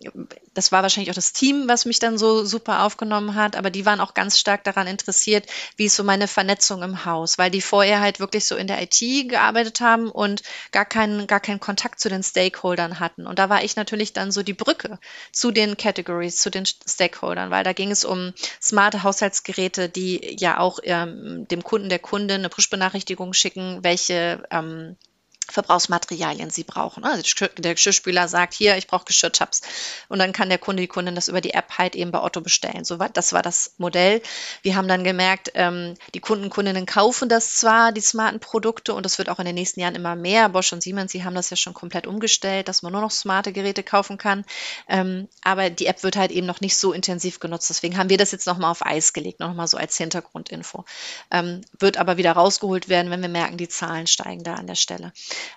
das 0.54 0.72
war 0.72 0.84
wahrscheinlich 0.84 1.10
auch 1.10 1.16
das 1.16 1.34
Team, 1.34 1.68
was 1.68 1.86
mich 1.86 2.00
dann 2.00 2.18
so 2.18 2.44
super 2.44 2.84
aufgenommen 2.84 3.36
hat, 3.36 3.56
aber 3.56 3.70
die 3.70 3.86
waren 3.86 4.02
auch 4.02 4.14
ganz 4.14 4.38
stark 4.38 4.64
daran 4.64 4.86
interessiert, 4.88 5.46
wie 5.78 5.86
ist 5.86 5.96
so 5.96 6.04
meine 6.04 6.28
Vernetzung 6.28 6.84
im 6.84 7.06
Haus, 7.06 7.38
weil 7.38 7.50
die 7.50 7.62
vorher 7.62 8.02
halt 8.02 8.20
wirklich 8.20 8.46
so 8.46 8.56
in 8.56 8.68
der 8.68 8.82
IT 8.82 8.91
gearbeitet 9.00 9.82
haben 9.82 10.12
und 10.12 10.44
gar 10.72 10.86
keinen, 10.86 11.28
gar 11.28 11.40
keinen 11.40 11.60
Kontakt 11.60 12.00
zu 12.00 12.10
den 12.10 12.24
Stakeholdern 12.24 13.00
hatten. 13.00 13.26
Und 13.26 13.40
da 13.40 13.50
war 13.50 13.64
ich 13.64 13.76
natürlich 13.76 14.14
dann 14.14 14.32
so 14.32 14.44
die 14.44 14.54
Brücke 14.54 15.00
zu 15.32 15.52
den 15.52 15.78
Categories, 15.78 16.38
zu 16.38 16.50
den 16.50 16.66
Stakeholdern, 16.66 17.50
weil 17.50 17.64
da 17.64 17.74
ging 17.74 17.92
es 17.92 18.06
um 18.06 18.34
smarte 18.62 19.04
Haushaltsgeräte, 19.04 19.90
die 19.90 20.36
ja 20.40 20.60
auch 20.60 20.80
ähm, 20.84 21.48
dem 21.50 21.64
Kunden, 21.64 21.90
der 21.90 22.00
Kundin 22.00 22.40
eine 22.40 22.50
Push-Benachrichtigung 22.50 23.34
schicken, 23.34 23.84
welche 23.84 24.44
ähm, 24.52 24.98
Verbrauchsmaterialien 25.52 26.50
sie 26.50 26.64
brauchen. 26.64 27.04
Also 27.04 27.24
der 27.58 27.76
Geschirrspüler 27.76 28.28
sagt, 28.28 28.54
hier, 28.54 28.78
ich 28.78 28.88
brauche 28.88 29.06
Geschirrtabs. 29.06 29.62
Und 30.10 30.20
dann 30.20 30.34
kann 30.34 30.50
der 30.50 30.58
Kunde, 30.58 30.82
die 30.82 30.88
Kundin 30.88 31.16
das 31.16 31.28
über 31.28 31.42
die 31.42 31.54
App 31.54 31.78
halt 31.78 31.96
eben 31.96 32.12
bei 32.12 32.22
Otto 32.22 32.42
bestellen. 32.42 32.86
So, 32.86 32.98
das 32.98 33.34
war 33.34 33.42
das 33.42 33.74
Modell. 33.78 34.22
Wir 34.62 34.76
haben 34.76 34.88
dann 34.88 35.04
gemerkt, 35.04 35.52
ähm, 35.56 35.96
die 36.14 36.20
Kunden, 36.20 36.50
Kundinnen 36.50 36.86
kaufen 36.86 37.30
das 37.30 37.56
zwar, 37.56 37.92
die 37.92 38.02
smarten 38.02 38.40
Produkte, 38.40 38.94
und 38.94 39.06
das 39.06 39.18
wird 39.18 39.30
auch 39.30 39.40
in 39.40 39.46
den 39.46 39.56
nächsten 39.56 39.80
Jahren 39.80 39.96
immer 39.96 40.16
mehr. 40.16 40.50
Bosch 40.50 40.74
und 40.74 40.82
Siemens, 40.84 41.12
sie 41.12 41.24
haben 41.24 41.36
das 41.36 41.50
ja 41.50 41.58
schon 41.58 41.74
komplett 41.74 42.08
umgestellt, 42.08 42.68
dass 42.68 42.82
man 42.82 42.92
nur 42.92 43.02
noch 43.02 43.12
smarte 43.12 43.52
Geräte 43.54 43.84
kaufen 43.84 44.18
kann. 44.18 44.46
Ähm, 44.88 45.28
aber 45.44 45.70
die 45.70 45.88
App 45.88 46.04
wird 46.04 46.16
halt 46.16 46.32
eben 46.32 46.48
noch 46.48 46.62
nicht 46.62 46.78
so 46.78 46.94
intensiv 46.94 47.40
genutzt. 47.40 47.70
Deswegen 47.70 47.98
haben 47.98 48.10
wir 48.10 48.18
das 48.18 48.32
jetzt 48.32 48.48
nochmal 48.48 48.72
auf 48.72 48.86
Eis 48.86 49.14
gelegt, 49.14 49.40
nochmal 49.40 49.68
so 49.68 49.78
als 49.78 49.98
Hintergrundinfo. 49.98 50.86
Ähm, 51.32 51.62
wird 51.80 51.98
aber 51.98 52.18
wieder 52.18 52.34
rausgeholt 52.34 52.90
werden, 52.90 53.12
wenn 53.12 53.22
wir 53.22 53.30
merken, 53.30 53.58
die 53.58 53.68
Zahlen 53.70 54.08
steigen 54.08 54.44
da 54.44 54.56
an 54.56 54.68
der 54.68 54.76
Stelle. 54.76 55.12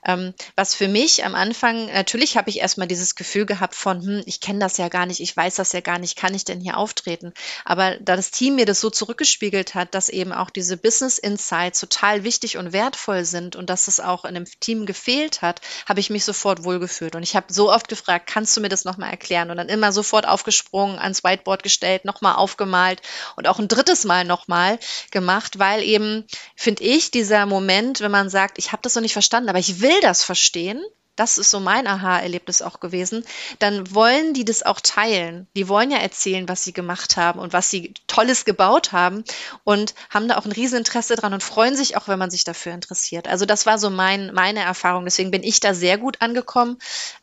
Ähm, 0.04 0.34
was 0.56 0.74
für 0.74 0.88
mich 0.88 1.24
am 1.24 1.34
Anfang, 1.34 1.86
natürlich 1.86 2.36
habe 2.36 2.50
ich 2.50 2.60
erstmal 2.60 2.88
dieses 2.88 3.14
Gefühl 3.14 3.46
gehabt 3.46 3.74
von, 3.74 4.02
hm, 4.02 4.22
ich 4.26 4.40
kenne 4.40 4.58
das 4.58 4.76
ja 4.76 4.88
gar 4.88 5.06
nicht, 5.06 5.20
ich 5.20 5.36
weiß 5.36 5.54
das 5.56 5.72
ja 5.72 5.80
gar 5.80 5.98
nicht, 5.98 6.16
kann 6.16 6.34
ich 6.34 6.44
denn 6.44 6.60
hier 6.60 6.76
auftreten? 6.76 7.32
Aber 7.64 7.96
da 8.00 8.16
das 8.16 8.30
Team 8.30 8.56
mir 8.56 8.66
das 8.66 8.80
so 8.80 8.90
zurückgespiegelt 8.90 9.74
hat, 9.74 9.94
dass 9.94 10.08
eben 10.08 10.32
auch 10.32 10.50
diese 10.50 10.76
Business 10.76 11.18
Insights 11.18 11.80
total 11.80 12.24
wichtig 12.24 12.56
und 12.56 12.72
wertvoll 12.72 13.24
sind 13.24 13.56
und 13.56 13.70
dass 13.70 13.88
es 13.88 14.00
auch 14.00 14.24
in 14.24 14.34
dem 14.34 14.46
Team 14.60 14.86
gefehlt 14.86 15.42
hat, 15.42 15.60
habe 15.88 16.00
ich 16.00 16.10
mich 16.10 16.24
sofort 16.24 16.64
wohlgefühlt. 16.64 17.14
Und 17.16 17.22
ich 17.22 17.36
habe 17.36 17.52
so 17.52 17.72
oft 17.72 17.88
gefragt, 17.88 18.26
kannst 18.26 18.56
du 18.56 18.60
mir 18.60 18.68
das 18.68 18.84
nochmal 18.84 19.10
erklären? 19.10 19.50
Und 19.50 19.56
dann 19.56 19.68
immer 19.68 19.92
sofort 19.92 20.26
aufgesprungen, 20.26 20.98
ans 20.98 21.24
Whiteboard 21.24 21.62
gestellt, 21.62 22.04
nochmal 22.04 22.36
aufgemalt 22.36 23.02
und 23.36 23.48
auch 23.48 23.58
ein 23.58 23.68
drittes 23.68 24.04
Mal 24.04 24.24
nochmal 24.24 24.78
gemacht, 25.10 25.58
weil 25.58 25.82
eben, 25.82 26.24
finde 26.56 26.84
ich, 26.84 27.10
dieser 27.10 27.46
Moment, 27.46 28.00
wenn 28.00 28.10
man 28.10 28.30
sagt, 28.30 28.58
ich 28.58 28.72
habe 28.72 28.82
das 28.82 28.94
noch 28.94 29.02
nicht 29.02 29.12
verstanden, 29.12 29.48
aber 29.48 29.58
ich 29.68 29.80
will 29.80 30.00
das 30.00 30.22
verstehen, 30.24 30.84
das 31.16 31.38
ist 31.38 31.50
so 31.50 31.60
mein 31.60 31.86
Aha-Erlebnis 31.86 32.60
auch 32.60 32.80
gewesen, 32.80 33.24
dann 33.60 33.94
wollen 33.94 34.34
die 34.34 34.44
das 34.44 34.64
auch 34.64 34.80
teilen. 34.80 35.46
Die 35.56 35.68
wollen 35.68 35.90
ja 35.90 35.98
erzählen, 35.98 36.48
was 36.48 36.64
sie 36.64 36.72
gemacht 36.72 37.16
haben 37.16 37.38
und 37.38 37.52
was 37.52 37.70
sie 37.70 37.94
Tolles 38.08 38.44
gebaut 38.44 38.92
haben 38.92 39.22
und 39.62 39.94
haben 40.10 40.26
da 40.28 40.36
auch 40.36 40.44
ein 40.44 40.52
Rieseninteresse 40.52 41.14
dran 41.14 41.32
und 41.32 41.42
freuen 41.42 41.76
sich 41.76 41.96
auch, 41.96 42.08
wenn 42.08 42.18
man 42.18 42.30
sich 42.30 42.44
dafür 42.44 42.74
interessiert. 42.74 43.28
Also 43.28 43.46
das 43.46 43.64
war 43.64 43.78
so 43.78 43.90
mein, 43.90 44.34
meine 44.34 44.60
Erfahrung. 44.60 45.04
Deswegen 45.04 45.30
bin 45.30 45.44
ich 45.44 45.60
da 45.60 45.72
sehr 45.72 45.98
gut 45.98 46.20
angekommen. 46.20 46.78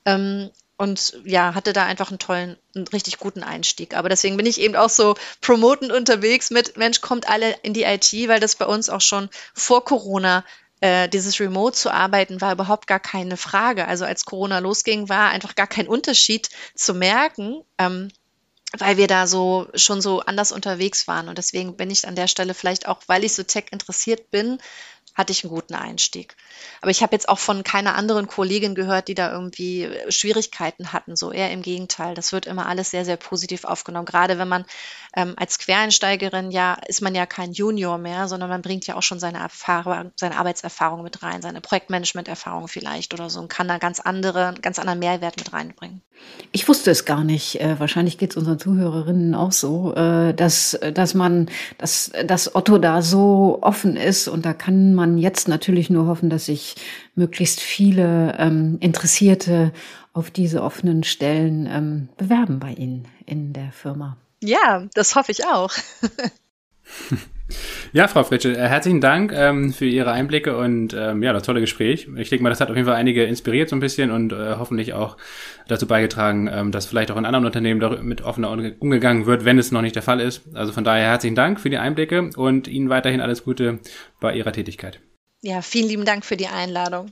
Ähm, 0.05 0.49
und 0.77 1.15
ja, 1.25 1.53
hatte 1.53 1.73
da 1.73 1.85
einfach 1.85 2.09
einen 2.09 2.17
tollen, 2.17 2.57
einen 2.73 2.87
richtig 2.87 3.19
guten 3.19 3.43
Einstieg. 3.43 3.95
Aber 3.95 4.09
deswegen 4.09 4.35
bin 4.35 4.47
ich 4.47 4.59
eben 4.59 4.75
auch 4.75 4.89
so 4.89 5.13
promotend 5.39 5.91
unterwegs 5.91 6.49
mit, 6.49 6.75
Mensch, 6.75 7.01
kommt 7.01 7.29
alle 7.29 7.55
in 7.61 7.75
die 7.75 7.83
IT, 7.83 8.11
weil 8.27 8.39
das 8.39 8.55
bei 8.55 8.65
uns 8.65 8.89
auch 8.89 9.01
schon 9.01 9.29
vor 9.53 9.85
Corona 9.85 10.43
äh, 10.81 11.07
dieses 11.07 11.39
Remote 11.39 11.77
zu 11.77 11.93
arbeiten 11.93 12.41
war 12.41 12.51
überhaupt 12.51 12.87
gar 12.87 12.99
keine 12.99 13.37
Frage. 13.37 13.87
Also 13.87 14.03
als 14.03 14.25
Corona 14.25 14.59
losging, 14.59 15.09
war 15.09 15.29
einfach 15.29 15.55
gar 15.55 15.67
kein 15.67 15.87
Unterschied 15.87 16.49
zu 16.75 16.93
merken, 16.93 17.63
ähm, 17.77 18.11
weil 18.77 18.97
wir 18.97 19.07
da 19.07 19.27
so 19.27 19.67
schon 19.75 20.01
so 20.01 20.21
anders 20.21 20.51
unterwegs 20.51 21.07
waren. 21.07 21.29
Und 21.29 21.37
deswegen 21.37 21.77
bin 21.77 21.91
ich 21.91 22.07
an 22.07 22.15
der 22.15 22.27
Stelle 22.27 22.53
vielleicht 22.53 22.87
auch, 22.87 23.01
weil 23.07 23.23
ich 23.23 23.33
so 23.33 23.43
tech 23.43 23.65
interessiert 23.71 24.31
bin, 24.31 24.59
hatte 25.13 25.31
ich 25.31 25.43
einen 25.43 25.53
guten 25.53 25.75
Einstieg. 25.75 26.35
Aber 26.81 26.91
ich 26.91 27.01
habe 27.03 27.13
jetzt 27.13 27.29
auch 27.29 27.39
von 27.39 27.63
keiner 27.63 27.95
anderen 27.95 28.27
Kollegin 28.27 28.75
gehört, 28.75 29.07
die 29.07 29.15
da 29.15 29.31
irgendwie 29.31 29.89
Schwierigkeiten 30.09 30.93
hatten. 30.93 31.15
So 31.15 31.31
eher 31.31 31.51
im 31.51 31.61
Gegenteil. 31.61 32.15
Das 32.15 32.31
wird 32.31 32.45
immer 32.45 32.65
alles 32.65 32.91
sehr, 32.91 33.05
sehr 33.05 33.17
positiv 33.17 33.65
aufgenommen. 33.65 34.05
Gerade 34.05 34.37
wenn 34.37 34.47
man 34.47 34.65
ähm, 35.15 35.33
als 35.37 35.59
Quereinsteigerin 35.59 36.51
ja, 36.51 36.77
ist 36.87 37.01
man 37.01 37.13
ja 37.13 37.25
kein 37.25 37.51
Junior 37.51 37.97
mehr, 37.97 38.27
sondern 38.27 38.49
man 38.49 38.61
bringt 38.61 38.87
ja 38.87 38.95
auch 38.95 39.03
schon 39.03 39.19
seine 39.19 39.39
Erfahrung, 39.39 40.11
seine 40.15 40.37
Arbeitserfahrung 40.37 41.03
mit 41.03 41.21
rein, 41.23 41.41
seine 41.41 41.61
Projektmanagement-Erfahrung 41.61 42.67
vielleicht 42.67 43.13
oder 43.13 43.29
so 43.29 43.39
und 43.39 43.49
kann 43.49 43.67
da 43.67 43.77
ganz 43.77 43.99
andere, 43.99 44.53
ganz 44.61 44.79
anderen 44.79 44.99
Mehrwert 44.99 45.37
mit 45.37 45.51
reinbringen. 45.51 46.01
Ich 46.51 46.67
wusste 46.67 46.91
es 46.91 47.05
gar 47.05 47.23
nicht. 47.23 47.61
Äh, 47.61 47.79
wahrscheinlich 47.79 48.17
geht 48.17 48.31
es 48.31 48.37
unseren 48.37 48.59
Zuhörerinnen 48.59 49.35
auch 49.35 49.51
so, 49.51 49.93
äh, 49.95 50.33
dass, 50.33 50.77
dass 50.93 51.13
man, 51.13 51.49
dass, 51.77 52.11
dass 52.25 52.53
Otto 52.55 52.77
da 52.77 53.01
so 53.01 53.59
offen 53.61 53.95
ist 53.95 54.27
und 54.27 54.45
da 54.45 54.53
kann 54.53 54.93
man 54.93 55.10
jetzt 55.17 55.47
natürlich 55.47 55.89
nur 55.89 56.07
hoffen, 56.07 56.29
dass 56.29 56.45
sich 56.45 56.75
möglichst 57.15 57.59
viele 57.59 58.35
ähm, 58.37 58.77
Interessierte 58.79 59.71
auf 60.13 60.31
diese 60.31 60.63
offenen 60.63 61.03
Stellen 61.03 61.67
ähm, 61.71 62.09
bewerben 62.17 62.59
bei 62.59 62.73
Ihnen 62.73 63.07
in 63.25 63.53
der 63.53 63.71
Firma. 63.71 64.17
Ja, 64.43 64.87
das 64.93 65.15
hoffe 65.15 65.31
ich 65.31 65.45
auch. 65.45 65.71
Ja, 67.93 68.07
Frau 68.07 68.23
Fritsche, 68.23 68.53
äh, 68.53 68.67
herzlichen 68.67 69.01
Dank 69.01 69.33
ähm, 69.33 69.73
für 69.73 69.85
Ihre 69.85 70.11
Einblicke 70.11 70.57
und 70.57 70.93
ähm, 70.93 71.23
ja, 71.23 71.33
das 71.33 71.43
tolle 71.43 71.61
Gespräch. 71.61 72.07
Ich 72.15 72.29
denke 72.29 72.43
mal, 72.43 72.49
das 72.49 72.61
hat 72.61 72.69
auf 72.69 72.75
jeden 72.75 72.87
Fall 72.87 72.95
einige 72.95 73.23
inspiriert 73.23 73.69
so 73.69 73.75
ein 73.75 73.79
bisschen 73.79 74.11
und 74.11 74.33
äh, 74.33 74.55
hoffentlich 74.57 74.93
auch 74.93 75.17
dazu 75.67 75.87
beigetragen, 75.87 76.49
ähm, 76.51 76.71
dass 76.71 76.85
vielleicht 76.85 77.11
auch 77.11 77.17
in 77.17 77.25
anderen 77.25 77.45
Unternehmen 77.45 78.05
mit 78.05 78.21
offener 78.21 78.51
umgegangen 78.51 79.25
wird, 79.25 79.45
wenn 79.45 79.59
es 79.59 79.71
noch 79.71 79.81
nicht 79.81 79.95
der 79.95 80.03
Fall 80.03 80.19
ist. 80.19 80.43
Also 80.53 80.71
von 80.71 80.83
daher 80.83 81.07
herzlichen 81.07 81.35
Dank 81.35 81.59
für 81.59 81.69
die 81.69 81.77
Einblicke 81.77 82.29
und 82.35 82.67
Ihnen 82.67 82.89
weiterhin 82.89 83.21
alles 83.21 83.43
Gute 83.43 83.79
bei 84.19 84.35
Ihrer 84.35 84.51
Tätigkeit. 84.51 84.99
Ja, 85.41 85.61
vielen 85.61 85.87
lieben 85.87 86.05
Dank 86.05 86.23
für 86.23 86.37
die 86.37 86.47
Einladung. 86.47 87.11